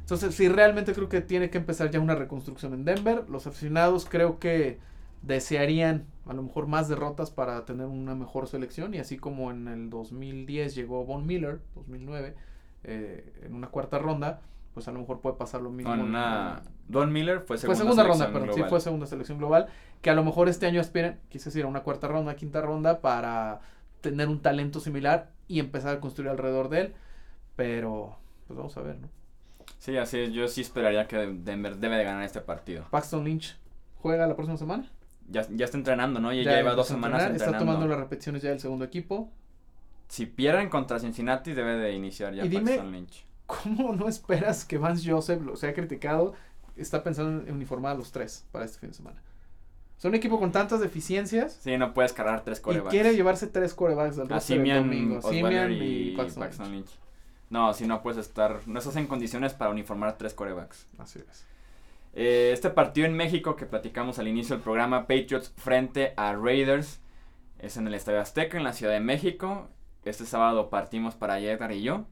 Entonces, 0.00 0.36
sí, 0.36 0.48
realmente 0.48 0.92
creo 0.92 1.08
que 1.08 1.20
tiene 1.20 1.50
que 1.50 1.58
empezar 1.58 1.90
ya 1.90 1.98
una 1.98 2.14
reconstrucción 2.14 2.74
en 2.74 2.84
Denver. 2.84 3.28
Los 3.28 3.48
aficionados 3.48 4.06
creo 4.08 4.38
que 4.38 4.78
desearían 5.22 6.06
a 6.26 6.32
lo 6.32 6.42
mejor 6.42 6.66
más 6.66 6.88
derrotas 6.88 7.30
para 7.30 7.64
tener 7.64 7.86
una 7.86 8.14
mejor 8.14 8.48
selección 8.48 8.94
y 8.94 8.98
así 8.98 9.16
como 9.16 9.50
en 9.50 9.68
el 9.68 9.90
2010 9.90 10.74
llegó 10.74 11.04
Von 11.04 11.26
Miller, 11.26 11.60
2009, 11.74 12.34
eh, 12.84 13.32
en 13.44 13.54
una 13.54 13.68
cuarta 13.68 13.98
ronda, 13.98 14.40
pues 14.76 14.86
a 14.88 14.92
lo 14.92 15.00
mejor 15.00 15.22
puede 15.22 15.36
pasar 15.36 15.62
lo 15.62 15.70
mismo. 15.70 15.90
una... 15.90 16.62
Don 16.86 17.10
Miller 17.10 17.40
fue 17.40 17.56
segunda, 17.56 17.76
fue 17.76 17.84
segunda 17.84 18.04
ronda, 18.04 18.30
pero 18.30 18.52
sí 18.52 18.62
fue 18.68 18.78
segunda 18.78 19.06
selección 19.06 19.38
global, 19.38 19.68
que 20.02 20.10
a 20.10 20.14
lo 20.14 20.22
mejor 20.22 20.50
este 20.50 20.66
año 20.66 20.82
aspiren, 20.82 21.18
quise 21.30 21.46
decir, 21.46 21.64
a 21.64 21.66
una 21.66 21.82
cuarta 21.82 22.08
ronda, 22.08 22.36
quinta 22.36 22.60
ronda 22.60 23.00
para 23.00 23.60
tener 24.02 24.28
un 24.28 24.42
talento 24.42 24.78
similar 24.78 25.30
y 25.48 25.60
empezar 25.60 25.96
a 25.96 26.00
construir 26.00 26.30
alrededor 26.30 26.68
de 26.68 26.80
él, 26.82 26.94
pero 27.56 28.18
pues 28.46 28.58
vamos 28.58 28.76
a 28.76 28.82
ver, 28.82 28.98
¿no? 29.00 29.08
Sí, 29.78 29.96
así 29.96 30.18
es, 30.18 30.32
yo 30.32 30.46
sí 30.46 30.60
esperaría 30.60 31.08
que 31.08 31.16
Denver 31.16 31.78
debe 31.78 31.96
de 31.96 32.04
ganar 32.04 32.24
este 32.24 32.42
partido. 32.42 32.84
Paxton 32.90 33.24
Lynch 33.24 33.56
juega 34.02 34.26
la 34.26 34.36
próxima 34.36 34.58
semana 34.58 34.90
ya, 35.28 35.46
ya 35.50 35.64
está 35.64 35.76
entrenando, 35.76 36.20
¿no? 36.20 36.32
Ya, 36.32 36.56
lleva 36.56 36.74
dos 36.74 36.88
semanas 36.88 37.22
entrenando. 37.22 37.44
Está 37.44 37.58
tomando 37.58 37.86
las 37.86 37.98
repeticiones 37.98 38.42
ya 38.42 38.50
del 38.50 38.60
segundo 38.60 38.84
equipo. 38.84 39.32
Si 40.08 40.26
pierden 40.26 40.68
contra 40.68 40.98
Cincinnati, 41.00 41.52
debe 41.52 41.76
de 41.76 41.92
iniciar 41.92 42.34
ya 42.34 42.44
y 42.44 42.48
dime, 42.48 42.82
Lynch. 42.84 43.26
¿Cómo 43.46 43.94
no 43.94 44.08
esperas 44.08 44.64
que 44.64 44.78
Vance 44.78 45.08
Joseph 45.10 45.42
lo 45.42 45.56
sea 45.56 45.72
criticado? 45.74 46.34
Está 46.76 47.02
pensando 47.02 47.46
en 47.46 47.54
uniformar 47.54 47.92
a 47.92 47.94
los 47.94 48.12
tres 48.12 48.44
para 48.52 48.64
este 48.64 48.78
fin 48.78 48.90
de 48.90 48.96
semana. 48.96 49.22
Son 49.98 50.10
un 50.10 50.16
equipo 50.16 50.38
con 50.38 50.52
tantas 50.52 50.80
deficiencias. 50.80 51.58
Sí, 51.62 51.76
no 51.78 51.94
puedes 51.94 52.12
cargar 52.12 52.44
tres 52.44 52.60
corebacks. 52.60 52.92
Y 52.92 52.96
quiere 52.96 53.14
llevarse 53.14 53.46
tres 53.46 53.72
corebacks 53.72 54.16
del 54.16 54.28
resto 54.28 54.54
del 54.54 54.74
domingo. 54.74 55.22
Simian 55.22 55.72
y, 55.72 56.14
Paxton, 56.16 56.70
Lynch. 56.70 56.90
No, 57.48 57.72
si 57.72 57.86
no 57.86 58.02
puedes 58.02 58.18
estar, 58.18 58.60
no 58.66 58.78
estás 58.78 58.96
en 58.96 59.06
condiciones 59.06 59.54
para 59.54 59.70
uniformar 59.70 60.18
tres 60.18 60.34
corebacks. 60.34 60.86
Así 60.98 61.20
es. 61.20 61.46
Eh, 62.12 62.50
este 62.52 62.70
partido 62.70 63.06
en 63.06 63.14
México 63.14 63.56
que 63.56 63.66
platicamos 63.66 64.18
al 64.18 64.28
inicio 64.28 64.56
del 64.56 64.62
programa, 64.62 65.02
Patriots 65.02 65.52
frente 65.56 66.12
a 66.16 66.34
Raiders, 66.34 67.00
es 67.58 67.76
en 67.76 67.86
el 67.86 67.94
Estadio 67.94 68.20
Azteca, 68.20 68.56
en 68.58 68.64
la 68.64 68.72
Ciudad 68.72 68.92
de 68.92 69.00
México. 69.00 69.68
Este 70.04 70.26
sábado 70.26 70.68
partimos 70.68 71.14
para 71.14 71.38
Edgar 71.38 71.72
y 71.72 71.82
yo. 71.82 72.04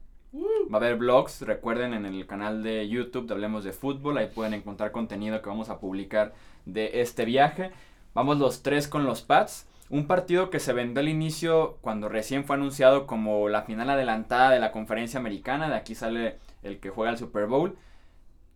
Va 0.71 0.73
a 0.73 0.81
haber 0.81 0.97
vlogs, 0.97 1.41
recuerden 1.41 1.93
en 1.93 2.05
el 2.05 2.25
canal 2.27 2.63
de 2.63 2.87
YouTube 2.89 3.27
de 3.27 3.33
Hablemos 3.33 3.63
de 3.63 3.71
Fútbol, 3.71 4.17
ahí 4.17 4.27
pueden 4.33 4.53
encontrar 4.53 4.91
contenido 4.91 5.41
que 5.41 5.49
vamos 5.49 5.69
a 5.69 5.79
publicar 5.79 6.33
de 6.65 7.01
este 7.01 7.25
viaje. 7.25 7.71
Vamos 8.13 8.37
los 8.39 8.63
tres 8.63 8.87
con 8.87 9.05
los 9.05 9.21
Pats. 9.21 9.67
Un 9.89 10.07
partido 10.07 10.49
que 10.49 10.59
se 10.59 10.73
vendió 10.73 11.01
al 11.01 11.09
inicio 11.09 11.77
cuando 11.81 12.09
recién 12.09 12.43
fue 12.43 12.55
anunciado 12.55 13.05
como 13.05 13.49
la 13.49 13.63
final 13.63 13.89
adelantada 13.89 14.49
de 14.49 14.59
la 14.59 14.71
conferencia 14.71 15.19
americana. 15.19 15.69
De 15.69 15.75
aquí 15.75 15.95
sale 15.95 16.39
el 16.63 16.79
que 16.79 16.89
juega 16.89 17.11
el 17.11 17.17
Super 17.17 17.45
Bowl 17.45 17.77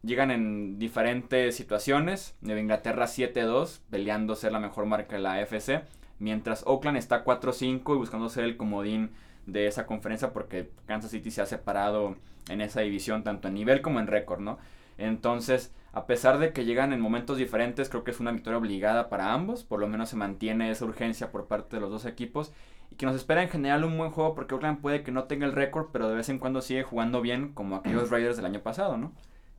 llegan 0.04 0.32
en 0.32 0.80
diferentes 0.80 1.56
situaciones. 1.56 2.36
Nueva 2.42 2.62
Inglaterra 2.62 3.06
7-2, 3.06 3.80
peleando 3.90 4.36
ser 4.36 4.52
la 4.52 4.60
mejor 4.60 4.86
marca 4.86 5.16
de 5.16 5.22
la 5.22 5.34
AFC. 5.34 5.84
Mientras 6.20 6.64
Oakland 6.66 6.98
está 6.98 7.24
4-5 7.24 7.96
y 7.96 7.98
buscando 7.98 8.30
ser 8.30 8.44
el 8.44 8.58
comodín 8.58 9.12
de 9.52 9.68
esa 9.68 9.86
conferencia 9.86 10.34
porque 10.34 10.70
Kansas 10.86 11.12
City 11.12 11.32
se 11.32 11.42
ha 11.42 11.46
separado 11.46 12.16
en 12.50 12.62
esa 12.62 12.82
división 12.82 13.24
tanto 13.24 13.48
en 13.48 13.54
nivel 13.54 13.82
como 13.82 14.00
en 14.00 14.08
récord, 14.08 14.40
¿no? 14.40 14.58
Entonces, 14.98 15.74
a 15.94 16.06
pesar 16.06 16.38
de 16.40 16.54
que 16.54 16.66
llegan 16.66 16.94
en 16.94 17.02
momentos 17.02 17.38
diferentes, 17.38 17.90
creo 17.90 18.04
que 18.04 18.12
es 18.12 18.20
una 18.20 18.32
victoria 18.32 18.58
obligada 18.58 19.10
para 19.10 19.34
ambos. 19.34 19.64
Por 19.64 19.80
lo 19.80 19.88
menos 19.88 20.10
se 20.10 20.16
mantiene 20.16 20.70
esa 20.70 20.86
urgencia 20.86 21.32
por 21.32 21.48
parte 21.48 21.78
de 21.78 21.82
los 21.82 21.90
dos 21.90 22.06
equipos. 22.06 22.52
Y 22.92 22.96
que 22.96 23.06
nos 23.06 23.16
espera 23.16 23.42
en 23.44 23.50
general 23.50 23.84
un 23.84 23.98
buen 23.98 24.12
juego 24.12 24.36
porque 24.36 24.56
Oakland 24.56 24.82
puede 24.82 25.04
que 25.04 25.12
no 25.12 25.26
tenga 25.26 25.46
el 25.46 25.54
récord, 25.54 25.88
pero 25.92 26.10
de 26.10 26.16
vez 26.16 26.30
en 26.30 26.40
cuando 26.40 26.62
sigue 26.62 26.84
jugando 26.84 27.22
bien 27.22 27.54
como 27.54 27.76
aquellos 27.76 28.10
Raiders 28.12 28.36
del 28.36 28.46
año 28.46 28.62
pasado, 28.62 28.98
¿no? 28.98 29.14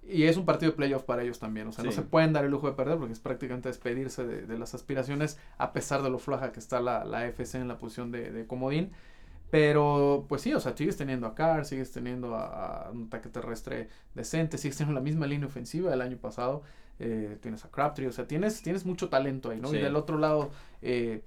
Y 0.07 0.25
es 0.25 0.37
un 0.37 0.45
partido 0.45 0.73
de 0.73 0.77
playoff 0.77 1.05
para 1.05 1.23
ellos 1.23 1.39
también. 1.39 1.69
O 1.69 1.73
sea, 1.73 1.85
no 1.85 1.93
se 1.93 2.03
pueden 2.03 2.33
dar 2.33 2.45
el 2.45 2.51
lujo 2.51 2.69
de 2.69 2.73
perder 2.75 2.99
porque 2.99 3.13
es 3.13 3.21
prácticamente 3.21 3.69
despedirse 3.69 4.27
de, 4.27 4.59
las 4.59 4.75
aspiraciones 4.75 5.39
a 5.57 5.73
pesar 5.73 6.03
de 6.03 6.11
lo 6.11 6.19
floja 6.19 6.53
que 6.53 6.59
está 6.59 6.81
la, 6.81 7.05
la 7.05 7.27
FC 7.27 7.59
en 7.59 7.69
la 7.69 7.79
posición 7.79 8.11
de, 8.11 8.45
comodín. 8.47 8.91
Pero, 9.51 10.27
pues 10.29 10.43
sí, 10.43 10.55
o 10.55 10.61
sea, 10.61 10.77
sigues 10.77 10.97
teniendo 10.97 11.27
a 11.27 11.35
Carr, 11.35 11.65
sigues 11.65 11.91
teniendo 11.91 12.37
a, 12.37 12.91
un 12.93 13.07
ataque 13.07 13.29
terrestre 13.29 13.89
decente, 14.15 14.59
sigues 14.59 14.77
teniendo 14.77 15.01
la 15.01 15.05
misma 15.05 15.27
línea 15.27 15.47
ofensiva 15.47 15.91
del 15.91 16.03
año 16.03 16.17
pasado. 16.19 16.63
Eh, 17.01 17.39
tienes 17.41 17.65
a 17.65 17.71
Crabtree, 17.71 18.07
o 18.07 18.13
sea, 18.13 18.27
tienes, 18.27 18.63
tienes 18.63 18.85
mucho 18.87 19.09
talento 19.09 19.51
ahí, 19.51 19.61
¿no? 19.61 19.75
Y 19.75 19.79
del 19.79 19.97
otro 19.97 20.19
lado, 20.19 20.51
eh, 20.83 21.23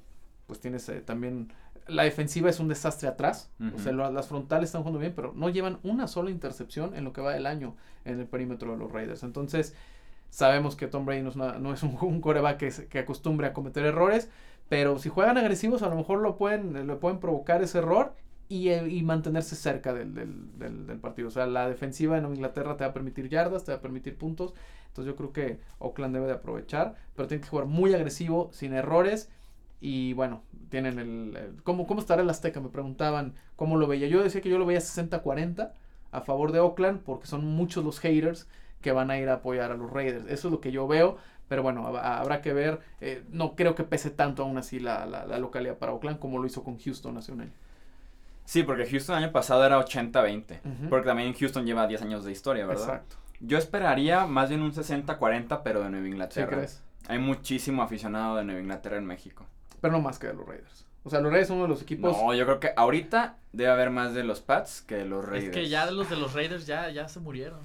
pues 0.47 0.59
tienes 0.59 0.87
eh, 0.87 1.01
también 1.01 1.51
la 1.87 2.03
defensiva 2.03 2.49
es 2.49 2.59
un 2.59 2.67
desastre 2.67 3.07
atrás. 3.09 3.49
O 3.75 3.79
sea, 3.79 3.91
las 3.91 4.27
frontales 4.27 4.69
están 4.69 4.83
jugando 4.83 4.99
bien, 4.99 5.13
pero 5.15 5.33
no 5.35 5.49
llevan 5.49 5.79
una 5.83 6.07
sola 6.07 6.31
intercepción 6.31 6.95
en 6.95 7.03
lo 7.03 7.11
que 7.11 7.21
va 7.21 7.33
del 7.33 7.45
año 7.45 7.75
en 8.05 8.19
el 8.19 8.25
perímetro 8.25 8.71
de 8.71 8.77
los 8.77 8.91
Raiders. 8.91 9.23
Entonces, 9.23 9.75
sabemos 10.29 10.75
que 10.75 10.87
Tom 10.87 11.05
Brady 11.05 11.21
no 11.23 11.29
es, 11.29 11.35
no 11.35 11.73
es 11.73 11.83
un, 11.83 12.21
coreback 12.21 12.57
que, 12.57 12.87
que, 12.87 12.99
acostumbre 12.99 13.47
a 13.47 13.53
cometer 13.53 13.85
errores, 13.85 14.29
pero 14.69 14.97
si 14.99 15.09
juegan 15.09 15.37
agresivos, 15.37 15.83
a 15.83 15.89
lo 15.89 15.95
mejor 15.95 16.19
lo 16.19 16.37
pueden, 16.37 16.87
le 16.87 16.95
pueden 16.95 17.19
provocar 17.19 17.61
ese 17.61 17.79
error 17.79 18.13
y, 18.49 18.71
y 18.71 19.03
mantenerse 19.03 19.55
cerca 19.55 19.93
del, 19.93 20.99
partido. 21.01 21.27
O 21.27 21.31
sea, 21.31 21.45
la 21.45 21.69
defensiva 21.69 22.17
en 22.17 22.25
Inglaterra 22.25 22.77
te 22.77 22.83
va 22.83 22.91
a 22.91 22.93
permitir 22.93 23.29
yardas, 23.29 23.63
te 23.63 23.71
va 23.71 23.77
a 23.77 23.81
permitir 23.81 24.17
puntos. 24.17 24.53
Entonces, 24.87 25.11
yo 25.11 25.15
creo 25.15 25.33
que 25.33 25.59
Oakland 25.79 26.13
debe 26.13 26.27
de 26.27 26.33
aprovechar, 26.33 26.95
pero 27.15 27.27
tiene 27.27 27.41
que 27.41 27.49
jugar 27.49 27.65
muy 27.65 27.93
agresivo, 27.93 28.49
sin 28.51 28.73
errores 28.73 29.29
y 29.85 30.13
bueno, 30.13 30.43
tienen 30.69 30.97
el, 30.97 31.57
¿cómo, 31.63 31.85
¿Cómo 31.85 31.99
estará 31.99 32.21
el 32.21 32.29
Azteca? 32.29 32.61
Me 32.61 32.69
preguntaban 32.69 33.33
cómo 33.57 33.75
lo 33.75 33.85
veía. 33.85 34.07
Yo 34.07 34.23
decía 34.23 34.39
que 34.39 34.47
yo 34.47 34.57
lo 34.57 34.65
veía 34.65 34.79
60-40 34.79 35.73
a 36.11 36.21
favor 36.21 36.53
de 36.53 36.61
Oakland 36.61 37.01
porque 37.01 37.27
son 37.27 37.45
muchos 37.45 37.83
los 37.83 37.99
haters 37.99 38.47
que 38.79 38.93
van 38.93 39.11
a 39.11 39.17
ir 39.19 39.27
a 39.27 39.33
apoyar 39.35 39.73
a 39.73 39.75
los 39.75 39.91
Raiders. 39.91 40.23
Eso 40.29 40.47
es 40.47 40.51
lo 40.53 40.61
que 40.61 40.71
yo 40.71 40.87
veo. 40.87 41.17
Pero 41.53 41.61
bueno, 41.61 41.85
habrá 41.85 42.41
que 42.41 42.51
ver. 42.51 42.79
Eh, 42.99 43.23
no 43.29 43.55
creo 43.55 43.75
que 43.75 43.83
pese 43.83 44.09
tanto 44.09 44.41
aún 44.41 44.57
así 44.57 44.79
la, 44.79 45.05
la, 45.05 45.37
localidad 45.37 45.77
para 45.77 45.91
Oakland 45.91 46.17
como 46.17 46.39
lo 46.39 46.47
hizo 46.47 46.63
con 46.63 46.79
Houston 46.79 47.15
hace 47.15 47.31
un 47.31 47.41
año. 47.41 47.51
Sí, 48.45 48.63
porque 48.63 48.87
Houston 48.87 49.17
el 49.17 49.25
año 49.25 49.31
pasado 49.31 49.63
era 49.63 49.79
80-20. 49.79 50.89
Porque 50.89 51.05
también 51.05 51.35
Houston 51.35 51.63
lleva 51.63 51.85
10 51.85 52.01
años 52.01 52.25
de 52.25 52.31
historia, 52.31 52.65
¿verdad? 52.65 52.85
Exacto. 52.85 53.17
Yo 53.39 53.59
esperaría 53.59 54.25
más 54.25 54.49
bien 54.49 54.63
un 54.63 54.73
60-40, 54.73 55.61
pero 55.63 55.83
de 55.83 55.91
Nueva 55.91 56.07
Inglaterra. 56.07 56.49
¿Sí 56.49 56.55
crees? 56.55 56.83
Hay 57.07 57.19
muchísimo 57.19 57.83
aficionado 57.83 58.37
de 58.37 58.45
Nueva 58.45 58.61
Inglaterra 58.61 58.97
en 58.97 59.05
México 59.05 59.45
pero 59.83 59.91
no 59.91 59.99
más 60.01 60.17
que 60.17 60.27
de 60.27 60.33
los 60.33 60.47
Raiders. 60.47 60.85
O 61.03 61.09
sea, 61.09 61.19
los 61.19 61.29
Raiders 61.29 61.49
son 61.49 61.57
uno 61.57 61.65
de 61.65 61.73
los 61.73 61.81
equipos. 61.81 62.15
No, 62.15 62.33
yo 62.33 62.45
creo 62.45 62.61
que 62.61 62.71
ahorita 62.73 63.35
debe 63.51 63.69
haber 63.69 63.89
más 63.89 64.13
de 64.13 64.23
los 64.23 64.39
Pats 64.39 64.81
que 64.81 64.95
de 64.95 65.03
los 65.03 65.25
Raiders. 65.25 65.47
Es 65.47 65.51
que 65.51 65.67
ya 65.67 65.91
los 65.91 66.09
de 66.09 66.15
los 66.15 66.31
Raiders 66.31 66.65
ya, 66.65 66.89
ya 66.89 67.09
se 67.09 67.19
murieron. 67.19 67.59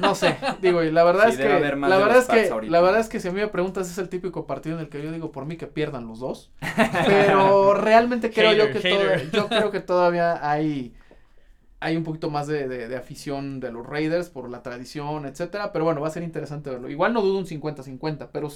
No 0.00 0.14
sé, 0.14 0.36
digo, 0.62 0.82
y 0.82 0.90
la 0.90 1.04
verdad 1.04 1.28
es 1.28 1.36
que 1.36 1.48
la 1.48 1.98
verdad 1.98 2.18
es 2.18 2.26
que 2.26 2.68
la 2.68 2.80
verdad 2.80 3.00
es 3.00 3.08
que 3.08 3.20
si 3.20 3.28
a 3.28 3.32
mí 3.32 3.40
me 3.40 3.48
preguntas 3.48 3.90
es 3.90 3.98
el 3.98 4.08
típico 4.08 4.46
partido 4.46 4.76
en 4.76 4.82
el 4.82 4.88
que 4.88 5.02
yo 5.02 5.10
digo 5.12 5.32
por 5.32 5.44
mí 5.46 5.56
que 5.56 5.66
pierdan 5.66 6.06
los 6.06 6.20
dos, 6.20 6.50
pero 7.06 7.74
realmente 7.74 8.30
creo 8.30 8.52
yo 8.52 8.70
que 8.72 9.28
yo 9.32 9.48
creo 9.48 9.70
que 9.70 9.80
todavía 9.80 10.38
hay 10.50 10.94
hay 11.80 11.96
un 11.96 12.04
poquito 12.04 12.30
más 12.30 12.46
de, 12.46 12.66
de, 12.66 12.96
afición 12.96 13.60
de 13.60 13.70
los 13.70 13.86
Raiders 13.86 14.30
por 14.30 14.50
la 14.50 14.62
tradición, 14.62 15.26
etcétera, 15.26 15.72
pero 15.72 15.84
bueno, 15.84 16.00
va 16.00 16.08
a 16.08 16.10
ser 16.10 16.24
interesante 16.24 16.70
verlo. 16.70 16.90
Igual 16.90 17.12
no 17.12 17.22
dudo 17.22 17.38
un 17.38 17.46
50-50, 17.46 18.30
pero 18.32 18.48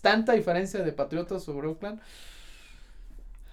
tanta 0.00 0.32
diferencia 0.32 0.82
de 0.82 0.92
Patriotas 0.92 1.42
sobre 1.42 1.68
Oakland. 1.68 2.00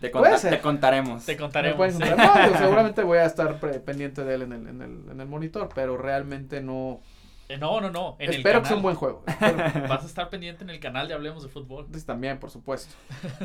Te, 0.10 0.50
te 0.50 0.62
contaremos. 0.62 1.26
Te 1.26 1.38
contaremos. 1.38 1.94
seguramente 2.58 3.04
voy 3.04 3.18
a 3.18 3.26
estar 3.26 3.60
pendiente 3.60 4.24
de 4.24 4.36
él 4.36 4.42
en 4.44 4.54
el, 4.54 4.68
en, 4.68 4.82
el, 4.82 5.12
en 5.12 5.22
el 5.22 5.28
monitor, 5.28 5.70
pero 5.74 5.98
realmente 5.98 6.62
no. 6.62 7.02
Eh, 7.48 7.58
no, 7.58 7.80
no, 7.80 7.92
no. 7.92 8.16
Espero 8.18 8.62
que 8.62 8.68
sea 8.68 8.78
un 8.78 8.82
buen 8.82 8.96
juego. 8.96 9.24
Vas 9.88 10.04
a 10.04 10.08
estar 10.08 10.30
pendiente 10.30 10.64
en 10.64 10.72
el 10.72 10.80
canal 10.80 11.08
de 11.08 11.14
Hablemos 11.14 11.44
de 11.44 11.50
Fútbol. 11.50 11.88
Sí, 11.94 12.04
también, 12.04 12.40
por 12.40 12.50
supuesto. 12.50 12.96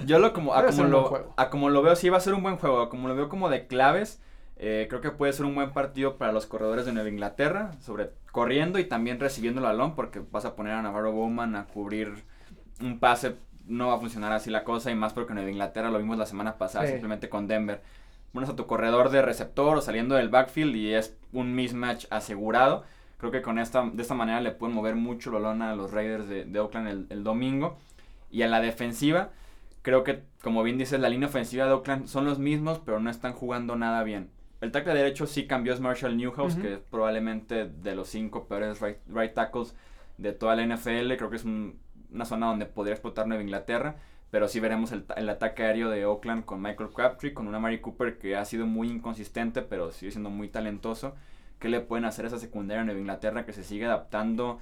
Yo 0.06 0.18
lo 0.18 0.32
como, 0.32 0.54
a 0.54 0.64
como, 0.66 0.84
lo, 0.84 1.34
a 1.36 1.50
como 1.50 1.68
lo 1.68 1.82
veo, 1.82 1.94
sí 1.96 2.08
va 2.08 2.16
a 2.16 2.20
ser 2.20 2.34
un 2.34 2.42
buen 2.42 2.56
juego. 2.56 2.88
como 2.88 3.08
lo 3.08 3.14
veo 3.14 3.28
como 3.28 3.50
de 3.50 3.66
claves, 3.66 4.22
eh, 4.56 4.86
creo 4.88 5.02
que 5.02 5.10
puede 5.10 5.32
ser 5.34 5.44
un 5.44 5.54
buen 5.54 5.72
partido 5.72 6.16
para 6.16 6.32
los 6.32 6.46
corredores 6.46 6.86
de 6.86 6.92
Nueva 6.92 7.10
Inglaterra, 7.10 7.72
sobre 7.80 8.10
corriendo 8.32 8.78
y 8.78 8.84
también 8.84 9.20
recibiendo 9.20 9.60
el 9.60 9.66
balón, 9.66 9.94
porque 9.94 10.22
vas 10.30 10.46
a 10.46 10.56
poner 10.56 10.72
a 10.72 10.82
Navarro 10.82 11.12
Bowman 11.12 11.54
a 11.56 11.66
cubrir 11.66 12.24
un 12.80 12.98
pase 13.00 13.36
no 13.70 13.88
va 13.88 13.94
a 13.94 13.98
funcionar 13.98 14.32
así 14.32 14.50
la 14.50 14.64
cosa 14.64 14.90
y 14.90 14.94
más 14.94 15.12
porque 15.12 15.32
en 15.32 15.48
Inglaterra 15.48 15.90
lo 15.90 15.98
vimos 15.98 16.18
la 16.18 16.26
semana 16.26 16.58
pasada 16.58 16.86
simplemente 16.86 17.28
con 17.28 17.46
Denver. 17.46 17.80
Pones 18.32 18.50
a 18.50 18.56
tu 18.56 18.66
corredor 18.66 19.10
de 19.10 19.22
receptor 19.22 19.76
o 19.76 19.80
saliendo 19.80 20.14
del 20.14 20.28
backfield 20.28 20.76
y 20.76 20.94
es 20.94 21.16
un 21.32 21.54
mismatch 21.54 22.06
asegurado. 22.10 22.84
Creo 23.18 23.32
que 23.32 23.42
con 23.42 23.58
esta, 23.58 23.88
de 23.88 24.02
esta 24.02 24.14
manera 24.14 24.40
le 24.40 24.52
pueden 24.52 24.74
mover 24.74 24.94
mucho 24.94 25.30
el 25.30 25.34
balón 25.34 25.62
a 25.62 25.74
los 25.74 25.92
Raiders 25.92 26.28
de, 26.28 26.60
Oakland 26.60 27.06
el, 27.10 27.24
domingo. 27.24 27.78
Y 28.30 28.42
a 28.42 28.48
la 28.48 28.60
defensiva, 28.60 29.30
creo 29.82 30.04
que, 30.04 30.22
como 30.42 30.62
bien 30.62 30.78
dices, 30.78 31.00
la 31.00 31.08
línea 31.08 31.28
ofensiva 31.28 31.66
de 31.66 31.72
Oakland 31.72 32.06
son 32.06 32.24
los 32.24 32.38
mismos, 32.38 32.80
pero 32.84 33.00
no 33.00 33.10
están 33.10 33.32
jugando 33.32 33.76
nada 33.76 34.02
bien. 34.04 34.30
El 34.60 34.72
tackle 34.72 34.94
derecho 34.94 35.26
sí 35.26 35.46
cambió 35.46 35.72
es 35.72 35.80
Marshall 35.80 36.16
Newhouse, 36.16 36.54
que 36.54 36.74
es 36.74 36.78
probablemente 36.78 37.66
de 37.66 37.94
los 37.94 38.08
cinco 38.08 38.46
peores 38.46 38.80
right, 38.80 39.34
tackles 39.34 39.74
de 40.18 40.32
toda 40.32 40.54
la 40.54 40.66
NFL. 40.66 41.14
Creo 41.16 41.30
que 41.30 41.36
es 41.36 41.44
una 42.12 42.24
zona 42.24 42.46
donde 42.46 42.66
podría 42.66 42.94
explotar 42.94 43.26
Nueva 43.26 43.42
Inglaterra. 43.42 43.96
Pero 44.30 44.46
sí 44.46 44.60
veremos 44.60 44.92
el, 44.92 45.28
ataque 45.28 45.64
aéreo 45.64 45.90
de 45.90 46.06
Oakland 46.06 46.44
con 46.44 46.62
Michael 46.62 46.90
Crabtree, 46.90 47.34
con 47.34 47.48
una 47.48 47.58
Mary 47.58 47.80
Cooper 47.80 48.16
que 48.18 48.36
ha 48.36 48.44
sido 48.44 48.64
muy 48.64 48.88
inconsistente, 48.88 49.60
pero 49.60 49.90
sigue 49.90 50.12
siendo 50.12 50.30
muy 50.30 50.48
talentoso. 50.48 51.16
¿Qué 51.58 51.68
le 51.68 51.80
pueden 51.80 52.04
hacer 52.04 52.24
a 52.24 52.28
esa 52.28 52.38
secundaria 52.38 52.80
en 52.80 52.86
Nueva 52.86 53.00
Inglaterra 53.00 53.44
que 53.44 53.52
se 53.52 53.64
sigue 53.64 53.86
adaptando 53.86 54.60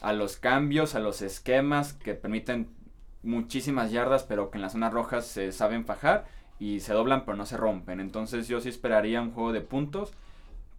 a 0.00 0.12
los 0.12 0.36
cambios, 0.36 0.94
a 0.94 1.00
los 1.00 1.22
esquemas 1.22 1.92
que 1.92 2.14
permiten 2.14 2.68
muchísimas 3.22 3.90
yardas, 3.90 4.22
pero 4.22 4.50
que 4.50 4.58
en 4.58 4.62
las 4.62 4.72
zonas 4.72 4.92
rojas 4.92 5.26
se 5.26 5.52
saben 5.52 5.84
fajar 5.84 6.24
y 6.58 6.80
se 6.80 6.92
doblan 6.92 7.24
pero 7.24 7.36
no 7.36 7.46
se 7.46 7.56
rompen. 7.56 8.00
Entonces 8.00 8.48
yo 8.48 8.60
sí 8.60 8.68
esperaría 8.68 9.20
un 9.20 9.32
juego 9.32 9.52
de 9.52 9.60
puntos, 9.60 10.12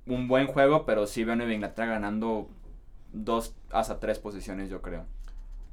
un 0.05 0.27
buen 0.27 0.47
juego, 0.47 0.85
pero 0.85 1.05
sí 1.05 1.23
veo 1.23 1.33
a 1.33 1.35
Nueva 1.35 1.53
Inglaterra 1.53 1.93
ganando 1.93 2.49
dos 3.13 3.55
hasta 3.71 3.99
tres 3.99 4.19
posiciones, 4.19 4.69
yo 4.69 4.81
creo. 4.81 5.05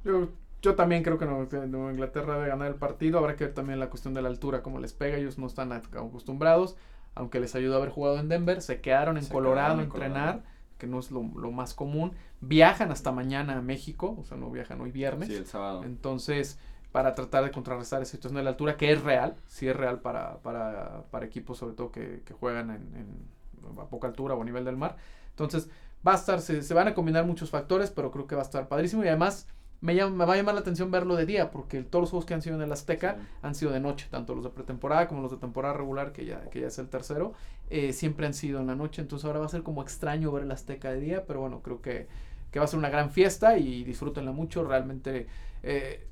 Yo, 0.03 0.29
yo 0.61 0.75
también 0.75 1.03
creo 1.03 1.17
que 1.17 1.25
Nueva 1.25 1.91
Inglaterra 1.91 2.35
debe 2.35 2.49
ganar 2.49 2.67
el 2.67 2.75
partido. 2.75 3.19
Habrá 3.19 3.35
que 3.35 3.45
ver 3.45 3.53
también 3.53 3.79
la 3.79 3.89
cuestión 3.89 4.13
de 4.13 4.21
la 4.21 4.29
altura, 4.29 4.61
cómo 4.61 4.79
les 4.79 4.93
pega. 4.93 5.17
Ellos 5.17 5.37
no 5.37 5.47
están 5.47 5.71
acostumbrados, 5.71 6.75
aunque 7.15 7.39
les 7.39 7.55
ayudó 7.55 7.75
a 7.75 7.77
haber 7.77 7.89
jugado 7.89 8.19
en 8.19 8.29
Denver. 8.29 8.61
Se 8.61 8.81
quedaron 8.81 9.17
en 9.17 9.25
Colorado 9.25 9.79
a 9.79 9.83
entrenar 9.83 10.43
que 10.79 10.87
no 10.87 10.99
es 10.99 11.11
lo, 11.11 11.21
más 11.21 11.73
común. 11.73 12.13
Viajan 12.41 12.91
hasta 12.91 13.11
mañana 13.11 13.57
a 13.57 13.61
México, 13.61 14.15
o 14.17 14.23
sea, 14.23 14.37
no 14.37 14.49
viajan 14.49 14.81
hoy 14.81 14.91
viernes. 14.91 15.27
Sí, 15.27 15.35
el 15.35 15.45
sábado. 15.45 15.83
Entonces, 15.83 16.57
para 16.91 17.13
tratar 17.13 17.43
de 17.43 17.51
contrarrestar 17.51 18.01
esa 18.01 18.11
situación 18.11 18.37
de 18.37 18.43
la 18.43 18.51
altura, 18.51 18.77
que 18.77 18.91
es 18.91 19.03
real, 19.03 19.35
sí 19.45 19.67
es 19.67 19.75
real 19.75 19.99
para, 19.99 20.37
para, 20.39 21.03
para 21.11 21.25
equipos 21.25 21.57
sobre 21.57 21.75
todo 21.75 21.91
que, 21.91 22.23
juegan 22.39 22.71
en, 22.71 23.79
a 23.79 23.85
poca 23.85 24.07
altura 24.07 24.35
o 24.35 24.41
a 24.41 24.45
nivel 24.45 24.65
del 24.65 24.77
mar. 24.77 24.95
Entonces, 25.31 25.69
va 26.05 26.13
a 26.13 26.15
estar, 26.15 26.39
se, 26.41 26.63
se 26.63 26.73
van 26.73 26.87
a 26.87 26.93
combinar 26.93 27.25
muchos 27.25 27.49
factores, 27.49 27.91
pero 27.91 28.09
creo 28.09 28.25
que 28.25 28.35
va 28.35 28.41
a 28.41 28.45
estar 28.45 28.67
padrísimo 28.69 29.03
y 29.03 29.09
además 29.09 29.47
me, 29.81 29.95
llama, 29.95 30.25
va 30.25 30.33
a 30.33 30.37
llamar 30.37 30.55
la 30.55 30.61
atención 30.61 30.91
verlo 30.91 31.15
de 31.15 31.25
día, 31.25 31.51
porque 31.51 31.83
todos 31.83 32.03
los 32.03 32.09
juegos 32.09 32.25
que 32.25 32.33
han 32.33 32.41
sido 32.41 32.55
en 32.55 32.61
el 32.61 32.71
Azteca 32.71 33.17
han 33.41 33.55
sido 33.55 33.71
de 33.71 33.79
noche, 33.79 34.07
tanto 34.09 34.35
los 34.35 34.43
de 34.43 34.49
pretemporada 34.49 35.07
como 35.07 35.21
los 35.21 35.31
de 35.31 35.37
temporada 35.37 35.73
regular, 35.73 36.11
que 36.11 36.25
ya, 36.25 36.41
que 36.49 36.61
ya 36.61 36.67
es 36.67 36.79
el 36.79 36.89
tercero, 36.89 37.33
eh, 37.69 37.93
siempre 37.93 38.25
han 38.25 38.33
sido 38.33 38.59
en 38.59 38.67
la 38.67 38.75
noche, 38.75 39.01
entonces 39.01 39.25
ahora 39.25 39.39
va 39.39 39.45
a 39.45 39.49
ser 39.49 39.63
como 39.63 39.81
extraño 39.81 40.31
ver 40.31 40.43
el 40.43 40.51
Azteca 40.51 40.91
de 40.91 40.99
día, 40.99 41.25
pero 41.25 41.39
bueno, 41.41 41.61
creo 41.61 41.81
que, 41.81 42.07
que 42.51 42.59
va 42.59 42.65
a 42.65 42.67
ser 42.67 42.79
una 42.79 42.89
gran 42.89 43.11
fiesta 43.11 43.57
y 43.57 43.83
disfrútenla 43.83 44.31
mucho, 44.31 44.65
realmente 44.65 45.27
eh, 45.63 46.05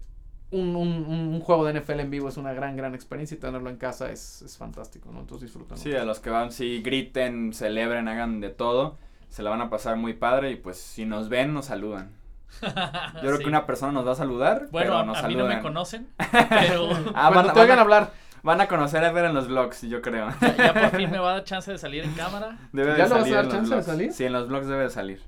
un, 0.51 0.75
un, 0.75 1.06
un, 1.06 1.39
juego 1.41 1.65
de 1.65 1.77
NFL 1.77 1.99
en 1.99 2.10
vivo 2.10 2.30
es 2.30 2.38
una 2.38 2.53
gran, 2.53 2.77
gran 2.77 2.95
experiencia 2.95 3.36
y 3.36 3.39
tenerlo 3.39 3.69
en 3.69 3.75
casa 3.75 4.10
es, 4.12 4.41
es 4.43 4.58
fantástico, 4.58 5.12
¿no? 5.12 5.19
Entonces 5.19 5.47
disfrútenlo. 5.47 5.84
Sí, 5.84 5.93
a 5.93 6.06
los 6.06 6.21
que 6.21 6.30
van, 6.30 6.53
sí, 6.53 6.82
griten, 6.82 7.53
celebren, 7.53 8.08
hagan 8.08 8.39
de 8.39 8.49
todo, 8.49 8.97
se 9.30 9.43
la 9.43 9.49
van 9.49 9.60
a 9.60 9.69
pasar 9.69 9.97
muy 9.97 10.13
padre 10.13 10.51
y 10.51 10.56
pues 10.56 10.77
si 10.77 11.06
nos 11.06 11.27
ven, 11.27 11.53
nos 11.53 11.65
saludan. 11.65 12.16
Yo 12.62 13.21
creo 13.21 13.39
que 13.39 13.47
una 13.47 13.65
persona 13.65 13.91
nos 13.91 14.07
va 14.07 14.13
a 14.13 14.15
saludar. 14.15 14.67
Bueno, 14.71 15.03
pero 15.05 15.15
a, 15.15 15.27
mí 15.27 15.36
no 15.36 15.45
me 15.45 15.60
conocen, 15.62 16.07
pero. 16.49 16.89
ah, 17.13 17.29
van, 17.33 17.53
te 17.53 17.60
oigan 17.60 17.79
hablar. 17.79 18.12
Van 18.43 18.62
a 18.62 18.67
conocer 18.67 19.03
a 19.03 19.12
ver 19.12 19.25
en 19.25 19.33
los 19.33 19.47
vlogs, 19.47 19.81
yo 19.81 20.01
creo. 20.01 20.29
Ya, 20.57 20.73
por 20.73 20.95
fin 20.95 21.12
me 21.12 21.17
va 21.17 21.31
a 21.31 21.33
dar 21.33 21.43
chance 21.43 21.71
de 21.71 21.77
salir 21.77 22.03
en 22.03 22.13
cámara. 22.13 22.57
Debe 22.71 22.97
¿Ya 22.97 23.07
no 23.07 23.15
vas 23.15 23.31
a 23.31 23.36
dar 23.36 23.49
chance 23.49 23.75
de 23.75 23.83
salir? 23.83 24.13
Sí, 24.13 24.25
en 24.25 24.33
los 24.33 24.47
vlogs 24.47 24.67
debe 24.67 24.83
de 24.83 24.89
salir. 24.89 25.21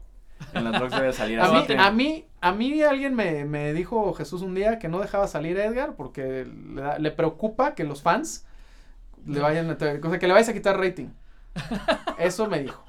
En 0.54 0.64
los 0.64 0.80
vlogs 0.80 0.96
debe 0.96 1.12
salir. 1.12 1.42
a, 1.42 1.50
mí, 1.50 1.66
a 1.78 1.92
mí, 1.92 2.28
a 2.40 2.52
mí 2.54 2.82
alguien 2.82 3.16
me, 3.16 3.44
me, 3.46 3.74
dijo 3.74 4.14
Jesús 4.14 4.42
un 4.42 4.56
día 4.56 4.80
que 4.80 4.88
no 4.88 5.00
dejaba 5.00 5.28
salir 5.28 5.58
Edgar 5.58 5.96
porque 5.98 6.46
le, 6.46 7.00
le 7.00 7.12
preocupa 7.12 7.76
que 7.76 7.84
los 7.84 8.02
fans 8.02 8.46
le 9.26 9.40
vayan 9.40 9.70
a, 9.70 9.74
o 9.74 9.78
sea, 10.10 10.20
que 10.20 10.28
le 10.28 10.34
vayas 10.34 10.50
a 10.50 10.54
quitar 10.54 10.80
rating. 10.80 11.10
Eso 12.18 12.48
me 12.48 12.60
dijo. 12.60 12.84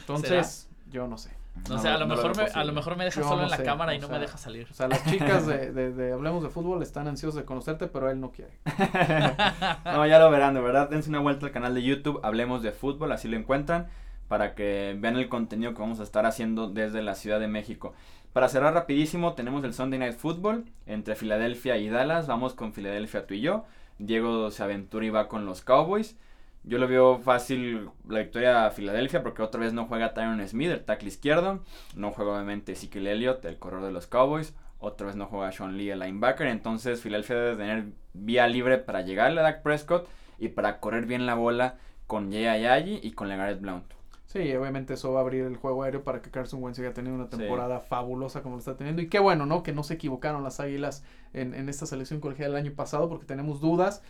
Entonces, 0.00 0.68
yo 0.90 1.06
no 1.06 1.18
sé. 1.18 1.30
No, 1.68 1.78
sé, 1.78 1.88
a 1.88 1.98
lo, 1.98 2.06
mejor 2.06 2.36
me, 2.36 2.44
a 2.44 2.64
lo 2.64 2.72
mejor 2.72 2.96
me 2.96 3.04
deja 3.04 3.22
solo 3.22 3.42
en 3.42 3.50
la 3.50 3.62
cámara 3.62 3.94
y 3.94 3.98
no 3.98 4.08
me 4.08 4.18
deja 4.18 4.38
salir. 4.38 4.68
O 4.70 4.74
sea, 4.74 4.88
las 4.88 5.04
chicas 5.04 5.46
de, 5.46 5.72
de, 5.72 6.12
Hablemos 6.12 6.42
de 6.42 6.48
Fútbol 6.48 6.82
están 6.82 7.08
ansiosas 7.08 7.36
de 7.36 7.44
conocerte, 7.44 7.88
pero 7.88 8.10
él 8.10 8.20
no 8.20 8.30
quiere. 8.30 8.52
no, 9.84 10.06
ya 10.06 10.18
lo 10.18 10.30
verán, 10.30 10.54
de 10.54 10.60
verdad. 10.60 10.88
Dense 10.88 11.08
una 11.08 11.20
vuelta 11.20 11.46
al 11.46 11.52
canal 11.52 11.74
de 11.74 11.82
YouTube, 11.82 12.20
Hablemos 12.22 12.62
de 12.62 12.72
Fútbol, 12.72 13.10
así 13.12 13.26
lo 13.26 13.36
encuentran, 13.36 13.88
para 14.28 14.54
que 14.54 14.96
vean 14.98 15.16
el 15.16 15.28
contenido 15.28 15.74
que 15.74 15.80
vamos 15.80 15.98
a 16.00 16.04
estar 16.04 16.26
haciendo 16.26 16.68
desde 16.68 17.02
la 17.02 17.14
Ciudad 17.14 17.40
de 17.40 17.48
México. 17.48 17.94
Para 18.32 18.48
cerrar 18.48 18.74
rapidísimo, 18.74 19.32
tenemos 19.32 19.64
el 19.64 19.72
Sunday 19.72 19.98
Night 19.98 20.16
Football 20.16 20.66
entre 20.86 21.16
Filadelfia 21.16 21.78
y 21.78 21.88
Dallas. 21.88 22.26
Vamos 22.26 22.54
con 22.54 22.74
Filadelfia 22.74 23.26
tú 23.26 23.34
y 23.34 23.40
yo. 23.40 23.64
Diego 23.98 24.50
se 24.50 24.62
aventura 24.62 25.06
y 25.06 25.10
va 25.10 25.26
con 25.26 25.46
los 25.46 25.62
Cowboys. 25.62 26.16
Yo 26.66 26.78
lo 26.78 26.88
veo 26.88 27.18
fácil 27.20 27.90
la 28.08 28.18
victoria 28.18 28.66
a 28.66 28.70
Filadelfia 28.72 29.22
porque 29.22 29.40
otra 29.40 29.60
vez 29.60 29.72
no 29.72 29.86
juega 29.86 30.14
Tyron 30.14 30.46
Smith, 30.48 30.70
el 30.70 30.84
tackle 30.84 31.08
izquierdo. 31.08 31.62
No 31.94 32.10
juega 32.10 32.32
obviamente 32.32 32.72
Ezekiel 32.72 33.06
Elliott, 33.06 33.44
el 33.44 33.58
corredor 33.60 33.86
de 33.86 33.92
los 33.92 34.08
Cowboys. 34.08 34.52
Otra 34.80 35.06
vez 35.06 35.14
no 35.14 35.26
juega 35.26 35.52
Sean 35.52 35.76
Lee, 35.76 35.90
el 35.90 36.00
linebacker. 36.00 36.48
Entonces 36.48 37.00
Filadelfia 37.00 37.36
debe 37.36 37.56
tener 37.56 37.84
vía 38.14 38.48
libre 38.48 38.78
para 38.78 39.02
llegarle 39.02 39.40
a 39.40 39.44
Dak 39.44 39.62
Prescott 39.62 40.08
y 40.38 40.48
para 40.48 40.80
correr 40.80 41.06
bien 41.06 41.24
la 41.24 41.34
bola 41.34 41.76
con 42.08 42.32
Jay 42.32 43.00
y 43.00 43.12
con 43.12 43.28
Legarrette 43.28 43.60
Blount. 43.60 43.96
Sí, 44.26 44.52
obviamente 44.56 44.94
eso 44.94 45.12
va 45.12 45.20
a 45.20 45.22
abrir 45.22 45.44
el 45.44 45.56
juego 45.56 45.84
aéreo 45.84 46.02
para 46.02 46.20
que 46.20 46.32
Carson 46.32 46.60
Wentz 46.60 46.80
haya 46.80 46.92
tenido 46.92 47.14
una 47.14 47.28
temporada 47.28 47.78
fabulosa 47.78 48.42
como 48.42 48.56
lo 48.56 48.58
está 48.58 48.76
teniendo. 48.76 49.00
Y 49.00 49.08
qué 49.08 49.20
bueno, 49.20 49.46
¿no? 49.46 49.62
Que 49.62 49.72
no 49.72 49.84
se 49.84 49.94
equivocaron 49.94 50.42
las 50.42 50.58
Águilas 50.58 51.04
en, 51.32 51.54
en 51.54 51.68
esta 51.68 51.86
selección 51.86 52.20
colegial 52.20 52.50
el 52.50 52.56
año 52.56 52.72
pasado 52.72 53.08
porque 53.08 53.24
tenemos 53.24 53.60
dudas. 53.60 54.02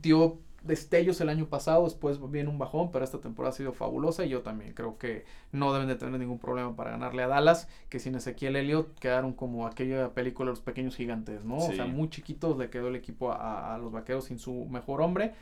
Dio 0.00 0.38
destellos 0.62 1.20
el 1.20 1.28
año 1.28 1.46
pasado, 1.46 1.84
después 1.84 2.18
viene 2.30 2.48
un 2.48 2.58
bajón, 2.58 2.90
pero 2.90 3.04
esta 3.04 3.20
temporada 3.20 3.52
ha 3.52 3.56
sido 3.56 3.72
fabulosa 3.72 4.24
y 4.24 4.28
yo 4.28 4.42
también 4.42 4.74
creo 4.74 4.98
que 4.98 5.24
no 5.52 5.72
deben 5.72 5.88
de 5.88 5.96
tener 5.96 6.18
ningún 6.18 6.38
problema 6.38 6.76
para 6.76 6.90
ganarle 6.90 7.22
a 7.22 7.28
Dallas, 7.28 7.68
que 7.88 7.98
sin 7.98 8.14
Ezequiel 8.14 8.56
Elliott 8.56 8.98
quedaron 8.98 9.32
como 9.32 9.66
aquella 9.66 10.12
película 10.14 10.50
los 10.50 10.60
pequeños 10.60 10.96
gigantes, 10.96 11.44
¿no? 11.44 11.56
O 11.56 11.72
sea, 11.72 11.86
muy 11.86 12.10
chiquitos 12.10 12.58
le 12.58 12.70
quedó 12.70 12.88
el 12.88 12.96
equipo 12.96 13.32
a, 13.32 13.78
los 13.78 13.92
vaqueros 13.92 14.24
sin 14.26 14.38
su 14.38 14.66
mejor 14.66 15.00
hombre, 15.00 15.34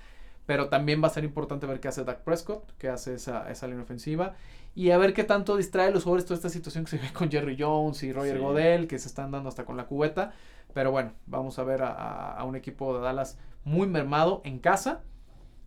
pero 0.47 0.69
también 0.69 1.03
va 1.03 1.09
a 1.09 1.11
ser 1.11 1.25
importante 1.25 1.67
ver 1.67 1.81
qué 1.81 1.89
hace 1.89 2.05
Dak 2.05 2.23
Prescott, 2.23 2.73
qué 2.79 2.89
hace 2.89 3.15
esa, 3.15 3.51
esa 3.51 3.67
línea 3.67 3.83
ofensiva 3.83 4.35
y 4.75 4.93
a 4.93 4.99
ver 4.99 5.13
qué 5.13 5.25
tanto 5.25 5.57
distrae 5.57 5.89
a 5.89 5.91
los 5.91 6.05
jugadores 6.05 6.25
toda 6.25 6.37
esta 6.37 6.49
situación 6.49 6.85
que 6.85 6.91
se 6.91 6.99
ve 6.99 7.13
con 7.13 7.31
Jerry 7.31 7.57
Jones 7.59 8.03
y 8.03 8.13
Roger 8.13 8.39
Godel, 8.39 8.87
que 8.87 8.99
se 8.99 9.09
están 9.09 9.31
dando 9.31 9.49
hasta 9.49 9.65
con 9.65 9.77
la 9.77 9.87
cubeta, 9.87 10.33
pero 10.73 10.93
bueno, 10.93 11.13
vamos 11.27 11.59
a 11.59 11.65
ver 11.65 11.83
a, 11.83 12.33
a 12.33 12.45
un 12.45 12.55
equipo 12.55 12.97
de 12.97 13.03
Dallas 13.03 13.37
muy 13.69 13.87
mermado 13.87 14.41
en 14.45 14.59
casa, 14.59 15.03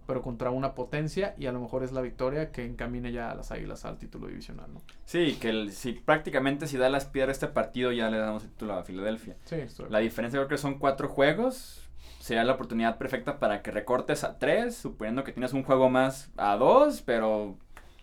pero 0.08 0.22
contra 0.22 0.50
una 0.50 0.74
potencia 0.76 1.36
y 1.38 1.46
a 1.46 1.52
lo 1.52 1.62
mejor 1.62 1.84
es 1.84 1.92
la 1.92 2.02
victoria 2.02 2.52
que 2.52 2.66
encamine 2.66 3.12
ya 3.12 3.32
a 3.32 3.36
las 3.36 3.52
Águilas 3.52 3.86
al 3.86 3.98
título 3.98 4.28
divisional, 4.28 4.74
¿no? 4.74 4.82
Sí, 5.06 5.38
que 5.40 5.70
si 5.72 5.94
prácticamente 5.94 6.68
si 6.68 6.78
Dallas 6.78 7.06
pierde 7.06 7.32
este 7.32 7.48
partido 7.48 7.92
ya 7.92 8.10
le 8.10 8.18
damos 8.18 8.44
el 8.44 8.50
título 8.50 8.74
a 8.74 8.84
Filadelfia. 8.84 9.38
Sí, 9.46 9.58
La 9.90 10.00
diferencia 10.00 10.40
creo 10.40 10.50
que 10.50 10.58
son 10.58 10.80
cuatro 10.80 11.08
juegos, 11.08 11.90
sería 12.20 12.44
la 12.44 12.54
oportunidad 12.54 12.98
perfecta 12.98 13.40
para 13.40 13.62
que 13.62 13.72
recortes 13.72 14.24
a 14.24 14.38
tres, 14.38 14.76
suponiendo 14.76 15.24
que 15.24 15.32
tienes 15.32 15.54
un 15.54 15.64
juego 15.64 15.90
más 15.90 16.32
a 16.36 16.58
dos, 16.58 17.02
pero 17.04 17.58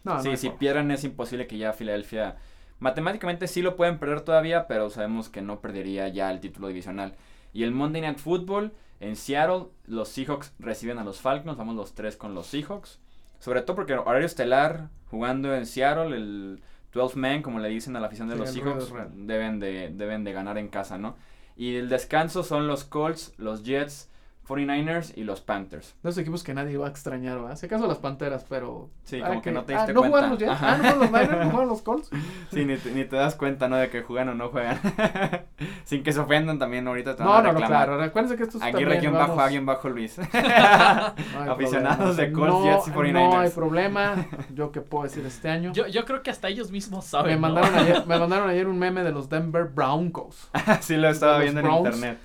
no, 0.05 0.23
sí, 0.23 0.37
si 0.37 0.51
pierden 0.51 0.91
es 0.91 1.05
imposible 1.05 1.47
que 1.47 1.59
ya 1.59 1.73
Filadelfia... 1.73 2.37
Matemáticamente 2.81 3.49
sí 3.49 3.61
lo 3.61 3.75
pueden 3.75 3.99
perder 3.99 4.21
todavía, 4.21 4.69
pero 4.69 4.89
sabemos 4.89 5.29
que 5.29 5.43
no 5.43 5.61
perdería 5.61 6.07
ya 6.07 6.31
el 6.31 6.39
título 6.39 6.69
divisional. 6.69 7.17
Y 7.53 7.65
el 7.65 7.73
Monday 7.73 8.03
Night 8.03 8.19
Football 8.19 8.73
en 9.01 9.17
Seattle, 9.17 9.67
los 9.87 10.09
Seahawks 10.09 10.53
reciben 10.59 10.99
a 10.99 11.05
los 11.05 11.21
Falcons. 11.21 11.57
Vamos 11.57 11.77
los 11.77 11.95
tres 11.95 12.17
con 12.17 12.35
los 12.35 12.47
Seahawks. 12.47 12.99
Sobre 13.39 13.63
todo 13.63 13.77
porque 13.77 13.95
horario 13.95 14.27
estelar, 14.27 14.89
jugando 15.11 15.55
en 15.55 15.67
Seattle, 15.67 16.17
el 16.17 16.61
12 16.93 17.19
man, 17.19 17.43
como 17.43 17.61
le 17.61 17.69
dicen 17.69 17.95
a 17.97 18.01
la 18.01 18.09
afición 18.09 18.29
de 18.29 18.37
los 18.37 18.51
Seahawks, 18.51 18.93
deben 19.15 19.61
de, 19.61 19.91
deben 19.91 20.25
de 20.25 20.33
ganar 20.33 20.59
en 20.59 20.69
casa, 20.69 20.99
¿no? 20.99 21.17
Y 21.57 21.77
el 21.77 21.89
descanso 21.89 22.43
son 22.43 22.67
los 22.67 22.85
Colts, 22.85 23.35
los 23.37 23.63
Jets, 23.63 24.09
49ers 24.49 25.13
y 25.17 25.25
los 25.25 25.41
Panthers. 25.41 25.95
Dos 26.03 26.17
equipos 26.17 26.43
que 26.43 26.55
nadie 26.55 26.77
va 26.79 26.87
a 26.87 26.91
extrañar, 26.91 27.39
¿verdad? 27.39 27.57
Si 27.57 27.67
acaso 27.67 27.87
las 27.87 27.99
Panteras, 27.99 28.47
pero... 28.49 28.89
Sí, 29.05 29.21
como 29.21 29.43
que, 29.43 29.53
no 29.53 29.65
te 29.65 29.75
diste 29.75 29.91
ah, 29.91 29.95
¿no 29.95 30.03
Juegan 30.03 30.31
los 30.31 30.39
Jets? 30.39 30.53
Ah, 30.61 30.79
¿no 30.79 30.85
juegan 30.85 30.99
los 30.99 31.11
Niners? 31.11 31.45
¿No 31.45 31.51
juegan 31.51 31.69
los 31.69 31.83
Colts? 31.83 32.11
Sí, 32.51 32.65
ni 32.65 32.77
te, 32.77 32.91
ni 32.93 33.05
te 33.05 33.17
das 33.17 33.35
cuenta, 33.35 33.69
¿no? 33.69 33.77
De 33.77 33.91
que 33.91 34.03
juegan 34.03 34.31
o 34.31 34.35
no 34.35 34.49
juegan. 34.49 34.81
Sin 35.85 36.03
que 36.03 36.13
se 36.13 36.21
ofendan 36.21 36.59
también 36.59 36.87
ahorita. 36.89 37.15
Te 37.15 37.23
no, 37.23 37.43
no, 37.43 37.53
no, 37.53 37.61
claro. 37.61 37.99
Recuérdense 37.99 38.37
que 38.37 38.45
esto 38.45 38.59
es 38.59 38.65
Aquí 38.65 38.85
región 38.85 39.13
vamos... 39.13 39.29
bajo, 39.29 39.41
alguien 39.41 39.67
bajo 39.67 39.89
Luis. 39.89 40.19
Aficionados 41.49 42.17
de 42.17 42.33
Colts, 42.33 42.65
Jets 42.65 42.89
y 42.89 42.91
49ers. 42.91 43.13
No 43.13 43.39
hay 43.39 43.51
problema. 43.51 44.27
Yo 44.55 44.73
qué 44.73 44.81
puedo 44.81 45.05
decir 45.05 45.27
este 45.27 45.51
año. 45.51 45.73
Yo, 45.73 45.87
yo 45.87 46.05
creo 46.05 46.23
que 46.23 46.31
hasta 46.31 46.49
ellos 46.49 46.71
mismos 46.71 47.05
saben, 47.05 47.35
Me 47.35 47.41
mandaron, 47.41 47.75
ayer, 47.75 48.07
me 48.07 48.19
mandaron 48.19 48.49
ayer 48.49 48.67
un 48.67 48.79
meme 48.79 49.03
de 49.03 49.13
los 49.13 49.29
Denver 49.29 49.65
Broncos. 49.65 50.51
sí 50.81 50.97
lo 50.97 51.09
estaba 51.11 51.39
viendo 51.39 51.61
en 51.61 51.71
internet. 51.71 52.19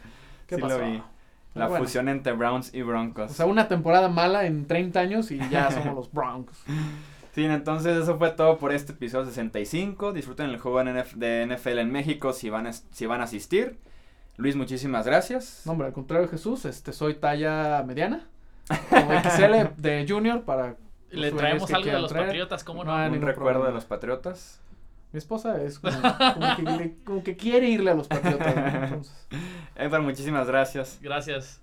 ¿Qué 0.48 0.56
sí 0.56 0.62
pasó? 0.62 0.78
Lo 0.80 0.86
vi. 0.86 1.04
La 1.54 1.70
fusión 1.70 2.10
entre 2.10 2.34
Browns 2.34 2.74
y 2.74 2.82
Broncos. 2.82 3.32
O 3.32 3.34
sea, 3.34 3.46
una 3.46 3.68
temporada 3.68 4.10
mala 4.10 4.46
en 4.46 4.66
30 4.66 5.00
años 5.00 5.32
y 5.32 5.40
ya 5.50 5.70
somos 5.72 5.96
los 5.96 6.12
Broncos. 6.12 6.58
Sí, 7.34 7.44
entonces 7.46 7.98
eso 7.98 8.20
fue 8.20 8.30
todo 8.30 8.60
por 8.60 8.72
este 8.72 8.92
episodio 8.92 9.26
65. 9.26 10.14
Disfruten 10.14 10.52
el 10.52 10.60
juego 10.60 10.84
de 10.84 11.48
NFL 11.48 11.80
en 11.80 11.92
México 11.92 12.32
si 12.32 12.52
van 12.52 12.68
a, 12.68 12.74
si 12.74 13.08
van 13.08 13.22
a 13.22 13.24
asistir. 13.24 13.80
Luis, 14.38 14.56
muchísimas 14.56 15.08
gracias. 15.08 15.64
No, 15.66 15.72
hombre, 15.72 15.88
al 15.88 15.94
contrario, 15.94 16.28
Jesús, 16.28 16.66
este, 16.66 16.94
soy 16.94 17.16
talla 17.16 17.84
mediana. 17.88 18.28
Como 18.90 19.20
XL 19.20 19.82
de 19.82 20.06
Junior 20.08 20.44
para... 20.44 20.76
Le 21.10 21.32
traemos 21.32 21.72
algo 21.72 21.90
de 21.90 22.00
los 22.00 22.14
Patriotas, 22.14 22.64
¿cómo 22.64 22.84
no? 22.84 22.96
Un 22.96 23.22
recuerdo 23.22 23.66
de 23.66 23.72
los 23.72 23.86
Patriotas. 23.86 24.62
Mi 25.14 25.20
esposa 25.20 25.62
es 25.62 25.78
como, 25.78 27.24
que, 27.24 27.38
quiere 27.38 27.70
irle 27.70 27.92
a 27.92 27.94
los 27.94 28.08
Patriotas. 28.08 28.56
Entonces. 28.56 29.28
Edward, 29.76 30.02
muchísimas 30.02 30.48
gracias. 30.48 30.98
Gracias. 31.04 31.62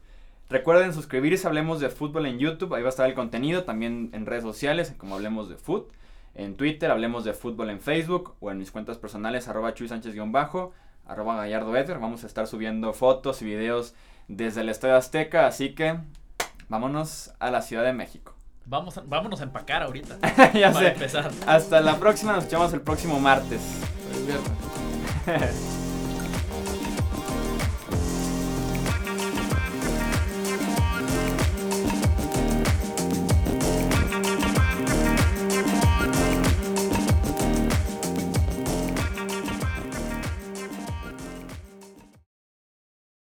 Recuerden 0.49 0.95
suscribirse, 0.95 1.49
hablemos 1.49 1.81
de 1.81 1.91
fútbol 1.91 2.27
en 2.27 2.39
YouTube, 2.39 2.73
ahí 2.75 2.83
va 2.83 2.89
a 2.89 2.91
estar 2.91 3.09
el 3.09 3.15
contenido, 3.15 3.65
también 3.65 4.11
en 4.13 4.27
redes 4.27 4.45
sociales, 4.45 4.95
como 4.97 5.17
hablemos 5.17 5.49
de 5.49 5.57
fútbol. 5.57 5.89
En 6.37 6.57
Twitter, 6.57 6.93
hablemos 6.93 7.25
de 7.25 7.33
fútbol 7.33 7.71
en 7.71 7.81
Facebook 7.81 8.35
o 8.39 8.53
en 8.53 8.59
mis 8.59 8.71
cuentas 8.71 8.99
personales, 8.99 9.49
arroba 9.49 9.75
Chuy 9.75 9.89
Sánchez-bajo, 9.89 10.73
arroba 11.05 11.35
Gallardo 11.37 11.73
Vamos 12.01 12.23
a 12.23 12.29
estar 12.29 12.47
subiendo 12.47 12.93
fotos 12.93 13.43
y 13.43 13.47
videos 13.47 13.95
desde 14.29 14.61
el 14.61 14.69
Estadio 14.69 14.95
Azteca, 14.95 15.49
así 15.49 15.75
que 15.75 15.99
vámonos 16.69 17.33
a 17.41 17.51
la 17.51 17.63
Ciudad 17.63 17.83
de 17.83 17.95
México. 17.95 18.40
Vamos 18.71 19.01
vámonos 19.05 19.41
a 19.41 19.45
empacar 19.45 19.83
ahorita. 19.83 20.17
ya 20.55 20.73
para 20.73 20.93
empezar. 20.93 21.29
Hasta 21.45 21.81
la 21.81 21.99
próxima, 21.99 22.33
nos 22.35 22.45
escuchamos 22.45 22.73
el 22.73 22.81
próximo 22.81 23.19
martes. 23.19 23.61